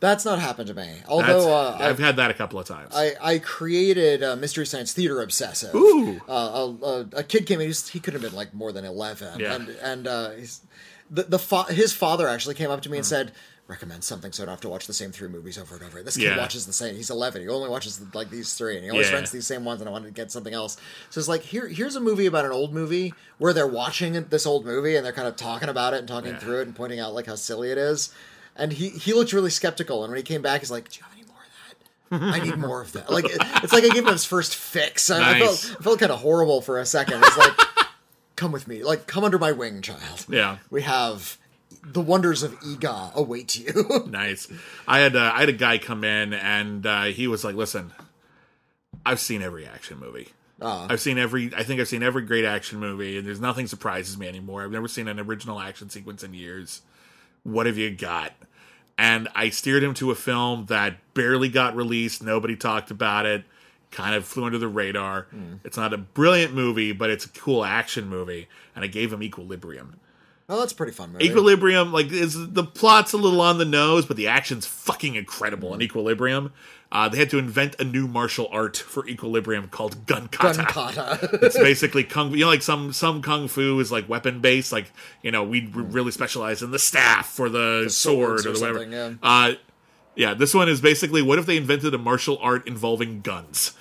That's 0.00 0.24
not 0.24 0.38
happened 0.40 0.68
to 0.68 0.74
me. 0.74 0.96
Although 1.06 1.54
uh, 1.54 1.76
I've 1.78 2.00
I, 2.00 2.06
had 2.06 2.16
that 2.16 2.30
a 2.30 2.34
couple 2.34 2.58
of 2.58 2.66
times. 2.66 2.92
I, 2.96 3.12
I 3.20 3.38
created 3.38 4.22
a 4.22 4.34
Mystery 4.34 4.64
Science 4.66 4.92
Theater 4.94 5.20
obsessive. 5.20 5.74
Ooh. 5.74 6.20
Uh, 6.28 6.32
a, 6.82 6.86
a, 6.86 7.00
a 7.18 7.22
kid 7.22 7.46
came 7.46 7.60
in. 7.60 7.64
He, 7.64 7.68
was- 7.68 7.88
he 7.90 8.00
could 8.00 8.14
have 8.14 8.22
been 8.22 8.34
like 8.34 8.52
more 8.54 8.72
than 8.72 8.84
eleven, 8.84 9.38
Yeah. 9.40 9.54
and 9.54 9.68
and 9.68 10.06
uh, 10.08 10.30
he's, 10.30 10.62
the 11.10 11.24
the 11.24 11.38
fa- 11.38 11.72
his 11.72 11.92
father 11.92 12.26
actually 12.28 12.54
came 12.54 12.70
up 12.70 12.80
to 12.82 12.88
me 12.88 12.96
Hmm. 12.96 13.00
and 13.00 13.06
said. 13.06 13.32
Recommend 13.68 14.02
something 14.04 14.32
so 14.32 14.42
I 14.42 14.46
don't 14.46 14.52
have 14.54 14.60
to 14.62 14.68
watch 14.68 14.86
the 14.86 14.92
same 14.92 15.12
three 15.12 15.28
movies 15.28 15.56
over 15.56 15.76
and 15.76 15.84
over. 15.84 16.02
This 16.02 16.16
kid 16.16 16.24
Yeah. 16.24 16.36
watches 16.36 16.66
the 16.66 16.72
same. 16.72 16.96
He's 16.96 17.10
11. 17.10 17.42
He 17.42 17.48
only 17.48 17.68
watches 17.68 18.00
like 18.12 18.28
these 18.28 18.52
three, 18.54 18.74
and 18.74 18.84
he 18.84 18.90
always 18.90 19.08
Yeah. 19.08 19.14
rents 19.14 19.30
these 19.30 19.46
same 19.46 19.64
ones. 19.64 19.80
And 19.80 19.88
I 19.88 19.92
wanted 19.92 20.06
to 20.08 20.12
get 20.12 20.30
something 20.32 20.52
else. 20.52 20.76
So 21.10 21.20
it's 21.20 21.28
like 21.28 21.42
here, 21.42 21.68
here's 21.68 21.94
a 21.96 22.00
movie 22.00 22.26
about 22.26 22.44
an 22.44 22.50
old 22.50 22.74
movie 22.74 23.14
where 23.38 23.52
they're 23.52 23.66
watching 23.66 24.12
this 24.30 24.46
old 24.46 24.66
movie 24.66 24.96
and 24.96 25.06
they're 25.06 25.12
kind 25.12 25.28
of 25.28 25.36
talking 25.36 25.68
about 25.68 25.94
it 25.94 26.00
and 26.00 26.08
talking 26.08 26.32
Yeah. 26.32 26.38
through 26.38 26.58
it 26.60 26.66
and 26.66 26.74
pointing 26.76 26.98
out 27.00 27.14
like 27.14 27.26
how 27.26 27.36
silly 27.36 27.70
it 27.70 27.78
is. 27.78 28.10
And 28.56 28.72
he 28.74 28.90
he 28.90 29.14
looked 29.14 29.32
really 29.32 29.48
skeptical. 29.48 30.02
And 30.02 30.10
when 30.10 30.18
he 30.18 30.22
came 30.24 30.42
back, 30.42 30.60
he's 30.60 30.70
like, 30.70 30.90
"Do 30.90 30.98
you 30.98 31.04
have 31.04 31.12
any 31.16 31.24
more 31.24 31.38
of 32.20 32.32
that?" 32.32 32.36
I 32.42 32.44
need 32.44 32.58
more 32.58 32.82
of 32.82 32.92
that. 32.92 33.10
Like 33.10 33.24
it- 33.26 33.40
it's 33.62 33.72
like 33.72 33.84
I 33.84 33.88
gave 33.88 34.04
him 34.06 34.12
his 34.12 34.24
first 34.26 34.54
fix. 34.56 35.08
I, 35.08 35.36
I 35.36 35.38
felt 35.38 35.76
I 35.78 35.82
felt 35.82 35.98
kind 36.00 36.12
of 36.12 36.18
horrible 36.20 36.60
for 36.60 36.78
a 36.80 36.84
second. 36.84 37.22
It's 37.24 37.36
like, 37.38 37.54
come 38.36 38.52
with 38.52 38.66
me, 38.68 38.82
like 38.82 39.06
come 39.06 39.24
under 39.24 39.38
my 39.38 39.52
wing, 39.52 39.80
child. 39.82 40.26
Yeah. 40.28 40.58
we 40.68 40.82
have 40.82 41.38
the 41.84 42.00
wonders 42.00 42.42
of 42.42 42.56
Ega 42.64 43.10
await 43.14 43.56
you. 43.56 44.04
Nice. 44.08 44.48
I 44.86 45.00
had 45.00 45.16
uh, 45.16 45.32
I 45.34 45.40
had 45.40 45.48
a 45.48 45.52
guy 45.54 45.78
come 45.78 46.04
in 46.04 46.32
and 46.32 46.86
uh, 46.86 47.04
he 47.04 47.26
was 47.26 47.44
like, 47.44 47.54
"Listen, 47.54 47.92
I've 49.04 49.20
seen 49.20 49.42
every 49.42 49.66
action 49.66 49.98
movie. 49.98 50.28
Ah. 50.60 50.86
I've 50.88 51.00
seen 51.00 51.18
every. 51.18 51.52
I 51.56 51.64
think 51.64 51.80
I've 51.80 51.88
seen 51.88 52.02
every 52.02 52.22
great 52.22 52.44
action 52.44 52.78
movie, 52.78 53.18
and 53.18 53.26
there's 53.26 53.40
nothing 53.40 53.66
surprises 53.66 54.16
me 54.16 54.28
anymore. 54.28 54.62
I've 54.62 54.70
never 54.70 54.88
seen 54.88 55.08
an 55.08 55.18
original 55.18 55.58
action 55.58 55.90
sequence 55.90 56.22
in 56.22 56.34
years. 56.34 56.82
What 57.42 57.66
have 57.66 57.78
you 57.78 57.90
got?" 57.90 58.32
And 58.98 59.28
I 59.34 59.48
steered 59.48 59.82
him 59.82 59.94
to 59.94 60.10
a 60.10 60.14
film 60.14 60.66
that 60.66 60.96
barely 61.14 61.48
got 61.48 61.74
released. 61.74 62.22
Nobody 62.22 62.54
talked 62.54 62.90
about 62.90 63.26
it. 63.26 63.44
Kind 63.90 64.14
of 64.14 64.24
flew 64.24 64.44
under 64.44 64.58
the 64.58 64.68
radar. 64.68 65.22
Hmm. 65.30 65.54
It's 65.64 65.76
not 65.76 65.92
a 65.92 65.98
brilliant 65.98 66.54
movie, 66.54 66.92
but 66.92 67.10
it's 67.10 67.24
a 67.24 67.28
cool 67.30 67.64
action 67.64 68.08
movie. 68.08 68.48
And 68.76 68.84
I 68.84 68.88
gave 68.88 69.12
him 69.12 69.22
Equilibrium. 69.22 69.98
Oh, 70.52 70.60
that's 70.60 70.72
pretty 70.72 70.92
fun 70.92 71.12
movie. 71.12 71.24
Equilibrium, 71.24 71.92
like 71.92 72.12
is 72.12 72.52
the 72.52 72.62
plot's 72.62 73.12
a 73.12 73.16
little 73.16 73.40
on 73.40 73.58
the 73.58 73.64
nose, 73.64 74.06
but 74.06 74.16
the 74.16 74.28
action's 74.28 74.66
fucking 74.66 75.14
incredible 75.14 75.74
in 75.74 75.82
Equilibrium. 75.82 76.52
Uh, 76.92 77.08
they 77.08 77.16
had 77.16 77.30
to 77.30 77.38
invent 77.38 77.74
a 77.80 77.84
new 77.84 78.06
martial 78.06 78.46
art 78.52 78.76
for 78.76 79.08
Equilibrium 79.08 79.66
called 79.68 80.04
gun 80.06 80.28
kata. 80.28 80.58
Gun 80.58 80.66
kata. 80.66 81.30
it's 81.42 81.56
basically 81.56 82.04
kung. 82.04 82.32
You 82.32 82.40
know, 82.40 82.48
like 82.48 82.62
some 82.62 82.92
some 82.92 83.22
kung 83.22 83.48
fu 83.48 83.80
is 83.80 83.90
like 83.90 84.08
weapon 84.08 84.40
based. 84.40 84.72
Like 84.72 84.92
you 85.22 85.30
know, 85.30 85.42
we 85.42 85.70
really 85.72 86.12
specialize 86.12 86.62
in 86.62 86.70
the 86.70 86.78
staff 86.78 87.40
or 87.40 87.48
the, 87.48 87.88
sword 87.88 88.44
or, 88.44 88.50
or 88.50 88.52
whatever. 88.52 88.84
yeah. 88.84 89.14
Uh, 89.22 89.54
yeah, 90.14 90.34
this 90.34 90.52
one 90.52 90.68
is 90.68 90.82
basically 90.82 91.22
what 91.22 91.38
if 91.38 91.46
they 91.46 91.56
invented 91.56 91.94
a 91.94 91.98
martial 91.98 92.38
art 92.42 92.68
involving 92.68 93.22
guns? 93.22 93.72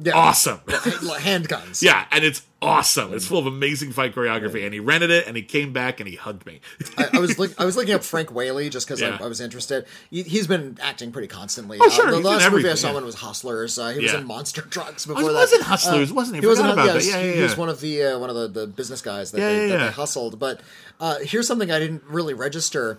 yeah. 0.00 0.12
Awesome. 0.12 0.58
Handguns. 0.66 1.82
Yeah, 1.82 2.06
and 2.10 2.24
it's 2.24 2.42
awesome. 2.62 3.12
It's 3.12 3.26
full 3.26 3.38
of 3.38 3.46
amazing 3.46 3.92
fight 3.92 4.14
choreography. 4.14 4.64
And 4.64 4.72
he 4.72 4.80
rented 4.80 5.10
it, 5.10 5.26
and 5.26 5.36
he 5.36 5.42
came 5.42 5.72
back 5.72 6.00
and 6.00 6.08
he 6.08 6.16
hugged 6.16 6.46
me. 6.46 6.60
I, 6.96 7.08
I 7.14 7.18
was 7.18 7.38
look, 7.38 7.52
I 7.60 7.64
was 7.64 7.76
looking 7.76 7.92
up 7.94 8.02
Frank 8.04 8.32
Whaley 8.32 8.70
just 8.70 8.86
because 8.86 9.00
Yeah. 9.00 9.18
I, 9.20 9.24
I 9.24 9.26
was 9.28 9.40
interested. 9.40 9.84
He, 10.10 10.22
he's 10.22 10.46
been 10.46 10.78
acting 10.80 11.12
pretty 11.12 11.28
constantly. 11.28 11.78
Oh, 11.80 11.88
sure, 11.90 12.10
the 12.10 12.16
he's 12.18 12.24
last 12.24 12.50
movie 12.50 12.70
I 12.70 12.74
saw 12.74 12.92
yeah. 12.92 12.98
him 12.98 13.04
was 13.04 13.16
Hustlers. 13.16 13.78
Uh, 13.78 13.88
he 13.90 14.00
was 14.02 14.12
Yeah. 14.12 14.20
in 14.20 14.26
Monster 14.26 14.62
Trucks 14.62 15.06
Oh, 15.06 15.14
before 15.14 15.28
he 15.30 15.34
that. 15.34 15.40
was 15.40 15.52
in 15.52 15.60
Hustlers, 15.62 16.10
Uh, 16.10 16.14
wasn't 16.14 16.36
he? 16.36 16.40
He 16.40 16.46
was 16.46 16.58
Forgot 16.58 16.72
about 16.74 16.86
yes, 16.86 17.10
that. 17.12 17.18
Yeah, 17.20 17.26
yeah, 17.30 17.34
He 17.36 17.42
was 17.42 17.56
one 17.56 17.68
of 17.68 17.80
the 17.80 18.02
uh, 18.04 18.18
one 18.18 18.30
of 18.30 18.36
the, 18.36 18.48
the 18.48 18.66
business 18.66 19.02
guys 19.02 19.32
that, 19.32 19.40
Yeah, 19.40 19.48
they, 19.48 19.68
yeah, 19.68 19.76
that 19.78 19.84
they 19.86 19.92
hustled. 19.92 20.38
But 20.38 20.60
uh, 21.00 21.18
here's 21.20 21.46
something 21.46 21.70
I 21.70 21.78
didn't 21.78 22.04
really 22.04 22.34
register. 22.34 22.98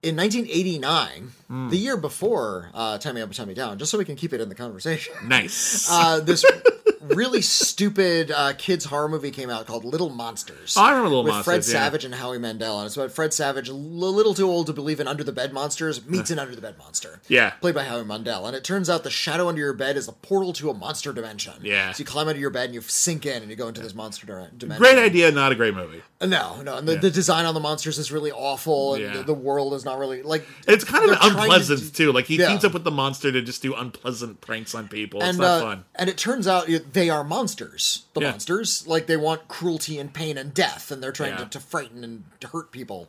In 0.00 0.14
1989, 0.14 1.32
Hmm. 1.48 1.70
the 1.70 1.76
year 1.76 1.96
before 1.96 2.70
uh, 2.72 2.98
"Tie 2.98 3.10
Me 3.10 3.20
Up 3.20 3.28
and 3.28 3.36
Tie 3.36 3.44
Me 3.44 3.52
Down," 3.54 3.78
just 3.78 3.90
so 3.90 3.98
we 3.98 4.04
can 4.04 4.14
keep 4.14 4.32
it 4.32 4.40
in 4.40 4.48
the 4.48 4.54
conversation. 4.54 5.12
Nice. 5.26 5.88
Uh, 5.90 6.20
this 6.20 6.44
really 7.14 7.42
stupid 7.42 8.30
uh, 8.30 8.52
kids 8.56 8.84
horror 8.86 9.08
movie 9.08 9.30
came 9.30 9.50
out 9.50 9.66
called 9.66 9.84
Little 9.84 10.10
Monsters. 10.10 10.74
Oh, 10.76 10.82
I 10.82 10.90
remember 10.90 11.08
Little 11.08 11.24
with 11.24 11.32
Monsters, 11.32 11.44
Fred 11.44 11.74
yeah. 11.74 11.84
Savage 11.84 12.04
and 12.04 12.14
Howie 12.14 12.38
Mandel, 12.38 12.78
and 12.78 12.86
it's 12.86 12.96
about 12.96 13.12
Fred 13.12 13.32
Savage, 13.32 13.68
a 13.68 13.74
little 13.74 14.34
too 14.34 14.48
old 14.48 14.66
to 14.66 14.72
believe 14.72 15.00
in 15.00 15.08
under 15.08 15.24
the 15.24 15.32
bed 15.32 15.52
monsters, 15.52 16.04
meets 16.06 16.30
an 16.30 16.38
under 16.38 16.54
the 16.54 16.60
bed 16.62 16.76
monster. 16.78 17.20
Yeah. 17.28 17.50
played 17.60 17.74
by 17.74 17.84
Howie 17.84 18.04
Mandel, 18.04 18.46
and 18.46 18.56
it 18.56 18.64
turns 18.64 18.88
out 18.90 19.04
the 19.04 19.10
shadow 19.10 19.48
under 19.48 19.60
your 19.60 19.72
bed 19.72 19.96
is 19.96 20.08
a 20.08 20.12
portal 20.12 20.52
to 20.54 20.70
a 20.70 20.74
monster 20.74 21.12
dimension. 21.12 21.54
Yeah. 21.62 21.92
so 21.92 22.00
you 22.00 22.04
climb 22.04 22.28
under 22.28 22.40
your 22.40 22.50
bed 22.50 22.66
and 22.66 22.74
you 22.74 22.80
sink 22.82 23.26
in 23.26 23.42
and 23.42 23.50
you 23.50 23.56
go 23.56 23.68
into 23.68 23.80
this 23.80 23.94
monster 23.94 24.26
di- 24.26 24.48
dimension. 24.56 24.82
Great 24.82 24.98
idea, 24.98 25.30
not 25.32 25.52
a 25.52 25.54
great 25.54 25.74
movie. 25.74 26.02
No, 26.20 26.62
no, 26.62 26.78
and 26.78 26.88
the, 26.88 26.96
the 26.96 27.10
design 27.10 27.44
on 27.46 27.54
the 27.54 27.60
monsters 27.60 27.96
is 27.98 28.10
really 28.10 28.32
awful, 28.32 28.94
and 28.94 29.02
Yeah. 29.04 29.12
the, 29.18 29.22
the 29.24 29.34
world 29.34 29.74
is 29.74 29.84
not 29.84 29.98
really 29.98 30.22
like. 30.22 30.44
It's 30.66 30.82
kind 30.84 31.04
of 31.04 31.10
they're 31.10 31.30
to 31.30 31.38
unpleasant 31.38 31.94
too. 31.94 32.12
Like 32.12 32.24
he 32.26 32.36
Yeah. 32.38 32.48
teams 32.48 32.64
up 32.64 32.72
with 32.72 32.82
the 32.84 32.90
monster 32.90 33.30
to 33.30 33.40
just 33.42 33.62
do 33.62 33.74
unpleasant 33.74 34.40
pranks 34.40 34.74
on 34.74 34.88
people. 34.88 35.20
It's 35.20 35.28
and 35.30 35.38
not 35.38 35.46
uh, 35.46 35.60
fun. 35.60 35.84
and 35.94 36.10
it 36.10 36.18
turns 36.18 36.48
out 36.48 36.68
it- 36.68 36.92
they 36.98 37.08
are 37.10 37.22
monsters. 37.22 38.02
The 38.14 38.20
Yeah. 38.22 38.30
monsters, 38.32 38.86
like 38.86 39.06
they 39.06 39.16
want 39.16 39.46
cruelty 39.46 39.98
and 39.98 40.12
pain 40.12 40.36
and 40.36 40.52
death, 40.52 40.90
and 40.90 41.00
they're 41.00 41.12
trying 41.12 41.32
Yeah. 41.32 41.44
to, 41.44 41.46
to 41.50 41.60
frighten 41.60 42.02
and 42.02 42.24
to 42.40 42.48
hurt 42.48 42.72
people. 42.72 43.08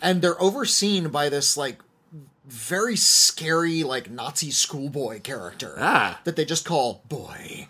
And 0.00 0.22
they're 0.22 0.40
overseen 0.40 1.08
by 1.08 1.28
this 1.28 1.56
like 1.56 1.80
very 2.46 2.94
scary 2.94 3.82
like 3.82 4.10
Nazi 4.10 4.50
schoolboy 4.50 5.20
character 5.20 5.76
Ah. 5.80 6.20
that 6.24 6.36
they 6.36 6.44
just 6.44 6.64
call 6.64 7.02
boy. 7.08 7.68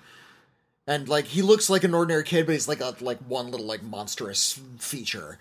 And 0.87 1.09
like 1.09 1.27
he 1.29 1.41
looks 1.41 1.71
like 1.71 1.83
an 1.85 1.95
ordinary 1.95 2.25
kid, 2.25 2.45
but 2.47 2.53
he's 2.53 2.69
like 2.69 2.81
a 2.81 2.95
like 3.01 3.19
one 3.27 3.51
little 3.51 3.67
like 3.67 3.83
monstrous 3.83 4.61
feature, 4.79 5.39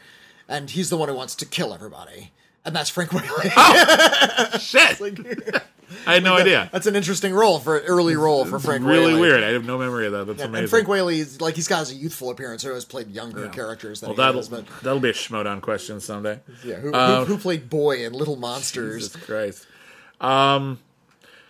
and 0.47 0.69
he's 0.69 0.89
the 0.89 0.97
one 0.97 1.09
who 1.09 1.15
wants 1.15 1.35
to 1.35 1.45
kill 1.45 1.73
everybody. 1.73 2.31
And 2.63 2.73
that's 2.73 2.89
Frank 2.89 3.11
Whaley. 3.11 3.49
Shit, 4.59 5.01
I 6.05 6.15
had 6.15 6.23
no 6.23 6.35
idea. 6.35 6.69
That's 6.71 6.85
an 6.87 6.95
interesting 6.95 7.33
role 7.33 7.59
for 7.59 7.79
early 7.79 8.15
role 8.15 8.45
for 8.45 8.59
Frank. 8.59 8.83
really 8.85 9.13
Whaley. 9.13 9.19
weird. 9.21 9.43
I 9.43 9.49
have 9.49 9.65
no 9.65 9.77
memory 9.77 10.05
of 10.07 10.11
that. 10.13 10.25
That's 10.27 10.41
amazing. 10.41 10.63
And 10.63 10.69
Frank 10.69 10.87
Whaley, 10.87 11.19
is 11.19 11.39
like 11.41 11.55
he's 11.55 11.67
got 11.67 11.89
a 11.89 11.93
youthful 11.93 12.29
appearance. 12.29 12.63
Who 12.63 12.73
has 12.73 12.85
played 12.85 13.09
younger 13.11 13.47
characters 13.49 14.01
than 14.01 14.09
well, 14.09 14.15
he 14.15 14.21
that'll 14.21 14.39
has, 14.41 14.49
but 14.49 14.65
that'll 14.81 14.99
be 14.99 15.09
a 15.09 15.13
Schmoedown 15.13 15.61
question 15.61 15.99
someday. 15.99 16.39
yeah, 16.63 16.75
who, 16.75 16.93
Uh, 16.93 17.19
who, 17.25 17.33
who 17.35 17.37
played 17.39 17.69
Boy 17.69 18.05
in 18.05 18.13
Little 18.13 18.35
Monsters? 18.35 19.09
Jesus 19.09 19.25
Christ. 19.25 19.67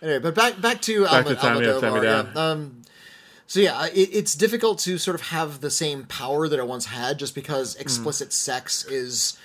Anyway, 0.02 0.18
but 0.18 0.34
back 0.34 0.60
back 0.60 0.80
to 0.82 1.04
Back 1.04 1.24
to 1.26 1.30
Alma, 1.30 1.34
Time 1.36 1.60
Me 1.60 1.66
Up, 1.66 1.80
Time 1.80 1.92
Almodovar, 1.94 2.02
Down. 2.02 2.32
yeah. 2.34 2.50
Um, 2.50 2.82
so 3.46 3.60
yeah, 3.60 3.86
it, 3.86 4.10
it's 4.12 4.34
difficult 4.34 4.78
to 4.80 4.98
sort 4.98 5.14
of 5.14 5.28
have 5.28 5.60
the 5.60 5.70
same 5.70 6.04
power 6.04 6.46
that 6.48 6.58
it 6.58 6.66
once 6.66 6.86
had, 6.86 7.18
just 7.18 7.34
because 7.34 7.74
explicit 7.76 8.32
sex 8.32 8.84
is 8.86 9.38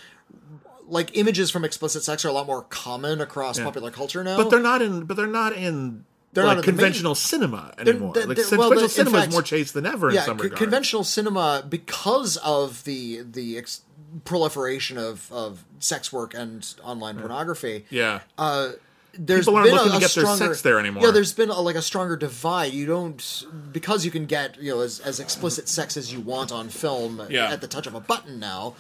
like 0.90 1.16
images 1.18 1.52
from 1.52 1.64
explicit 1.64 2.04
sex 2.04 2.26
are 2.26 2.30
a 2.30 2.32
lot 2.34 2.48
more 2.48 2.64
common 2.64 3.22
across 3.22 3.60
popular 3.60 3.92
culture 3.92 4.24
now. 4.24 4.38
But 4.38 4.50
they're 4.50 4.60
not 4.60 4.82
in. 4.82 5.06
But 5.06 5.16
they're 5.18 5.28
not 5.28 5.54
in. 5.54 6.06
They're 6.34 6.44
like 6.44 6.58
not 6.58 6.60
in 6.60 6.66
the 6.66 6.72
main- 6.72 6.78
conventional 6.78 7.16
cinema 7.16 7.74
anymore. 7.78 8.14
they're- 8.14 8.26
like 8.28 8.38
they're- 8.38 8.46
conventional 8.46 8.70
well, 8.70 8.84
in 8.84 8.90
cinema 8.90 9.18
fact- 9.18 9.28
is 9.30 9.34
more 9.34 9.42
chaste 9.42 9.74
than 9.74 9.86
ever 9.86 10.10
in 10.10 10.16
yeah, 10.16 10.26
some 10.26 10.38
co- 10.38 10.44
regards. 10.44 10.62
conventional 10.62 11.04
cinema 11.04 11.64
because 11.68 12.38
of 12.38 12.84
the 12.84 13.22
the 13.24 13.58
ex- 13.58 13.82
proliferation 14.26 14.98
of 14.98 15.32
of 15.32 15.64
sex 15.80 16.12
work 16.14 16.34
and 16.34 16.74
online 16.84 17.18
pornography. 17.20 17.86
yeah. 17.90 18.20
uh, 18.38 18.70
there's 19.18 19.46
People 19.46 19.56
aren't 19.58 19.70
been 19.72 19.76
looking 19.76 19.88
a, 19.90 19.92
to 19.94 19.98
a 19.98 20.00
get 20.02 20.12
their 20.14 20.24
stronger, 20.24 20.46
sex 20.46 20.62
there 20.62 20.80
anymore. 20.80 21.04
Yeah, 21.04 21.12
there's 21.12 21.34
been 21.34 21.50
a, 21.50 21.60
like 21.60 21.76
a 21.76 21.82
stronger 21.82 22.16
divide. 22.16 22.74
You 22.74 22.86
don't 22.86 23.46
because 23.72 24.06
you 24.06 24.12
can 24.12 24.28
get 24.28 24.62
you 24.62 24.72
know 24.76 24.82
as, 24.82 25.00
as 25.00 25.20
explicit 25.20 25.68
sex 25.68 25.98
as 25.98 26.14
you 26.14 26.20
want 26.22 26.52
on 26.52 26.70
film 26.70 27.22
Yeah. 27.30 27.52
at 27.52 27.60
the 27.62 27.68
touch 27.68 27.88
of 27.88 27.96
a 27.96 28.00
button 28.00 28.40
now. 28.40 28.76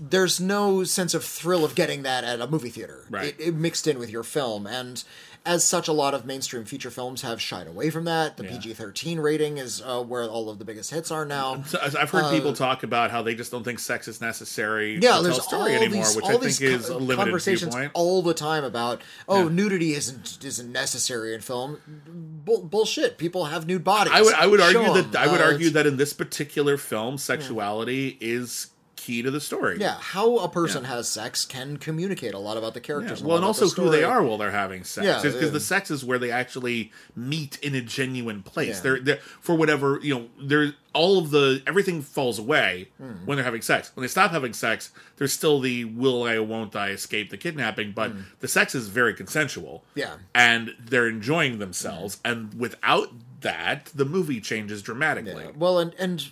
There's 0.00 0.40
no 0.40 0.84
sense 0.84 1.14
of 1.14 1.24
thrill 1.24 1.64
of 1.64 1.74
getting 1.74 2.02
that 2.02 2.24
at 2.24 2.40
a 2.40 2.46
movie 2.46 2.70
theater. 2.70 3.04
Right. 3.10 3.34
It, 3.38 3.48
it 3.48 3.54
mixed 3.54 3.86
in 3.86 3.98
with 3.98 4.10
your 4.10 4.22
film, 4.22 4.66
and 4.66 5.02
as 5.46 5.62
such, 5.62 5.88
a 5.88 5.92
lot 5.92 6.14
of 6.14 6.24
mainstream 6.24 6.64
feature 6.64 6.90
films 6.90 7.20
have 7.20 7.38
shied 7.38 7.66
away 7.66 7.90
from 7.90 8.04
that. 8.06 8.38
The 8.38 8.44
Yeah. 8.44 8.52
PG-13 8.52 9.22
rating 9.22 9.58
is 9.58 9.82
uh, 9.84 10.00
where 10.02 10.24
all 10.24 10.48
of 10.48 10.58
the 10.58 10.64
biggest 10.64 10.90
hits 10.90 11.10
are 11.10 11.26
now. 11.26 11.62
So 11.64 11.78
I've 11.82 12.08
heard 12.08 12.30
people 12.32 12.54
talk 12.54 12.82
about 12.82 13.10
how 13.10 13.20
they 13.20 13.34
just 13.34 13.50
don't 13.50 13.62
think 13.62 13.78
sex 13.78 14.08
is 14.08 14.22
necessary 14.22 14.96
Uh, 14.96 15.00
Yeah, 15.02 15.16
to 15.18 15.22
there's 15.22 15.36
tell 15.36 15.44
a 15.44 15.48
story 15.48 15.76
all 15.76 15.82
anymore, 15.82 16.04
these, 16.06 16.16
which 16.16 16.24
I 16.24 16.38
think 16.38 16.60
is 16.62 16.86
co- 16.88 16.96
a 16.96 16.96
limited 16.96 17.16
conversations 17.16 17.74
viewpoint. 17.74 17.90
all 17.94 18.22
the 18.22 18.32
time 18.32 18.64
about 18.64 19.02
oh 19.28 19.42
Yeah. 19.42 19.48
nudity 19.50 19.92
isn't 19.92 20.38
isn't 20.42 20.72
necessary 20.72 21.34
in 21.34 21.42
film. 21.42 21.78
Bull, 22.08 22.62
bullshit. 22.62 23.18
People 23.18 23.44
have 23.44 23.66
nude 23.66 23.84
bodies. 23.84 24.14
I 24.16 24.22
would 24.22 24.34
I 24.34 24.46
would 24.46 24.60
argue 24.62 24.82
Show 24.82 24.94
that. 25.02 25.14
I 25.16 25.26
would 25.30 25.42
Uh, 25.42 25.44
argue 25.44 25.68
that 25.70 25.86
in 25.86 25.98
this 25.98 26.14
particular 26.14 26.78
film, 26.78 27.18
sexuality 27.18 28.16
is 28.20 28.68
key 29.04 29.22
to 29.22 29.30
the 29.30 29.40
story. 29.40 29.76
Yeah, 29.78 29.96
how 30.00 30.38
a 30.38 30.48
person 30.48 30.82
Yeah. 30.84 30.90
has 30.96 31.08
sex 31.08 31.44
can 31.44 31.76
communicate 31.76 32.32
a 32.34 32.38
lot 32.38 32.56
about 32.56 32.74
the 32.74 32.80
characters. 32.80 33.20
a 33.20 33.26
Well, 33.26 33.36
and 33.36 33.44
also 33.44 33.68
who 33.68 33.90
they 33.90 34.02
are 34.04 34.22
while 34.22 34.38
they're 34.38 34.50
having 34.50 34.82
sex. 34.84 35.04
Yeah, 35.06 35.20
because 35.22 35.52
the 35.52 35.60
sex 35.60 35.90
is 35.90 36.04
where 36.04 36.18
they 36.18 36.30
actually 36.30 36.90
meet 37.14 37.58
in 37.62 37.74
a 37.74 37.80
genuine 37.82 38.42
place. 38.42 38.76
Yeah. 38.76 38.80
They're, 38.82 39.00
they're 39.00 39.18
for 39.40 39.54
whatever 39.54 39.98
you 40.02 40.14
know. 40.14 40.28
There, 40.42 40.72
all 40.94 41.18
of 41.18 41.30
the 41.30 41.60
everything 41.66 42.02
falls 42.02 42.38
away 42.38 42.88
Hmm. 42.98 43.26
when 43.26 43.36
they're 43.36 43.44
having 43.44 43.62
sex. 43.62 43.90
When 43.94 44.02
they 44.02 44.08
stop 44.08 44.30
having 44.30 44.52
sex, 44.52 44.90
there's 45.16 45.32
still 45.32 45.60
the 45.60 45.84
will 45.84 46.22
I 46.22 46.38
won't 46.38 46.74
I 46.76 46.90
escape 46.90 47.30
the 47.30 47.36
kidnapping, 47.36 47.92
but 47.92 48.12
the 48.40 48.48
sex 48.48 48.74
is 48.74 48.88
very 48.88 49.12
consensual. 49.14 49.84
Yeah. 49.94 50.14
and 50.34 50.74
they're 50.78 51.08
enjoying 51.08 51.58
themselves. 51.58 52.18
And 52.24 52.54
without 52.54 53.08
that, 53.44 53.86
the 53.94 54.04
movie 54.04 54.40
changes 54.40 54.82
dramatically. 54.82 55.44
Yeah, 55.44 55.52
Well, 55.56 55.78
and 55.78 55.94
and 55.98 56.28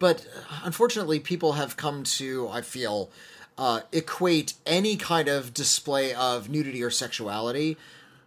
but 0.00 0.26
unfortunately, 0.64 1.20
people 1.20 1.52
have 1.52 1.76
come 1.76 2.02
to 2.02 2.48
I 2.48 2.60
feel 2.62 3.10
uh, 3.56 3.82
equate 3.92 4.54
any 4.66 4.96
kind 4.96 5.28
of 5.28 5.54
display 5.54 6.12
of 6.12 6.48
nudity 6.50 6.82
or 6.82 6.90
sexuality 6.90 7.76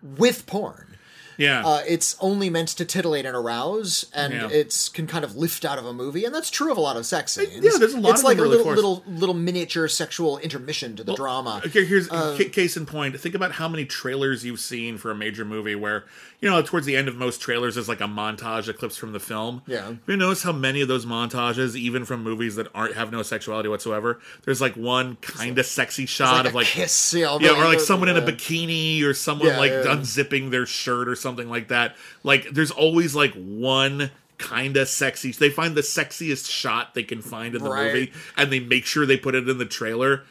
with 0.01 0.45
porn. 0.45 0.95
Yeah, 1.39 1.65
Uh, 1.65 1.81
it's 1.87 2.15
only 2.19 2.49
meant 2.51 2.67
to 2.69 2.85
titillate 2.85 3.25
and 3.25 3.35
arouse, 3.35 4.05
and 4.13 4.33
Yeah. 4.33 4.49
it's 4.51 4.89
can 4.89 5.07
kind 5.07 5.23
of 5.25 5.35
lift 5.35 5.65
out 5.65 5.79
of 5.79 5.85
a 5.85 5.93
movie, 5.93 6.25
and 6.25 6.35
that's 6.35 6.49
true 6.51 6.71
of 6.71 6.77
a 6.77 6.81
lot 6.81 6.97
of 6.97 7.05
sex 7.05 7.31
scenes. 7.31 7.49
yeah, 7.63 7.71
there's 7.79 7.93
a 7.95 7.99
lot 7.99 8.11
It's 8.11 8.19
of 8.19 8.25
like 8.25 8.37
a 8.37 8.41
little 8.43 8.71
little 8.73 9.03
little 9.07 9.33
miniature 9.35 9.87
sexual 9.87 10.37
intermission 10.37 10.95
to 10.97 11.03
the 11.03 11.15
drama. 11.15 11.61
Okay, 11.65 11.85
here's 11.85 12.07
Uh, 12.11 12.35
ca- 12.37 12.49
case 12.49 12.75
in 12.77 12.85
point. 12.85 13.19
Think 13.19 13.33
about 13.35 13.53
how 13.53 13.67
many 13.67 13.85
trailers 13.85 14.43
you've 14.45 14.59
seen 14.59 14.97
for 14.97 15.09
a 15.11 15.15
major 15.15 15.45
movie 15.45 15.75
where, 15.75 16.03
you 16.41 16.49
know, 16.49 16.61
towards 16.61 16.85
the 16.85 16.95
end 16.97 17.07
of 17.07 17.15
most 17.15 17.39
trailers 17.41 17.77
is 17.77 17.87
like 17.87 18.01
a 18.01 18.07
montage 18.07 18.67
of 18.67 18.77
clips 18.77 18.97
from 18.97 19.13
the 19.13 19.19
film. 19.19 19.61
Yeah. 19.65 19.93
You 20.07 20.17
notice 20.17 20.43
how 20.43 20.51
many 20.51 20.81
of 20.81 20.87
those 20.89 21.05
montages, 21.05 21.75
even 21.75 22.03
from 22.05 22.21
movies 22.21 22.55
that 22.55 22.67
aren't 22.75 22.95
have 22.95 23.11
no 23.11 23.23
sexuality 23.23 23.69
whatsoever, 23.69 24.19
there's 24.45 24.59
like 24.59 24.75
one 24.75 25.15
kind 25.21 25.57
of 25.57 25.65
sexy 25.65 26.05
shot 26.05 26.33
like 26.37 26.45
of 26.47 26.53
a 26.53 26.57
like 26.57 26.67
kiss, 26.67 27.13
you 27.13 27.23
know, 27.23 27.39
yeah, 27.39 27.51
or 27.51 27.65
like 27.65 27.77
good, 27.77 27.87
someone 27.87 28.09
in 28.09 28.17
a 28.17 28.21
bikini 28.21 29.03
or 29.03 29.13
someone 29.13 29.47
Yeah, 29.49 29.57
like 29.59 29.71
yeah. 29.71 29.83
unzipping 29.95 30.51
their 30.51 30.65
shirt 30.65 31.07
or 31.07 31.15
something 31.15 31.28
like 31.37 31.67
that. 31.67 31.95
Like 32.23 32.49
there's 32.51 32.71
always 32.71 33.15
like 33.15 33.33
one 33.33 34.11
kind 34.37 34.77
of 34.77 34.87
sexy. 34.87 35.31
They 35.31 35.49
find 35.49 35.75
the 35.75 35.81
sexiest 35.81 36.49
shot 36.49 36.93
they 36.93 37.03
can 37.03 37.21
find 37.21 37.55
in 37.55 37.63
the 37.63 37.69
Right. 37.69 37.93
movie 37.93 38.13
and 38.37 38.51
they 38.51 38.59
make 38.59 38.85
sure 38.85 39.05
they 39.05 39.17
put 39.17 39.35
it 39.35 39.47
in 39.49 39.57
the 39.57 39.65
trailer. 39.65 40.23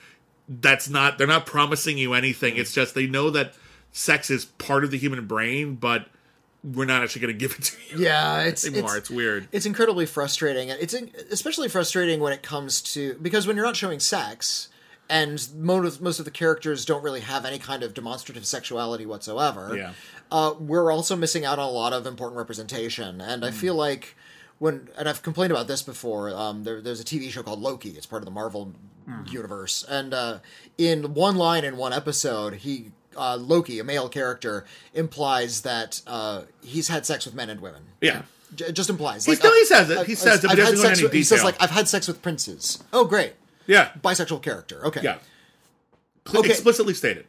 That's 0.49 0.88
not 0.88 1.18
they're 1.18 1.26
not 1.26 1.44
promising 1.46 1.99
you 1.99 2.14
anything. 2.14 2.57
It's 2.57 2.72
just 2.72 2.94
they 2.94 3.07
know 3.07 3.30
that 3.30 3.55
sex 3.92 4.30
is 4.30 4.44
part 4.46 4.82
of 4.84 4.90
the 4.90 4.99
human 4.99 5.26
brain, 5.26 5.74
but 5.76 6.07
we're 6.64 6.86
not 6.86 7.03
actually 7.03 7.20
going 7.22 7.34
to 7.34 7.38
give 7.38 7.53
it 7.53 7.62
to 7.64 7.76
you 7.96 8.05
Yeah, 8.05 8.40
it's 8.42 8.66
anymore. 8.66 8.96
it's, 8.96 9.09
It's, 9.09 9.11
weird. 9.11 9.49
it's 9.53 9.64
incredibly 9.66 10.07
frustrating. 10.07 10.70
It's 10.70 10.92
in, 10.94 11.11
especially 11.30 11.68
frustrating 11.68 12.18
when 12.20 12.32
it 12.32 12.42
comes 12.42 12.80
to 12.94 13.14
because 13.22 13.46
when 13.46 13.57
you're 13.57 13.64
not 13.66 13.76
showing 13.76 14.01
sex 14.01 14.68
and 15.11 15.48
most 15.56 15.96
of, 15.96 16.02
most 16.02 16.18
of 16.18 16.24
the 16.24 16.30
characters 16.30 16.84
don't 16.84 17.02
really 17.02 17.20
have 17.20 17.44
any 17.44 17.59
kind 17.59 17.82
of 17.82 17.94
demonstrative 17.94 18.44
sexuality 18.46 19.06
whatsoever. 19.06 19.74
Yeah. 19.76 19.92
Uh, 20.30 20.54
we're 20.59 20.92
also 20.92 21.16
missing 21.16 21.44
out 21.44 21.59
on 21.59 21.68
a 21.68 21.70
lot 21.70 21.92
of 21.92 22.06
important 22.06 22.36
representation, 22.38 23.20
and 23.20 23.44
I 23.44 23.50
feel 23.50 23.74
like 23.74 24.14
when 24.59 24.88
and 24.98 25.09
I've 25.09 25.22
complained 25.22 25.52
about 25.52 25.68
this 25.68 25.82
before. 25.82 26.30
Um, 26.34 26.64
there, 26.64 26.80
there's 26.80 27.00
a 27.00 27.04
TV 27.04 27.30
show 27.30 27.42
called 27.42 27.61
Loki. 27.61 27.90
It's 27.90 28.06
part 28.06 28.20
of 28.22 28.26
the 28.26 28.32
Marvel 28.32 28.72
universe, 29.30 29.84
and 29.88 30.12
uh, 30.12 30.38
in 30.76 31.14
one 31.14 31.36
line 31.36 31.64
in 31.64 31.76
one 31.78 31.92
episode, 31.94 32.54
he 32.56 32.92
uh, 33.16 33.36
Loki, 33.36 33.78
a 33.78 33.84
male 33.84 34.09
character, 34.09 34.64
implies 34.94 35.62
that 35.62 36.02
uh, 36.06 36.42
he's 36.62 36.88
had 36.88 37.06
sex 37.06 37.24
with 37.24 37.34
men 37.34 37.48
and 37.50 37.61
women. 37.61 37.82
Yeah. 38.00 38.22
J- 38.54 38.70
just 38.72 38.90
implies. 38.90 39.24
He 39.24 39.34
still- 39.34 39.52
he 39.54 39.64
says 39.64 39.90
it. 39.90 40.06
He 40.06 40.14
says 40.14 40.44
it, 40.44 40.50
he 40.50 40.56
had 40.56 40.56
doesn't 40.59 40.74
go 40.76 40.80
into 40.80 40.88
sex 40.88 40.98
any 40.98 41.04
with- 41.06 41.12
He 41.14 41.22
says 41.24 41.42
like, 41.44 41.56
"I've 41.61 41.70
had 41.70 41.88
sex 41.88 42.06
with 42.06 42.20
princes." 42.22 42.82
Oh, 42.92 43.04
great, 43.04 43.32
Yeah. 43.69 43.91
bisexual 44.03 44.43
character. 44.43 44.85
Okay, 44.87 45.03
Yeah. 45.03 45.19
Cl- 46.27 46.41
Okay. 46.41 46.51
Explicitly 46.51 46.95
stated. 46.95 47.27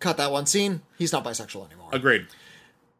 cut 0.00 0.16
that 0.16 0.32
one 0.32 0.46
scene. 0.46 0.82
He's 0.98 1.12
not 1.12 1.24
bisexual 1.24 1.66
anymore. 1.68 1.90
Agreed. 1.92 2.26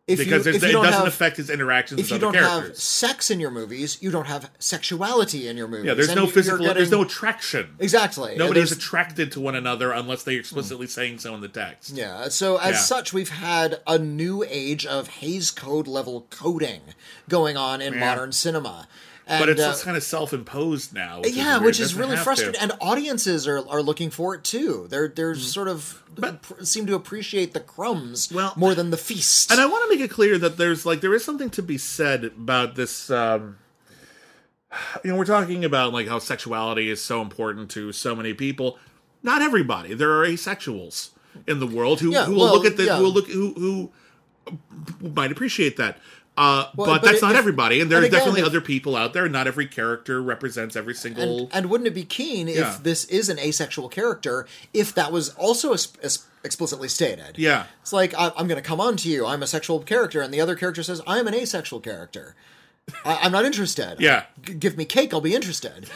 If 0.07 0.19
Because 0.19 0.39
you, 0.39 0.53
there's, 0.53 0.57
if 0.57 0.63
you 0.63 0.69
it 0.69 0.73
don't 0.73 0.85
doesn't 0.85 0.99
have, 0.99 1.07
affect 1.09 1.37
his 1.37 1.49
interactions 1.49 2.01
if 2.01 2.11
you 2.11 2.19
don't 2.19 2.35
have 2.35 2.45
characters. 2.63 2.83
sex 2.83 3.31
in 3.31 3.39
your 3.39 3.53
movies, 3.53 3.99
you 4.01 4.11
don't 4.11 4.27
have 4.27 4.51
sexuality 4.59 5.47
in 5.47 5.57
your 5.57 5.69
movies. 5.69 5.87
Yeah, 5.87 5.95
there's 5.95 6.09
And 6.09 6.17
no 6.17 6.25
you're 6.25 6.33
physical. 6.33 6.59
getting- 6.59 6.75
There's 6.75 6.91
no 6.91 7.03
attraction. 7.03 7.77
exactly. 7.79 8.35
Nobody's 8.37 8.71
There's- 8.71 8.73
attracted 8.73 9.31
to 9.33 9.41
one 9.41 9.55
another 9.55 9.93
unless 9.93 10.25
they're 10.25 10.41
explicitly 10.41 10.89
saying 10.89 11.21
so 11.21 11.35
in 11.37 11.41
the 11.41 11.49
text. 11.49 11.91
Yeah, 11.91 12.29
so 12.31 12.57
as 12.57 12.75
Yeah. 12.75 12.81
such, 12.81 13.13
we've 13.13 13.29
had 13.29 13.81
a 13.87 13.97
new 13.97 14.45
age 14.49 14.85
of 14.87 15.07
Hays 15.09 15.53
Code 15.53 15.87
level 15.87 16.27
coding 16.31 16.81
going 17.29 17.57
on 17.57 17.81
in 17.81 17.99
modern 17.99 18.33
cinema. 18.33 18.89
And, 19.33 19.41
But 19.41 19.49
it's 19.49 19.63
uh, 19.63 19.69
just 19.71 19.85
kind 19.85 19.97
of 19.97 20.03
self-imposed 20.03 20.93
now. 20.93 21.21
Which 21.23 21.33
yeah, 21.35 21.57
is 21.57 21.63
which 21.63 21.81
is 21.81 21.95
really 21.95 22.19
frustrating, 22.19 22.55
to. 22.55 22.63
and 22.63 22.73
audiences 22.83 23.49
are, 23.49 23.67
are 23.67 23.81
looking 23.81 24.11
for 24.11 24.35
it 24.35 24.45
too. 24.45 24.87
They're 24.91 25.09
they're 25.09 25.35
sort 25.35 25.69
of 25.69 26.03
pr- 26.43 26.63
seem 26.65 26.87
to 26.87 26.95
appreciate 26.95 27.55
the 27.55 27.61
crumbs 27.61 28.31
Well- 28.31 28.53
more 28.57 28.75
than 28.75 28.91
the 28.91 28.99
feast. 28.99 29.51
And 29.51 29.59
I 29.59 29.65
want 29.65 29.91
to 29.91 29.97
make 29.97 30.05
it 30.05 30.11
clear 30.13 30.37
that 30.37 30.59
there's 30.59 30.85
like 30.85 31.01
there 31.01 31.15
is 31.15 31.25
something 31.25 31.49
to 31.51 31.63
be 31.63 31.79
said 31.79 32.25
about 32.25 32.75
this. 32.75 33.11
Um, 33.11 33.57
you 35.03 35.11
know, 35.11 35.17
we're 35.17 35.25
talking 35.25 35.65
about 35.65 35.95
like 35.95 36.09
how 36.09 36.19
sexuality 36.19 36.91
is 36.91 37.01
so 37.01 37.23
important 37.23 37.71
to 37.71 37.91
so 37.93 38.15
many 38.15 38.35
people. 38.35 38.79
Not 39.23 39.41
everybody. 39.41 39.95
There 39.95 40.13
are 40.21 40.27
asexuals 40.27 41.11
in 41.47 41.59
the 41.59 41.67
world 41.67 42.01
who, 42.01 42.11
Yeah, 42.13 42.25
who 42.27 42.33
will 42.33 42.41
well, 42.41 42.55
look 42.55 42.67
at 42.67 42.77
the 42.77 42.85
yeah. 42.85 42.97
who 42.99 43.05
will 43.05 43.13
look 43.13 43.29
who 43.29 43.55
who 43.55 45.09
might 45.15 45.33
appreciate 45.33 45.77
that. 45.79 45.99
Uh, 46.35 46.69
Well, 46.75 46.87
but, 46.87 46.87
but 46.87 47.03
that's 47.03 47.17
if- 47.17 47.23
not 47.23 47.35
everybody, 47.37 47.81
and 47.81 47.91
there 47.91 47.99
are 47.99 48.03
again, 48.05 48.13
definitely 48.19 48.41
if- 48.41 48.47
other 48.47 48.61
people 48.63 48.97
out 48.97 49.13
there. 49.13 49.25
And 49.25 49.33
not 49.33 49.47
every 49.47 49.67
character 49.67 50.23
represents 50.23 50.75
every 50.77 50.95
single. 50.95 51.41
and, 51.41 51.49
and 51.53 51.67
wouldn't 51.71 51.87
it 51.89 51.95
be 51.95 52.05
keen 52.05 52.49
if 52.49 52.57
Yeah. 52.57 52.79
this 52.83 53.05
is 53.05 53.29
an 53.29 53.39
asexual 53.39 53.89
character 53.91 54.47
if 54.73 54.95
that 54.95 55.13
was 55.13 55.31
also 55.35 55.75
es- 55.75 55.93
es- 56.03 56.25
explicitly 56.43 56.89
stated? 56.89 57.37
Yeah. 57.39 57.65
It's 57.83 57.93
like, 57.93 58.15
I, 58.15 58.33
I'm 58.37 58.49
going 58.49 58.61
to 58.61 58.67
come 58.67 58.81
on 58.81 58.97
to 58.99 59.11
you, 59.11 59.27
I'm 59.27 59.43
a 59.43 59.47
sexual 59.47 59.81
character, 59.81 60.23
and 60.23 60.33
the 60.33 60.41
other 60.41 60.55
character 60.57 60.83
says, 60.83 61.03
I'm 61.07 61.27
an 61.27 61.35
asexual 61.35 61.81
character. 61.81 62.35
I, 63.05 63.19
I'm 63.23 63.33
not 63.33 63.45
interested. 63.45 63.97
Yeah. 64.01 64.25
G- 64.43 64.55
give 64.55 64.79
me 64.79 64.85
cake, 64.87 65.13
I'll 65.13 65.21
be 65.21 65.35
interested. 65.35 65.87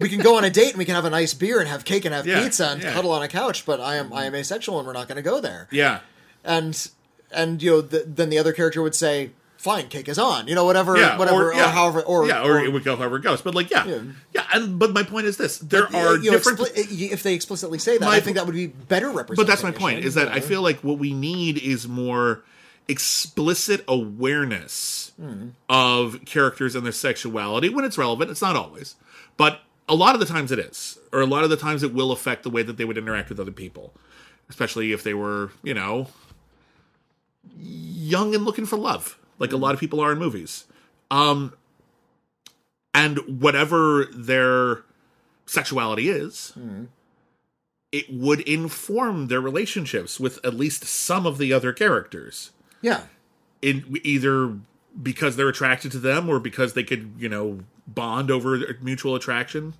We 0.00 0.08
can 0.08 0.20
go 0.20 0.36
on 0.38 0.44
a 0.44 0.50
date 0.50 0.70
and 0.70 0.78
we 0.78 0.84
can 0.86 0.94
have 0.94 1.04
a 1.04 1.10
nice 1.10 1.34
beer 1.34 1.60
and 1.60 1.68
have 1.68 1.84
cake 1.84 2.04
and 2.06 2.14
have 2.14 2.26
Yeah, 2.26 2.42
pizza 2.42 2.68
and 2.70 2.82
yeah. 2.82 2.92
cuddle 2.94 3.12
on 3.12 3.22
a 3.22 3.28
couch, 3.28 3.64
but 3.66 3.80
I 3.80 3.96
am 3.96 4.12
I 4.12 4.24
am 4.24 4.34
asexual 4.34 4.78
and 4.78 4.86
we're 4.86 4.94
not 4.94 5.08
going 5.08 5.16
to 5.16 5.22
go 5.22 5.40
there. 5.40 5.68
yeah, 5.70 6.00
And 6.42 6.88
and 7.32 7.62
you 7.62 7.70
know, 7.70 7.82
th- 7.82 8.04
then 8.06 8.30
the 8.30 8.38
other 8.38 8.52
character 8.52 8.82
would 8.82 8.94
say, 8.94 9.30
"Fine, 9.56 9.88
cake 9.88 10.08
is 10.08 10.18
on." 10.18 10.48
You 10.48 10.54
know, 10.54 10.64
whatever, 10.64 10.96
yeah, 10.96 11.18
whatever, 11.18 11.50
or, 11.50 11.54
yeah. 11.54 11.66
or 11.66 11.68
however, 11.68 12.00
or 12.02 12.26
yeah, 12.26 12.42
or, 12.44 12.58
it 12.58 12.72
would 12.72 12.84
go 12.84 12.96
however 12.96 13.16
it 13.16 13.22
goes. 13.22 13.42
But 13.42 13.54
like, 13.54 13.70
yeah, 13.70 13.86
Yeah. 13.86 14.00
yeah, 14.34 14.46
and 14.52 14.78
but 14.78 14.92
my 14.92 15.02
point 15.02 15.26
is 15.26 15.36
this: 15.36 15.58
there 15.58 15.84
are 15.94 16.16
you 16.16 16.30
know, 16.30 16.38
different. 16.38 16.60
expli- 16.60 17.12
if 17.12 17.22
they 17.22 17.34
explicitly 17.34 17.78
say 17.78 17.98
that, 17.98 18.04
My- 18.04 18.16
I 18.16 18.20
think 18.20 18.36
that 18.36 18.46
would 18.46 18.54
be 18.54 18.66
better 18.68 19.08
representation. 19.10 19.36
but 19.36 19.46
that's 19.46 19.62
my 19.62 19.72
point: 19.72 20.04
is 20.04 20.14
that 20.14 20.28
I 20.28 20.40
feel 20.40 20.62
like 20.62 20.80
what 20.80 20.98
we 20.98 21.12
need 21.12 21.58
is 21.58 21.86
more 21.88 22.42
explicit 22.88 23.84
awareness 23.86 25.12
hmm. 25.16 25.50
of 25.68 26.24
characters 26.24 26.74
and 26.74 26.84
their 26.84 26.92
sexuality 26.92 27.68
when 27.68 27.84
it's 27.84 27.96
relevant. 27.96 28.30
It's 28.30 28.42
not 28.42 28.56
always, 28.56 28.96
but 29.36 29.60
a 29.88 29.94
lot 29.94 30.14
of 30.14 30.20
the 30.20 30.26
times 30.26 30.52
it 30.52 30.58
is, 30.58 30.98
or 31.12 31.20
a 31.20 31.26
lot 31.26 31.44
of 31.44 31.50
the 31.50 31.56
times 31.56 31.82
it 31.82 31.92
will 31.92 32.12
affect 32.12 32.44
the 32.44 32.50
way 32.50 32.62
that 32.62 32.76
they 32.76 32.84
would 32.84 32.96
interact 32.96 33.28
with 33.28 33.40
other 33.40 33.50
people, 33.50 33.92
especially 34.48 34.92
if 34.92 35.02
they 35.02 35.14
were, 35.14 35.50
you 35.62 35.74
know, 35.74 36.06
young 37.56 38.34
and 38.34 38.44
looking 38.44 38.66
for 38.66 38.76
love, 38.76 39.18
like 39.38 39.52
a 39.52 39.56
lot 39.56 39.74
of 39.74 39.80
people 39.80 40.00
are 40.00 40.12
in 40.12 40.18
movies. 40.18 40.64
Um, 41.10 41.54
and 42.94 43.18
whatever 43.40 44.06
their 44.12 44.82
sexuality 45.46 46.08
is, 46.08 46.52
it 47.92 48.06
would 48.12 48.40
inform 48.40 49.26
their 49.28 49.40
relationships 49.40 50.20
with 50.20 50.44
at 50.44 50.54
least 50.54 50.84
some 50.84 51.26
of 51.26 51.38
the 51.38 51.52
other 51.52 51.72
characters. 51.72 52.50
yeah. 52.82 53.02
In 53.62 53.98
either 54.04 54.56
because 55.02 55.36
they're 55.36 55.48
attracted 55.50 55.92
to 55.92 55.98
them 55.98 56.28
or 56.30 56.40
because 56.40 56.72
they 56.72 56.82
could, 56.82 57.12
you 57.18 57.28
know, 57.28 57.60
bond 57.86 58.30
over 58.30 58.58
mutual 58.80 59.14
attraction. 59.14 59.74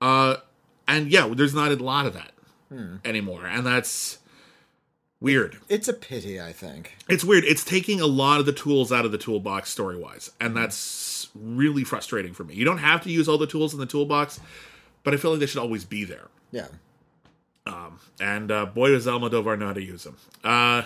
Uh, 0.00 0.36
and 0.86 1.10
yeah, 1.10 1.26
there's 1.34 1.54
not 1.54 1.72
a 1.72 1.76
lot 1.76 2.04
of 2.04 2.12
that 2.12 2.32
anymore, 3.04 3.46
and 3.46 3.64
that's 3.64 4.18
weird. 5.20 5.58
It's 5.68 5.88
a 5.88 5.92
pity, 5.92 6.40
I 6.40 6.52
think. 6.52 6.96
It's 7.08 7.24
weird. 7.24 7.44
It's 7.44 7.64
taking 7.64 8.00
a 8.00 8.06
lot 8.06 8.40
of 8.40 8.46
the 8.46 8.52
tools 8.52 8.92
out 8.92 9.04
of 9.04 9.12
the 9.12 9.18
toolbox 9.18 9.70
story 9.70 9.96
wise, 9.96 10.30
and 10.40 10.56
that's 10.56 11.28
really 11.34 11.84
frustrating 11.84 12.32
for 12.34 12.44
me. 12.44 12.54
You 12.54 12.64
don't 12.64 12.78
have 12.78 13.02
to 13.02 13.10
use 13.10 13.28
all 13.28 13.38
the 13.38 13.46
tools 13.46 13.72
in 13.74 13.80
the 13.80 13.86
toolbox, 13.86 14.40
but 15.04 15.14
I 15.14 15.16
feel 15.16 15.32
like 15.32 15.40
they 15.40 15.46
should 15.46 15.60
always 15.60 15.84
be 15.84 16.04
there. 16.04 16.28
Yeah. 16.52 16.68
Um, 17.66 17.98
And 18.20 18.50
uh, 18.50 18.66
boy, 18.66 18.90
does 18.90 19.06
Almodovar 19.06 19.58
know 19.58 19.66
how 19.66 19.72
to 19.74 19.82
use 19.82 20.04
them. 20.04 20.16
Uh, 20.42 20.82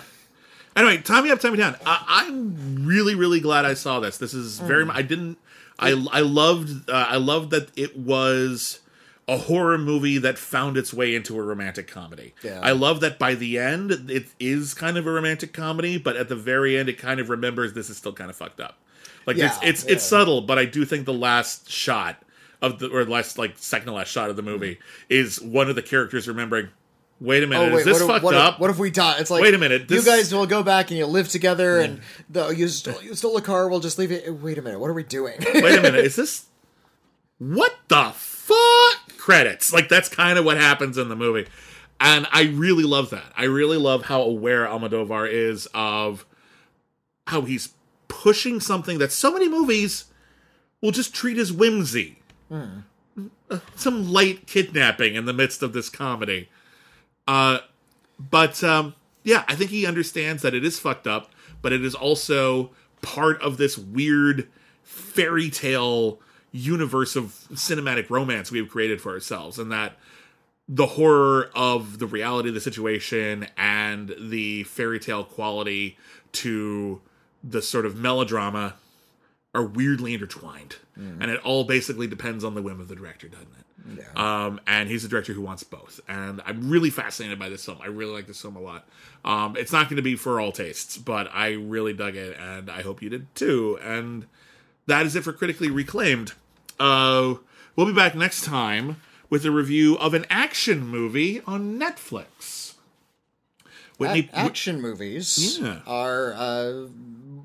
anyway, 0.75 0.97
time 1.01 1.23
me 1.23 1.31
up, 1.31 1.39
time 1.39 1.53
me 1.53 1.57
down. 1.57 1.75
I, 1.85 2.25
I'm 2.27 2.85
really, 2.85 3.15
really 3.15 3.39
glad 3.39 3.65
I 3.65 3.73
saw 3.73 3.99
this. 3.99 4.17
This 4.17 4.33
is 4.33 4.59
very. 4.59 4.85
mu- 4.85 4.91
I 4.93 5.01
didn't. 5.01 5.37
I 5.79 5.91
I 6.11 6.19
loved. 6.21 6.89
Uh, 6.89 7.05
I 7.09 7.17
loved 7.17 7.51
that 7.51 7.69
it 7.77 7.97
was 7.97 8.79
a 9.27 9.37
horror 9.37 9.77
movie 9.77 10.17
that 10.17 10.37
found 10.37 10.77
its 10.77 10.93
way 10.93 11.15
into 11.15 11.37
a 11.39 11.41
romantic 11.41 11.87
comedy. 11.87 12.33
Yeah. 12.43 12.59
I 12.61 12.71
love 12.71 12.99
that 13.01 13.17
by 13.17 13.35
the 13.35 13.57
end 13.57 13.91
it 14.09 14.27
is 14.39 14.73
kind 14.73 14.97
of 14.97 15.07
a 15.07 15.11
romantic 15.11 15.53
comedy, 15.53 15.97
but 15.97 16.17
at 16.17 16.29
the 16.29 16.35
very 16.35 16.77
end 16.77 16.89
it 16.89 16.97
kind 16.97 17.19
of 17.19 17.29
remembers 17.29 17.73
this 17.73 17.89
is 17.89 17.97
still 17.97 18.13
kind 18.13 18.29
of 18.29 18.35
fucked 18.35 18.59
up. 18.59 18.77
Like 19.25 19.37
Yeah, 19.37 19.45
it's 19.45 19.59
it's 19.63 19.85
yeah. 19.85 19.93
it's 19.93 20.03
subtle, 20.03 20.41
but 20.41 20.59
I 20.59 20.65
do 20.65 20.83
think 20.83 21.05
the 21.05 21.13
last 21.13 21.69
shot 21.69 22.21
of 22.61 22.79
the 22.79 22.89
or 22.89 23.05
last 23.05 23.37
like 23.37 23.57
second 23.57 23.87
to 23.87 23.93
last 23.93 24.09
shot 24.09 24.29
of 24.29 24.35
the 24.35 24.41
movie 24.41 24.75
mm-hmm. 24.75 25.03
is 25.09 25.39
one 25.41 25.69
of 25.69 25.75
the 25.75 25.83
characters 25.83 26.27
remembering. 26.27 26.69
Wait 27.21 27.41
a 27.41 27.47
minute, 27.47 27.71
oh, 27.71 27.77
is 27.77 27.85
this 27.85 28.01
what, 28.01 28.01
if- 28.01 28.07
fucked 28.07 28.23
what, 28.25 28.35
up? 28.35 28.59
what 28.59 28.69
if 28.69 28.77
we 28.77 28.91
die? 28.91 29.17
It's 29.19 29.29
like, 29.29 29.41
Wait 29.41 29.53
a 29.53 29.57
minute, 29.57 29.87
this- 29.87 30.05
you 30.05 30.11
guys 30.11 30.33
will 30.33 30.47
go 30.47 30.61
back 30.61 30.89
and 30.89 30.97
you'll 30.97 31.09
live 31.11 31.29
together, 31.29 31.79
and 31.79 32.01
the, 32.29 32.49
you, 32.49 32.67
stole, 32.67 33.01
you 33.01 33.15
stole 33.15 33.37
a 33.37 33.41
car. 33.41 33.69
We'll 33.69 33.79
just 33.79 33.97
leave 33.97 34.11
it. 34.11 34.33
Wait 34.33 34.57
a 34.57 34.61
minute, 34.61 34.79
what 34.79 34.89
are 34.89 34.93
we 34.93 35.03
doing? 35.03 35.37
Wait 35.53 35.77
a 35.77 35.81
minute, 35.81 36.03
is 36.03 36.17
this 36.17 36.47
what 37.37 37.75
the 37.87 38.11
fuck? 38.15 39.02
Credits. 39.23 39.71
Like 39.71 39.87
that's 39.87 40.09
kind 40.09 40.37
of 40.37 40.43
what 40.43 40.57
happens 40.57 40.97
in 40.97 41.07
the 41.07 41.15
movie. 41.15 41.47
And 42.01 42.27
I 42.33 42.43
really 42.43 42.83
love 42.83 43.09
that. 43.11 43.31
I 43.37 43.45
really 43.45 43.77
love 43.77 44.03
how 44.03 44.21
aware 44.21 44.65
Almodovar 44.65 45.31
is 45.31 45.65
of 45.73 46.25
how 47.27 47.43
he's 47.43 47.69
pushing 48.09 48.59
something 48.59 48.97
that 48.97 49.13
so 49.13 49.31
many 49.31 49.47
movies 49.47 50.05
will 50.81 50.91
just 50.91 51.15
treat 51.15 51.37
as 51.37 51.53
whimsy. 51.53 52.19
Uh, 53.49 53.59
Some 53.77 54.11
light 54.11 54.45
kidnapping 54.45 55.15
in 55.15 55.23
the 55.23 55.31
midst 55.31 55.63
of 55.63 55.71
this 55.71 55.87
comedy. 55.87 56.49
Uh, 57.25 57.59
but 58.19 58.61
um, 58.61 58.93
yeah, 59.23 59.45
I 59.47 59.55
think 59.55 59.69
he 59.71 59.85
understands 59.85 60.41
that 60.41 60.53
it 60.53 60.65
is 60.65 60.79
fucked 60.79 61.07
up, 61.07 61.31
but 61.61 61.71
it 61.71 61.85
is 61.85 61.95
also 61.95 62.71
part 63.01 63.41
of 63.41 63.55
this 63.55 63.77
weird 63.77 64.49
fairy 64.83 65.49
tale 65.49 66.19
universe 66.53 67.17
of 67.17 67.33
cinematic 67.51 68.09
romance 68.09 68.51
we 68.51 68.59
have 68.59 68.69
created 68.69 69.01
for 69.01 69.11
ourselves, 69.11 69.59
and 69.59 69.71
that 69.71 69.97
the 70.69 70.85
horror 70.85 71.49
of 71.53 71.99
the 71.99 72.05
reality 72.07 72.47
of 72.47 72.55
the 72.55 72.61
situation 72.61 73.47
and 73.57 74.15
the 74.17 74.63
fairy 74.63 74.99
tale 74.99 75.25
quality 75.25 75.97
to 76.31 77.01
the 77.43 77.61
sort 77.61 77.85
of 77.85 77.97
melodrama 77.97 78.75
are 79.53 79.65
weirdly 79.65 80.13
intertwined. 80.13 80.77
And 81.21 81.29
it 81.29 81.39
all 81.41 81.63
basically 81.63 82.07
depends 82.07 82.43
on 82.43 82.55
the 82.55 82.61
whim 82.61 82.79
of 82.79 82.87
the 82.87 82.95
director, 82.95 83.27
doesn't 83.27 83.47
it? 83.59 84.05
Yeah. 84.15 84.45
Um, 84.45 84.61
and 84.65 84.87
he's 84.89 85.03
a 85.03 85.07
director 85.09 85.33
who 85.33 85.41
wants 85.41 85.63
both. 85.63 85.99
And 86.07 86.41
I'm 86.45 86.69
really 86.69 86.89
fascinated 86.89 87.37
by 87.37 87.49
this 87.49 87.65
film. 87.65 87.79
I 87.81 87.87
really 87.87 88.13
like 88.13 88.27
this 88.27 88.41
film 88.41 88.55
a 88.55 88.61
lot. 88.61 88.87
Um, 89.25 89.57
it's 89.57 89.71
not 89.71 89.89
going 89.89 89.97
to 89.97 90.03
be 90.03 90.15
for 90.15 90.39
all 90.39 90.51
tastes, 90.51 90.97
but 90.97 91.29
I 91.33 91.53
really 91.53 91.93
dug 91.93 92.15
it, 92.15 92.37
and 92.39 92.69
I 92.69 92.81
hope 92.83 93.01
you 93.01 93.09
did 93.09 93.33
too. 93.35 93.77
And 93.83 94.27
that 94.87 95.05
is 95.05 95.15
it 95.15 95.23
for 95.23 95.33
critically 95.33 95.69
reclaimed. 95.69 96.33
Uh, 96.79 97.35
we'll 97.75 97.85
be 97.87 97.93
back 97.93 98.15
next 98.15 98.43
time 98.43 98.97
with 99.29 99.45
a 99.45 99.51
review 99.51 99.97
of 99.97 100.13
an 100.13 100.25
action 100.29 100.85
movie 100.85 101.41
on 101.47 101.79
Netflix. 101.79 102.73
Whitney, 103.97 104.29
A- 104.33 104.37
action 104.37 104.81
movies 104.81 105.59
Yeah. 105.59 105.79
are 105.85 106.33
uh, 106.33 106.87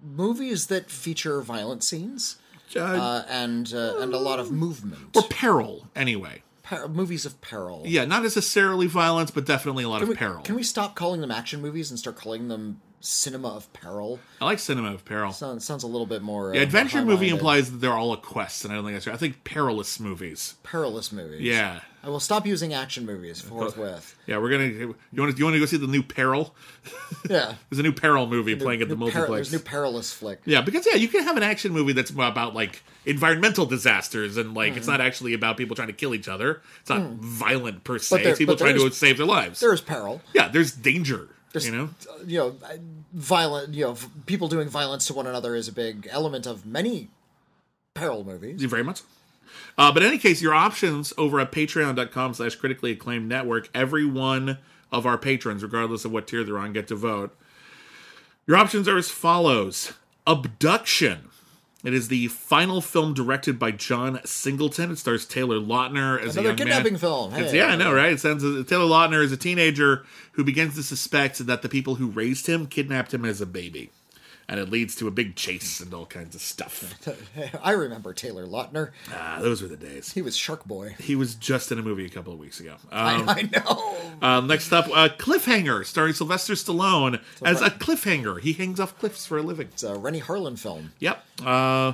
movies 0.02 0.66
that 0.68 0.90
feature 0.90 1.40
violent 1.42 1.84
scenes 1.84 2.36
uh, 2.74 2.80
uh, 2.80 3.24
and 3.28 3.72
uh, 3.74 3.98
and 3.98 4.12
a 4.14 4.18
lot 4.18 4.38
of 4.38 4.50
movement. 4.50 5.14
or 5.16 5.22
peril, 5.24 5.86
anyway. 5.94 6.42
Per- 6.62 6.88
movies 6.88 7.24
of 7.24 7.40
peril. 7.40 7.82
Yeah, 7.86 8.04
not 8.04 8.22
necessarily 8.22 8.86
violence, 8.86 9.30
but 9.30 9.44
definitely 9.46 9.84
a 9.84 9.88
lot 9.88 9.98
Can 10.00 10.02
of 10.04 10.08
we, 10.10 10.14
peril. 10.16 10.42
can 10.42 10.54
we 10.54 10.62
stop 10.62 10.94
calling 10.94 11.20
them 11.20 11.30
action 11.30 11.60
movies 11.62 11.90
and 11.90 11.98
start 11.98 12.16
calling 12.16 12.48
them 12.48 12.80
cinema 13.00 13.48
of 13.48 13.72
peril? 13.72 14.18
I 14.40 14.44
like 14.46 14.58
cinema 14.58 14.92
of 14.94 15.04
peril. 15.04 15.32
Sounds 15.32 15.64
sounds 15.64 15.82
a 15.82 15.86
little 15.86 16.06
bit 16.06 16.22
more. 16.22 16.54
Yeah, 16.54 16.60
uh, 16.60 16.64
adventure 16.64 17.04
movie 17.04 17.28
implies 17.28 17.70
that 17.70 17.78
they're 17.78 17.92
all 17.92 18.12
a 18.12 18.16
quest, 18.16 18.64
and 18.64 18.72
I 18.72 18.76
don't 18.76 18.84
think 18.84 18.96
that's 18.96 19.06
right. 19.06 19.14
I 19.14 19.18
think 19.18 19.44
perilous 19.44 19.98
movies. 20.00 20.54
perilous 20.62 21.12
movies. 21.12 21.40
Yeah, 21.42 21.80
I 22.02 22.08
will 22.08 22.20
stop 22.20 22.46
using 22.46 22.74
action 22.74 23.04
movies 23.06 23.40
forthwith. 23.40 24.16
yeah. 24.26 24.38
We're 24.38 24.50
gonna. 24.50 24.64
You 24.66 24.94
want 25.16 25.32
to? 25.32 25.38
You 25.38 25.44
want 25.44 25.54
to 25.54 25.60
go 25.60 25.66
see 25.66 25.76
the 25.76 25.86
new 25.86 26.02
Peril? 26.02 26.54
Yeah, 27.28 27.54
There's 27.70 27.78
a 27.80 27.82
new 27.82 27.92
Peril 27.92 28.26
movie 28.26 28.54
playing 28.56 28.80
at 28.82 28.88
the 28.88 28.94
New 28.94 29.00
multiplex. 29.00 29.50
there's 29.50 29.52
new 29.52 29.58
perilous 29.58 30.12
flick. 30.12 30.40
yeah, 30.44 30.60
because 30.60 30.86
yeah, 30.86 30.94
you 30.96 31.08
can 31.08 31.22
have 31.24 31.36
an 31.36 31.42
action 31.42 31.72
movie 31.72 31.92
that's 31.92 32.10
about 32.10 32.54
like 32.54 32.82
environmental 33.06 33.66
disasters 33.66 34.36
and 34.36 34.54
like 34.54 34.72
Hmm. 34.72 34.78
it's 34.78 34.86
not 34.86 35.00
actually 35.00 35.34
about 35.34 35.56
people 35.56 35.74
trying 35.76 35.88
to 35.88 35.94
kill 35.94 36.14
each 36.14 36.28
other. 36.28 36.62
It's 36.80 36.90
not 36.90 37.02
violent 37.12 37.84
per 37.84 37.98
se. 37.98 38.22
there- 38.22 38.30
it's 38.30 38.38
people 38.38 38.56
trying 38.56 38.76
to 38.76 38.90
save 38.92 39.16
their 39.18 39.26
lives. 39.26 39.60
There's 39.60 39.80
peril. 39.80 40.20
Yeah, 40.34 40.48
there's 40.48 40.72
danger. 40.72 41.28
You 41.54 41.72
know, 41.72 41.90
You 42.26 42.38
know, 42.38 42.56
uh, 42.64 42.76
violent. 43.12 43.74
You 43.74 43.86
know, 43.86 43.96
people 44.26 44.48
doing 44.48 44.68
violence 44.68 45.06
to 45.06 45.14
one 45.14 45.26
another 45.26 45.54
is 45.54 45.68
a 45.68 45.72
big 45.72 46.08
element 46.10 46.46
of 46.46 46.66
many 46.66 47.08
peril 47.94 48.24
movies. 48.24 48.62
very 48.64 48.84
much. 48.84 49.02
Uh, 49.76 49.92
but 49.92 50.02
in 50.02 50.08
any 50.08 50.18
case, 50.18 50.42
your 50.42 50.54
options 50.54 51.12
over 51.16 51.40
at 51.40 51.52
patreon.com 51.52 52.34
slash 52.34 52.56
critically 52.56 52.92
acclaimed 52.92 53.28
network, 53.28 53.68
every 53.74 54.04
one 54.04 54.58
of 54.90 55.06
our 55.06 55.16
patrons, 55.18 55.62
regardless 55.62 56.04
of 56.04 56.12
what 56.12 56.26
tier 56.26 56.44
they're 56.44 56.58
on, 56.58 56.72
get 56.72 56.88
to 56.88 56.94
vote. 56.96 57.36
Your 58.46 58.56
options 58.56 58.88
are 58.88 58.96
as 58.96 59.10
follows 59.10 59.92
Abduction. 60.26 61.28
It 61.88 61.94
is 61.94 62.08
the 62.08 62.28
final 62.28 62.82
film 62.82 63.14
directed 63.14 63.58
by 63.58 63.70
John 63.70 64.20
Singleton. 64.22 64.90
It 64.90 64.98
stars 64.98 65.24
Taylor 65.24 65.58
Lautner 65.58 66.22
as 66.22 66.36
a 66.36 66.42
young 66.42 66.54
kidnapping 66.54 66.92
man. 66.92 67.00
film. 67.00 67.32
Hey. 67.32 67.56
yeah, 67.56 67.68
I 67.68 67.76
know, 67.76 67.94
right? 67.94 68.12
It 68.12 68.20
sounds 68.20 68.42
Taylor 68.42 68.84
Lautner 68.84 69.24
is 69.24 69.32
a 69.32 69.38
teenager 69.38 70.04
who 70.32 70.44
begins 70.44 70.74
to 70.74 70.82
suspect 70.82 71.38
that 71.46 71.62
the 71.62 71.68
people 71.70 71.94
who 71.94 72.08
raised 72.08 72.46
him 72.46 72.66
kidnapped 72.66 73.14
him 73.14 73.24
as 73.24 73.40
a 73.40 73.46
baby. 73.46 73.90
And 74.50 74.58
it 74.58 74.70
leads 74.70 74.94
to 74.96 75.06
a 75.06 75.10
big 75.10 75.36
chase 75.36 75.78
and 75.80 75.92
all 75.92 76.06
kinds 76.06 76.34
of 76.34 76.40
stuff. 76.40 76.94
I 77.62 77.72
remember 77.72 78.14
Taylor 78.14 78.46
Lautner. 78.46 78.92
Ah, 79.12 79.40
those 79.42 79.60
were 79.60 79.68
the 79.68 79.76
days. 79.76 80.12
He 80.12 80.22
was 80.22 80.36
Shark 80.38 80.64
Boy. 80.64 80.96
He 80.98 81.14
was 81.14 81.34
just 81.34 81.70
in 81.70 81.78
a 81.78 81.82
movie 81.82 82.06
a 82.06 82.08
couple 82.08 82.32
of 82.32 82.38
weeks 82.38 82.58
ago. 82.58 82.76
Um, 82.90 83.28
I, 83.28 83.32
I 83.36 83.42
know. 83.42 83.96
uh, 84.26 84.40
next 84.40 84.72
up, 84.72 84.86
uh, 84.88 85.10
Cliffhanger, 85.18 85.84
starring 85.84 86.14
Sylvester 86.14 86.54
Stallone 86.54 87.20
as 87.44 87.60
a 87.60 87.68
cliffhanger. 87.68 88.40
He 88.40 88.54
hangs 88.54 88.80
off 88.80 88.98
cliffs 88.98 89.26
for 89.26 89.36
a 89.36 89.42
living. 89.42 89.68
It's 89.72 89.82
a 89.82 89.96
Renny 89.98 90.20
Harlin 90.22 90.58
film. 90.58 90.92
Yep. 91.00 91.22
Uh, 91.44 91.92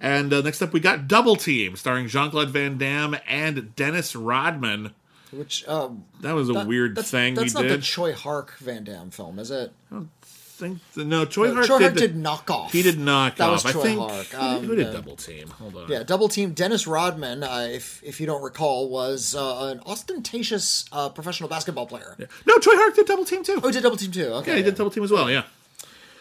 and 0.00 0.32
uh, 0.32 0.40
next 0.40 0.62
up, 0.62 0.72
we 0.72 0.80
got 0.80 1.06
Double 1.06 1.36
Team, 1.36 1.76
starring 1.76 2.08
Jean 2.08 2.30
Claude 2.30 2.48
Van 2.48 2.78
Damme 2.78 3.16
and 3.28 3.76
Dennis 3.76 4.16
Rodman. 4.16 4.94
Which 5.32 5.68
um, 5.68 6.04
That 6.22 6.32
was 6.34 6.48
a 6.48 6.54
that- 6.54 6.66
weird 6.66 6.96
that's, 6.96 7.10
thing 7.10 7.34
That's 7.34 7.54
not 7.54 7.62
did. 7.62 7.70
the 7.72 7.76
Tsui 7.84 8.14
Hark 8.14 8.56
Van 8.58 8.82
Damme 8.82 9.10
film, 9.10 9.38
is 9.38 9.50
it? 9.52 9.72
Think 10.60 10.78
no, 10.96 11.26
Tsui 11.26 11.52
Hark 11.54 11.66
Choi 11.66 11.78
did, 11.78 11.82
Hark 11.84 11.94
the- 11.94 12.00
did 12.00 12.16
knock 12.16 12.50
off. 12.50 12.70
He 12.72 12.82
did 12.82 12.98
knock 12.98 13.36
That 13.36 13.48
off. 13.50 13.64
was 13.64 13.72
Choi 13.72 13.80
I 13.80 13.82
think 13.82 13.98
Hark. 14.00 14.26
who, 14.26 14.38
Um, 14.46 14.64
who 14.64 14.76
did 14.76 14.86
uh, 14.86 14.92
Double 14.92 15.16
Team? 15.16 15.48
Hold 15.48 15.76
on. 15.76 15.88
Yeah, 15.90 16.02
double 16.04 16.28
team. 16.28 16.52
Dennis 16.52 16.86
Rodman, 16.86 17.42
uh, 17.42 17.68
if 17.70 18.00
if 18.04 18.20
you 18.20 18.26
don't 18.26 18.42
recall, 18.42 18.88
was 18.88 19.34
uh, 19.34 19.70
an 19.72 19.80
ostentatious 19.86 20.84
uh, 20.92 21.08
professional 21.08 21.48
basketball 21.48 21.86
player. 21.86 22.16
No, 22.46 22.58
Tsui 22.58 22.76
Hark 22.76 22.94
did 22.94 23.06
Double 23.06 23.24
Team 23.24 23.42
too. 23.42 23.60
Oh, 23.62 23.66
he 23.68 23.72
did 23.72 23.82
double 23.82 23.96
team 23.96 24.12
too. 24.12 24.26
Okay, 24.40 24.50
yeah, 24.52 24.56
he 24.58 24.62
did 24.62 24.74
Double 24.76 24.90
Team 24.90 25.02
as 25.04 25.10
well. 25.10 25.30
Yeah. 25.30 25.42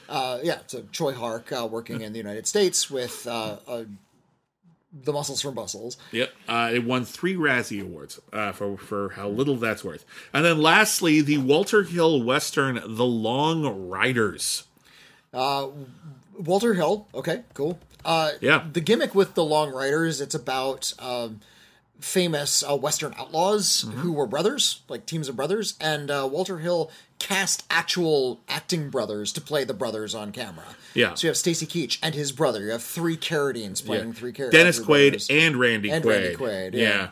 Uh, 0.08 0.40
yeah, 0.42 0.58
so 0.66 0.82
Tsui 0.92 1.14
Hark 1.14 1.52
uh, 1.52 1.68
working 1.70 2.02
in 2.02 2.14
the 2.14 2.18
United 2.18 2.48
States 2.48 2.90
with 2.90 3.28
uh, 3.28 3.58
uh, 3.68 3.84
the 4.92 5.14
muscles 5.14 5.42
from 5.42 5.54
Brussels. 5.54 5.98
Yep, 6.12 6.32
uh, 6.48 6.72
it 6.74 6.84
won 6.84 7.06
three 7.06 7.36
Razzie 7.36 7.82
Awards 7.82 8.20
uh, 8.34 8.52
for 8.52 8.78
for 8.78 9.10
how 9.10 9.30
little 9.30 9.56
that's 9.56 9.84
worth. 9.84 10.06
And 10.34 10.44
then 10.46 10.62
lastly, 10.62 11.22
the 11.22 11.38
Walter 11.38 11.84
Hill 11.84 12.24
Western, 12.24 12.76
The 12.86 13.06
Long 13.06 13.90
Riders. 13.90 14.64
Uh, 15.34 15.68
Walter 16.38 16.74
Hill. 16.74 17.08
Okay, 17.14 17.44
cool. 17.54 17.80
Uh, 18.04 18.32
Yeah. 18.42 18.66
The 18.72 18.82
gimmick 18.82 19.14
with 19.14 19.34
the 19.36 19.44
Long 19.44 19.72
Riders, 19.72 20.22
it's 20.22 20.34
about 20.36 20.94
um, 21.00 21.42
famous 22.00 22.64
uh, 22.64 22.76
Western 22.76 23.14
outlaws 23.18 23.84
Mm-hmm. 23.84 24.00
who 24.00 24.12
were 24.12 24.26
brothers, 24.28 24.82
like 24.88 25.06
teams 25.06 25.28
of 25.30 25.36
brothers, 25.36 25.76
and 25.82 26.10
uh, 26.10 26.28
Walter 26.32 26.60
Hill 26.60 26.92
cast 27.20 27.66
actual 27.70 28.40
acting 28.48 28.90
brothers 28.90 29.34
to 29.34 29.42
play 29.42 29.64
the 29.66 29.74
brothers 29.74 30.16
on 30.16 30.32
camera. 30.32 30.64
Yeah. 30.94 31.14
So 31.16 31.28
you 31.28 31.30
have 31.30 31.38
Stacy 31.38 31.66
Keach 31.66 32.00
and 32.02 32.16
his 32.16 32.32
brother. 32.32 32.62
You 32.64 32.72
have 32.72 32.82
three 32.84 33.18
Carradines 33.18 33.86
playing 33.86 34.14
three 34.14 34.32
characters. 34.32 34.58
Dennis 34.58 34.80
Quaid 34.80 35.30
and 35.30 35.58
Randy 35.58 35.92
And 35.92 36.04
Quaid. 36.04 36.10
Randy 36.10 36.36
Quaid, 36.36 36.74
yeah. 36.76 37.10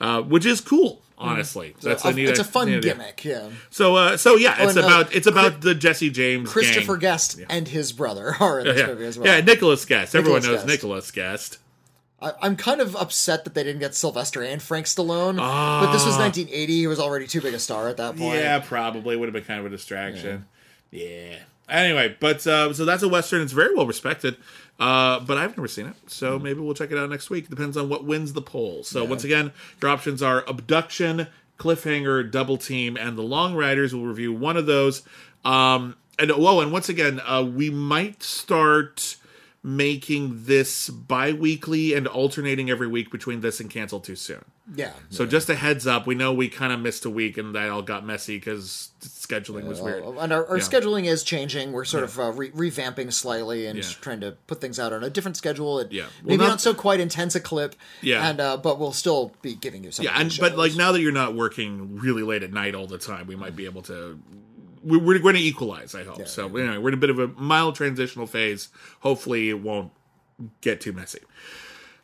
Uh, 0.00 0.20
which 0.22 0.44
is 0.44 0.60
cool, 0.60 1.00
honestly. 1.16 1.74
That's 1.80 2.04
a, 2.04 2.08
a 2.08 2.12
neat, 2.12 2.28
it's 2.28 2.38
a 2.40 2.44
fun 2.44 2.68
neat 2.70 2.82
gimmick, 2.82 3.24
yeah. 3.24 3.48
So, 3.70 3.94
uh, 3.96 4.16
so 4.16 4.36
yeah, 4.36 4.56
it's 4.64 4.74
and, 4.76 4.84
uh, 4.84 4.88
about 4.88 5.14
it's 5.14 5.26
about 5.26 5.60
the 5.62 5.74
Jesse 5.74 6.10
James 6.10 6.50
Christopher 6.52 6.94
gang. 6.96 7.12
Guest 7.12 7.40
and 7.48 7.68
his 7.68 7.92
brother 7.92 8.34
are 8.40 8.60
in 8.60 8.66
this 8.66 8.78
Yeah, 8.80 8.86
movie 8.88 9.06
as 9.06 9.18
well. 9.18 9.26
yeah, 9.32 9.40
Nicholas 9.40 9.84
Guest. 9.86 10.14
Everyone 10.14 10.40
Nicholas 10.42 10.60
knows 10.62 10.66
Guest. 10.66 10.82
Nicholas 10.82 11.10
Guest. 11.12 11.58
I, 12.20 12.32
I'm 12.40 12.56
kind 12.56 12.80
of 12.80 12.96
upset 12.96 13.44
that 13.44 13.54
they 13.54 13.62
didn't 13.62 13.80
get 13.80 13.94
Sylvester 13.94 14.42
and 14.42 14.62
Frank 14.62 14.86
Stallone, 14.86 15.36
but 15.36 15.92
this 15.92 16.06
was 16.06 16.16
1980. 16.16 16.74
He 16.74 16.86
was 16.86 16.98
already 16.98 17.26
too 17.26 17.40
big 17.40 17.54
a 17.54 17.58
star 17.58 17.88
at 17.88 17.98
that 17.98 18.16
point. 18.16 18.36
Ah. 18.36 18.40
Yeah, 18.40 18.58
probably 18.60 19.16
would 19.16 19.26
have 19.26 19.34
been 19.34 19.44
kind 19.44 19.60
of 19.60 19.66
a 19.66 19.68
distraction. 19.70 20.46
Yeah. 20.90 21.36
Anyway, 21.68 22.16
but 22.20 22.46
uh, 22.46 22.72
so 22.72 22.84
that's 22.84 23.02
a 23.02 23.08
western. 23.08 23.42
It's 23.42 23.52
very 23.52 23.74
well 23.74 23.86
respected, 23.86 24.36
uh, 24.78 25.20
but 25.20 25.36
I've 25.36 25.56
never 25.56 25.66
seen 25.68 25.86
it, 25.86 25.96
so 26.06 26.38
maybe 26.38 26.60
we'll 26.60 26.74
check 26.74 26.92
it 26.92 26.98
out 26.98 27.10
next 27.10 27.28
week. 27.28 27.50
Depends 27.50 27.76
on 27.76 27.88
what 27.88 28.04
wins 28.04 28.32
the 28.34 28.42
poll. 28.42 28.84
So 28.84 29.04
once 29.04 29.24
again, 29.24 29.52
your 29.82 29.90
options 29.90 30.22
are 30.22 30.44
abduction, 30.46 31.26
cliffhanger, 31.58 32.30
double 32.30 32.56
team, 32.56 32.96
and 32.96 33.18
the 33.18 33.22
Long 33.22 33.54
Riders. 33.54 33.94
We'll 33.94 34.06
review 34.06 34.32
one 34.32 34.56
of 34.56 34.66
those. 34.66 35.02
Um, 35.44 35.96
and 36.18 36.30
whoa, 36.30 36.60
and 36.60 36.72
once 36.72 36.88
again, 36.88 37.20
uh, 37.26 37.42
we 37.42 37.68
might 37.68 38.22
start 38.22 39.16
making 39.66 40.44
this 40.44 40.88
bi-weekly 40.88 41.92
and 41.92 42.06
alternating 42.06 42.70
every 42.70 42.86
week 42.86 43.10
between 43.10 43.40
this 43.40 43.58
and 43.58 43.68
cancel 43.68 43.98
too 43.98 44.14
soon. 44.14 44.44
Yeah. 44.76 44.92
So 45.10 45.26
just 45.26 45.50
a 45.50 45.56
heads 45.56 45.88
up, 45.88 46.06
we 46.06 46.14
know 46.14 46.32
we 46.32 46.48
kind 46.48 46.72
of 46.72 46.78
missed 46.78 47.04
a 47.04 47.10
week 47.10 47.36
and 47.36 47.52
that 47.56 47.68
all 47.68 47.82
got 47.82 48.06
messy 48.06 48.36
because 48.36 48.90
scheduling 49.00 49.64
was 49.64 49.80
weird. 49.80 50.04
And 50.04 50.32
our, 50.32 50.46
our 50.46 50.58
Yeah. 50.58 50.62
scheduling 50.62 51.06
is 51.06 51.24
changing. 51.24 51.72
We're 51.72 51.84
sort 51.84 52.04
of 52.04 52.16
uh, 52.16 52.30
re- 52.30 52.52
revamping 52.52 53.12
slightly 53.12 53.66
and 53.66 53.76
Yeah. 53.78 53.84
trying 54.00 54.20
to 54.20 54.36
put 54.46 54.60
things 54.60 54.78
out 54.78 54.92
on 54.92 55.02
a 55.02 55.10
different 55.10 55.36
schedule. 55.36 55.80
It, 55.80 55.90
Yeah. 55.90 56.02
Well, 56.02 56.10
maybe 56.22 56.36
not- 56.44 56.48
not, 56.48 56.60
so 56.60 56.72
quite 56.72 57.00
intense 57.00 57.34
a 57.34 57.40
clip. 57.40 57.74
Yeah. 58.02 58.28
And 58.30 58.40
uh, 58.40 58.58
but 58.58 58.78
we'll 58.78 58.92
still 58.92 59.34
be 59.42 59.56
giving 59.56 59.82
you 59.82 59.90
some. 59.90 60.04
Yeah, 60.04 60.12
and 60.14 60.32
but 60.38 60.56
like 60.56 60.76
now 60.76 60.92
that 60.92 61.00
you're 61.00 61.10
not 61.10 61.34
working 61.34 61.96
really 61.98 62.22
late 62.22 62.44
at 62.44 62.52
night 62.52 62.76
all 62.76 62.86
the 62.86 62.98
time, 62.98 63.26
we 63.26 63.34
might 63.34 63.56
be 63.56 63.64
able 63.64 63.82
to. 63.82 64.20
We- 64.86 64.98
We're 64.98 65.18
going 65.18 65.34
to 65.34 65.40
equalize, 65.42 65.94
I 65.94 66.04
hope. 66.04 66.18
so 66.26 66.46
anyway, 66.56 66.78
we're 66.78 66.88
in 66.88 66.94
a 66.94 66.98
bit 66.98 67.10
of 67.10 67.18
a 67.18 67.28
mild 67.28 67.74
transitional 67.74 68.26
phase. 68.26 68.68
Hopefully, 69.00 69.50
it 69.50 69.60
won't 69.60 69.92
get 70.60 70.80
too 70.80 70.92
messy. 70.92 71.20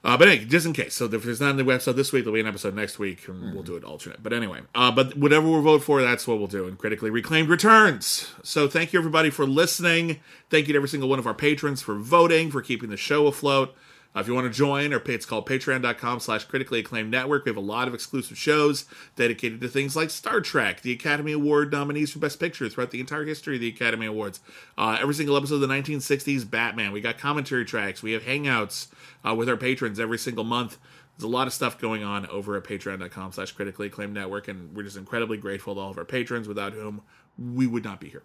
Uh, 0.05 0.17
but 0.17 0.27
anyway, 0.27 0.45
just 0.45 0.67
in 0.67 0.73
case. 0.73 0.95
So 0.95 1.05
if 1.05 1.23
there's 1.23 1.41
not 1.41 1.55
an 1.55 1.61
episode 1.71 1.93
this 1.93 2.13
week, 2.13 2.25
there'll 2.25 2.35
be 2.35 2.41
an 2.41 2.47
episode 2.49 2.75
next 2.75 2.99
week, 2.99 3.29
and 3.29 3.55
we'll 3.55 3.63
do 3.63 3.77
it 3.77 3.85
alternate. 3.85 4.21
But 4.21 4.33
anyway, 4.33 4.63
uh, 4.75 4.91
but 4.91 5.17
whatever 5.17 5.49
we 5.49 5.61
vote 5.63 5.85
for, 5.85 6.03
that's 6.03 6.27
what 6.27 6.39
we'll 6.39 6.49
do. 6.49 6.67
And 6.67 6.77
critically 6.77 7.09
reclaimed 7.09 7.49
returns. 7.49 8.29
So 8.43 8.67
thank 8.67 8.93
you 8.93 8.99
everybody 8.99 9.31
for 9.31 9.47
listening. 9.47 10.19
Thank 10.51 10.67
you 10.67 10.73
to 10.73 10.79
every 10.79 10.89
single 10.89 11.09
one 11.09 11.21
of 11.21 11.27
our 11.29 11.35
patrons 11.35 11.83
for 11.83 11.95
voting, 11.95 12.51
for 12.51 12.61
keeping 12.63 12.91
the 12.91 12.97
show 12.97 13.29
afloat. 13.29 13.77
Uh, 14.15 14.21
if 14.21 14.27
you 14.27 14.35
want 14.35 14.47
to 14.47 14.57
join, 14.57 14.93
our 14.93 15.01
pay, 15.01 15.15
it's 15.15 15.25
called 15.25 15.47
patreon.com 15.47 16.21
slash 16.21 16.45
critically 16.45 16.81
acclaimed 16.81 17.11
network. 17.11 17.45
We 17.45 17.51
have 17.51 17.57
a 17.57 17.61
lot 17.61 17.89
of 17.89 17.95
exclusive 17.95 18.37
shows 18.37 18.85
dedicated 19.17 19.61
to 19.63 19.69
things 19.69 19.97
like 19.97 20.11
Star 20.11 20.41
Trek, 20.41 20.83
the 20.83 20.93
Academy 20.93 21.33
Award 21.33 21.73
nominees 21.73 22.13
for 22.13 22.19
Best 22.19 22.39
Picture 22.39 22.69
throughout 22.69 22.91
the 22.91 23.01
entire 23.01 23.25
history 23.25 23.55
of 23.55 23.61
the 23.61 23.69
Academy 23.69 24.07
Awards. 24.07 24.41
Uh, 24.77 24.99
every 25.01 25.15
single 25.15 25.37
episode 25.37 25.57
of 25.57 25.61
the 25.63 25.67
1960s 25.69 26.49
Batman. 26.49 26.93
We 26.93 27.01
got 27.01 27.19
commentary 27.19 27.65
tracks. 27.65 28.03
We 28.03 28.13
have 28.13 28.23
hangouts 28.23 28.89
uh, 29.27 29.35
with 29.35 29.49
our 29.49 29.57
patrons 29.57 29.99
every 29.99 30.19
single 30.19 30.45
month. 30.45 30.79
There's 31.17 31.25
a 31.25 31.29
lot 31.29 31.47
of 31.47 31.53
stuff 31.53 31.79
going 31.79 32.03
on 32.03 32.27
over 32.27 32.57
at 32.57 32.65
patreon.com 32.65 33.33
slash 33.33 33.53
critically 33.53 33.87
acclaimed 33.87 34.15
network, 34.15 34.49
and 34.49 34.75
we're 34.75 34.83
just 34.83 34.97
incredibly 34.97 35.37
grateful 35.37 35.75
to 35.75 35.81
all 35.81 35.91
of 35.91 35.99
our 35.99 36.05
patrons, 36.05 36.49
without 36.49 36.73
whom 36.73 37.03
we 37.39 37.67
would 37.67 37.85
not 37.85 38.01
be 38.01 38.09
here. 38.09 38.23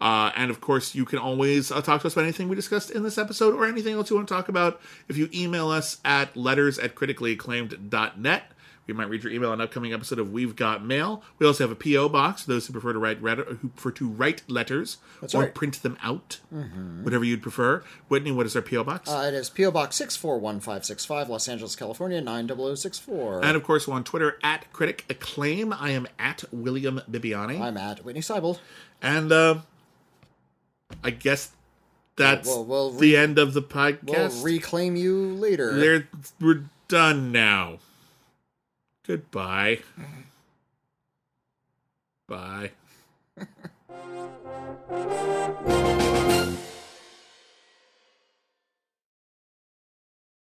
Uh, 0.00 0.30
and 0.36 0.50
of 0.50 0.60
course, 0.60 0.94
you 0.94 1.04
can 1.04 1.18
always 1.18 1.72
uh, 1.72 1.80
talk 1.80 2.02
to 2.02 2.06
us 2.06 2.12
about 2.12 2.24
anything 2.24 2.48
we 2.48 2.56
discussed 2.56 2.90
in 2.90 3.02
this 3.02 3.16
episode 3.18 3.54
or 3.54 3.66
anything 3.66 3.94
else 3.94 4.10
you 4.10 4.16
want 4.16 4.28
to 4.28 4.34
talk 4.34 4.48
about 4.48 4.80
if 5.08 5.16
you 5.16 5.28
email 5.32 5.70
us 5.70 5.98
at 6.04 6.36
letters 6.36 6.78
at 6.78 6.94
criticallyacclaimed.net. 6.94 8.52
We 8.86 8.94
might 8.94 9.08
read 9.08 9.24
your 9.24 9.32
email 9.32 9.50
on 9.50 9.60
an 9.60 9.64
upcoming 9.64 9.92
episode 9.92 10.20
of 10.20 10.32
We've 10.32 10.54
Got 10.54 10.84
Mail. 10.84 11.20
We 11.40 11.46
also 11.46 11.64
have 11.64 11.72
a 11.72 11.74
P.O. 11.74 12.08
box, 12.08 12.42
for 12.44 12.52
those 12.52 12.68
who 12.68 12.72
prefer 12.72 12.92
to 12.92 13.00
write 13.00 13.18
who 13.18 13.68
prefer 13.70 13.90
to 13.90 14.08
write 14.08 14.48
letters 14.48 14.98
or 15.34 15.40
right. 15.40 15.54
print 15.54 15.82
them 15.82 15.98
out, 16.04 16.38
whatever 17.02 17.24
you'd 17.24 17.42
prefer. 17.42 17.82
Whitney, 18.08 18.30
what 18.30 18.46
is 18.46 18.54
our 18.54 18.62
P.O. 18.62 18.84
box? 18.84 19.10
Uh, 19.10 19.24
it 19.26 19.34
is 19.34 19.50
PO 19.50 19.72
Box 19.72 19.96
six 19.96 20.14
four 20.14 20.38
one 20.38 20.60
five 20.60 20.84
six 20.84 21.04
five, 21.04 21.28
Los 21.28 21.48
Angeles, 21.48 21.74
California 21.74 22.20
nine 22.20 22.46
double 22.46 22.66
zero 22.66 22.76
six 22.76 22.96
four. 22.96 23.44
and 23.44 23.56
of 23.56 23.64
course, 23.64 23.88
we're 23.88 23.94
on 23.94 24.04
Twitter 24.04 24.38
at 24.44 24.72
Critic 24.72 25.04
Acclaim. 25.10 25.72
I 25.72 25.90
am 25.90 26.06
at 26.16 26.44
William 26.52 27.00
Bibbiani. 27.10 27.60
I'm 27.60 27.76
at 27.76 28.04
Whitney 28.04 28.20
Seibel. 28.20 28.60
and 29.02 29.32
uh, 29.32 29.58
I 31.02 31.10
guess 31.10 31.50
that's 32.16 32.48
well, 32.48 32.90
the 32.90 33.16
end 33.16 33.38
of 33.38 33.54
the 33.54 33.62
podcast. 33.62 34.36
We'll 34.36 34.42
reclaim 34.42 34.96
you 34.96 35.34
later. 35.34 35.78
They're, 35.78 36.08
we're 36.40 36.64
done 36.88 37.32
now. 37.32 37.78
Goodbye. 39.06 39.80
Bye. 42.28 42.72